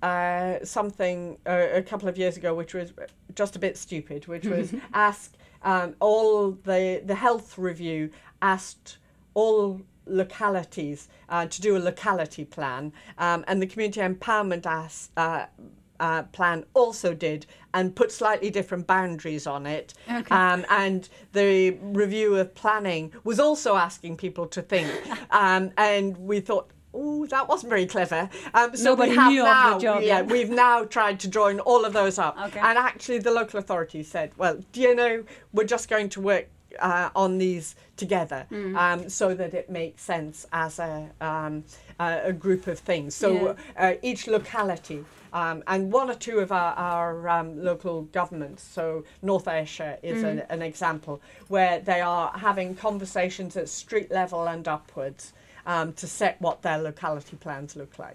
uh, 0.02 0.64
something 0.64 1.36
uh, 1.46 1.66
a 1.74 1.82
couple 1.82 2.08
of 2.08 2.16
years 2.16 2.36
ago, 2.36 2.54
which 2.54 2.74
was 2.74 2.92
just 3.34 3.56
a 3.56 3.58
bit 3.58 3.76
stupid, 3.76 4.26
which 4.26 4.46
was 4.46 4.74
ask 4.94 5.34
um, 5.62 5.94
all 6.00 6.52
the 6.52 7.02
the 7.04 7.14
health 7.14 7.58
review 7.58 8.10
asked 8.40 8.96
all 9.34 9.82
localities 10.10 11.08
uh, 11.28 11.46
to 11.46 11.60
do 11.60 11.76
a 11.76 11.78
locality 11.78 12.44
plan, 12.44 12.92
um, 13.18 13.44
and 13.48 13.62
the 13.62 13.66
community 13.66 14.00
empowerment 14.00 14.66
as, 14.66 15.10
uh, 15.16 15.46
uh, 16.00 16.22
plan 16.24 16.64
also 16.74 17.14
did 17.14 17.46
and 17.74 17.94
put 17.94 18.10
slightly 18.10 18.50
different 18.50 18.86
boundaries 18.86 19.46
on 19.46 19.66
it. 19.66 19.94
Okay. 20.10 20.34
Um, 20.34 20.64
and 20.70 21.08
the 21.32 21.72
review 21.82 22.36
of 22.36 22.54
planning 22.54 23.12
was 23.22 23.38
also 23.38 23.76
asking 23.76 24.16
people 24.16 24.46
to 24.46 24.62
think, 24.62 24.90
um, 25.30 25.70
and 25.76 26.16
we 26.16 26.40
thought. 26.40 26.70
Oh, 26.92 27.24
that 27.26 27.48
wasn't 27.48 27.70
very 27.70 27.86
clever. 27.86 28.28
Um, 28.52 28.74
so 28.74 28.82
Nobody 28.82 29.12
we 29.12 29.16
have 29.16 29.30
knew 29.30 29.42
of 29.42 29.46
the 29.46 29.70
now, 29.70 29.78
job, 29.78 30.02
yeah. 30.02 30.22
we've 30.22 30.50
now 30.50 30.82
tried 30.82 31.20
to 31.20 31.28
join 31.28 31.60
all 31.60 31.84
of 31.84 31.92
those 31.92 32.18
up. 32.18 32.36
Okay. 32.46 32.58
And 32.58 32.76
actually, 32.76 33.18
the 33.18 33.30
local 33.30 33.60
authorities 33.60 34.08
said, 34.08 34.32
well, 34.36 34.58
do 34.72 34.80
you 34.80 34.96
know, 34.96 35.22
we're 35.52 35.62
just 35.62 35.88
going 35.88 36.08
to 36.08 36.20
work 36.20 36.48
uh, 36.78 37.10
on 37.14 37.38
these 37.38 37.74
together 37.96 38.46
Mm. 38.50 38.76
um, 38.76 39.08
so 39.08 39.34
that 39.34 39.52
it 39.54 39.68
makes 39.70 40.02
sense 40.02 40.46
as 40.52 40.78
a, 40.78 41.10
um, 41.20 41.64
a, 41.98 42.20
a 42.26 42.32
group 42.32 42.66
of 42.66 42.78
things. 42.78 43.14
So 43.14 43.56
uh, 43.76 43.94
each 44.02 44.26
locality, 44.26 45.04
um, 45.32 45.62
and 45.66 45.92
one 45.92 46.10
or 46.10 46.14
two 46.14 46.38
of 46.38 46.50
our, 46.50 46.72
our 46.74 47.28
um, 47.28 47.62
local 47.62 48.02
governments, 48.12 48.62
so 48.62 49.04
North 49.22 49.46
Ayrshire 49.46 49.98
is 50.02 50.22
an, 50.30 50.42
an 50.48 50.62
example, 50.62 51.20
where 51.48 51.78
they 51.80 52.00
are 52.00 52.32
having 52.36 52.74
conversations 52.74 53.56
at 53.56 53.68
street 53.68 54.10
level 54.10 54.48
and 54.48 54.66
upwards 54.66 55.32
um, 55.66 55.92
to 55.94 56.06
set 56.06 56.40
what 56.40 56.62
their 56.62 56.78
locality 56.78 57.36
plans 57.36 57.76
look 57.76 57.98
like. 57.98 58.14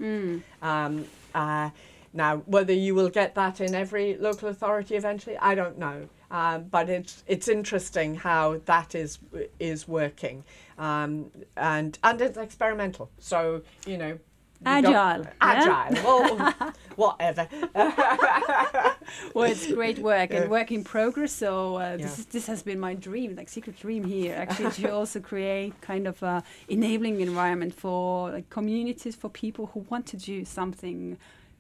Um, 0.62 1.06
uh, 1.34 1.70
now, 2.16 2.38
whether 2.46 2.74
you 2.74 2.96
will 2.96 3.10
get 3.10 3.36
that 3.36 3.60
in 3.62 3.76
every 3.76 4.16
local 4.18 4.50
authority 4.50 4.96
eventually, 4.96 5.38
I 5.38 5.54
don't 5.56 5.78
know. 5.78 6.08
Um, 6.32 6.64
but 6.72 6.90
it's 6.90 7.24
it's 7.28 7.48
interesting 7.48 8.16
how 8.16 8.62
that 8.66 8.96
is 8.96 9.20
is 9.60 9.88
working, 9.88 10.44
um, 10.80 11.30
and 11.56 11.98
and 12.04 12.20
it's 12.22 12.38
experimental. 12.38 13.10
So 13.20 13.62
you 13.86 13.98
know, 13.98 14.18
don't- 14.64 14.86
Agile, 14.86 15.24
yeah? 15.24 15.32
agile. 15.42 16.04
Well, 16.04 16.54
whatever. 16.96 17.48
Well, 19.36 19.46
it's 19.52 19.72
great 19.72 20.00
work 20.00 20.34
and 20.34 20.50
work 20.50 20.72
in 20.72 20.84
progress. 20.84 21.32
So 21.32 21.76
uh, 21.76 21.98
this 21.98 22.02
Yeah. 22.02 22.08
is, 22.22 22.26
this 22.28 22.48
has 22.48 22.64
been 22.64 22.80
my 22.80 22.96
dream, 22.96 23.36
like 23.36 23.50
secret 23.50 23.78
dream 23.80 24.04
here, 24.04 24.34
actually, 24.36 24.72
to 24.72 24.92
also 25.00 25.20
create 25.20 25.80
kind 25.82 26.08
of 26.08 26.22
a 26.24 26.44
enabling 26.68 27.22
environment 27.22 27.74
for 27.76 28.32
like 28.32 28.50
communities 28.50 29.16
for 29.16 29.30
people 29.30 29.68
who 29.68 29.86
want 29.92 30.06
to 30.08 30.18
do 30.18 30.44
something, 30.46 31.18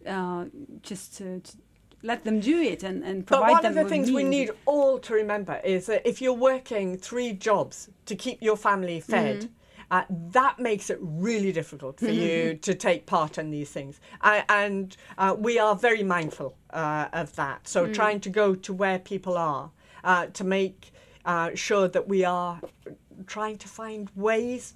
uh, 0.07 0.45
just 0.81 1.17
to, 1.17 1.39
to 1.39 1.57
let 2.03 2.23
them 2.23 2.39
do 2.39 2.61
it 2.61 2.83
and 2.83 3.03
and 3.03 3.25
provide 3.25 3.47
them 3.47 3.47
But 3.47 3.53
one 3.53 3.63
them 3.63 3.77
of 3.77 3.83
the 3.83 3.89
things 3.89 4.11
we 4.11 4.23
need 4.23 4.51
all 4.65 4.99
to 4.99 5.13
remember 5.13 5.59
is 5.63 5.85
that 5.87 6.05
if 6.07 6.21
you're 6.21 6.33
working 6.33 6.97
three 6.97 7.33
jobs 7.33 7.89
to 8.05 8.15
keep 8.15 8.41
your 8.41 8.57
family 8.57 8.99
fed, 8.99 9.39
Mm-hmm. 9.41 9.51
uh, 9.91 10.03
that 10.31 10.59
makes 10.59 10.89
it 10.89 10.97
really 11.01 11.51
difficult 11.51 11.99
for 11.99 12.11
you 12.11 12.55
to 12.55 12.73
take 12.73 13.05
part 13.05 13.37
in 13.37 13.51
these 13.51 13.69
things. 13.71 13.99
I, 14.21 14.43
and 14.49 14.95
uh, 15.17 15.35
we 15.37 15.59
are 15.59 15.75
very 15.75 16.03
mindful 16.03 16.57
uh, 16.71 17.07
of 17.13 17.35
that. 17.35 17.63
Mm. 17.63 17.67
So 17.67 17.87
trying 17.87 18.19
to 18.21 18.29
go 18.29 18.55
to 18.55 18.73
where 18.73 18.99
people 18.99 19.37
are 19.37 19.71
uh, 20.03 20.25
to 20.39 20.43
make 20.43 20.91
uh, 21.25 21.49
sure 21.55 21.87
that 21.87 22.07
we 22.07 22.23
are 22.25 22.59
trying 23.27 23.57
to 23.57 23.67
find 23.67 24.09
ways. 24.15 24.73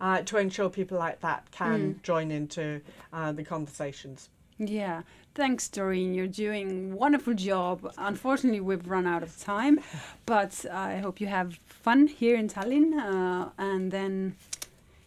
Uh, 0.00 0.22
to 0.22 0.38
ensure 0.38 0.68
people 0.70 0.98
like 0.98 1.20
that 1.20 1.42
can 1.50 1.80
Mm. 1.94 2.02
join 2.02 2.30
into 2.30 2.80
uh, 3.12 3.32
the 3.32 3.44
conversations. 3.44 4.28
Yeah, 4.62 5.02
thanks, 5.34 5.68
Doreen. 5.70 6.12
You're 6.12 6.26
doing 6.26 6.92
a 6.92 6.96
wonderful 6.96 7.32
job. 7.32 7.90
Unfortunately, 7.96 8.60
we've 8.60 8.86
run 8.86 9.06
out 9.06 9.22
of 9.22 9.40
time, 9.40 9.80
but 10.26 10.66
I 10.70 10.98
hope 10.98 11.18
you 11.18 11.28
have 11.28 11.58
fun 11.64 12.06
here 12.06 12.36
in 12.36 12.46
Tallinn, 12.46 12.92
uh, 12.98 13.48
and 13.56 13.90
then 13.90 14.36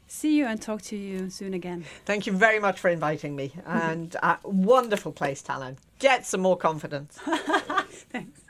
see 0.08 0.36
you 0.36 0.48
and 0.48 0.60
talk 0.60 0.82
to 0.84 0.98
you 0.98 1.30
soon 1.30 1.54
again. 1.54 1.86
Thank 2.06 2.26
you 2.26 2.34
very 2.34 2.60
much 2.60 2.80
for 2.80 2.90
inviting 2.90 3.36
me. 3.36 3.54
And 3.68 4.16
uh, 4.24 4.38
wonderful 4.44 5.12
place, 5.12 5.44
Tallinn. 5.44 5.78
Get 6.00 6.26
some 6.26 6.42
more 6.42 6.58
confidence. 6.58 7.20
Thanks. 8.12 8.43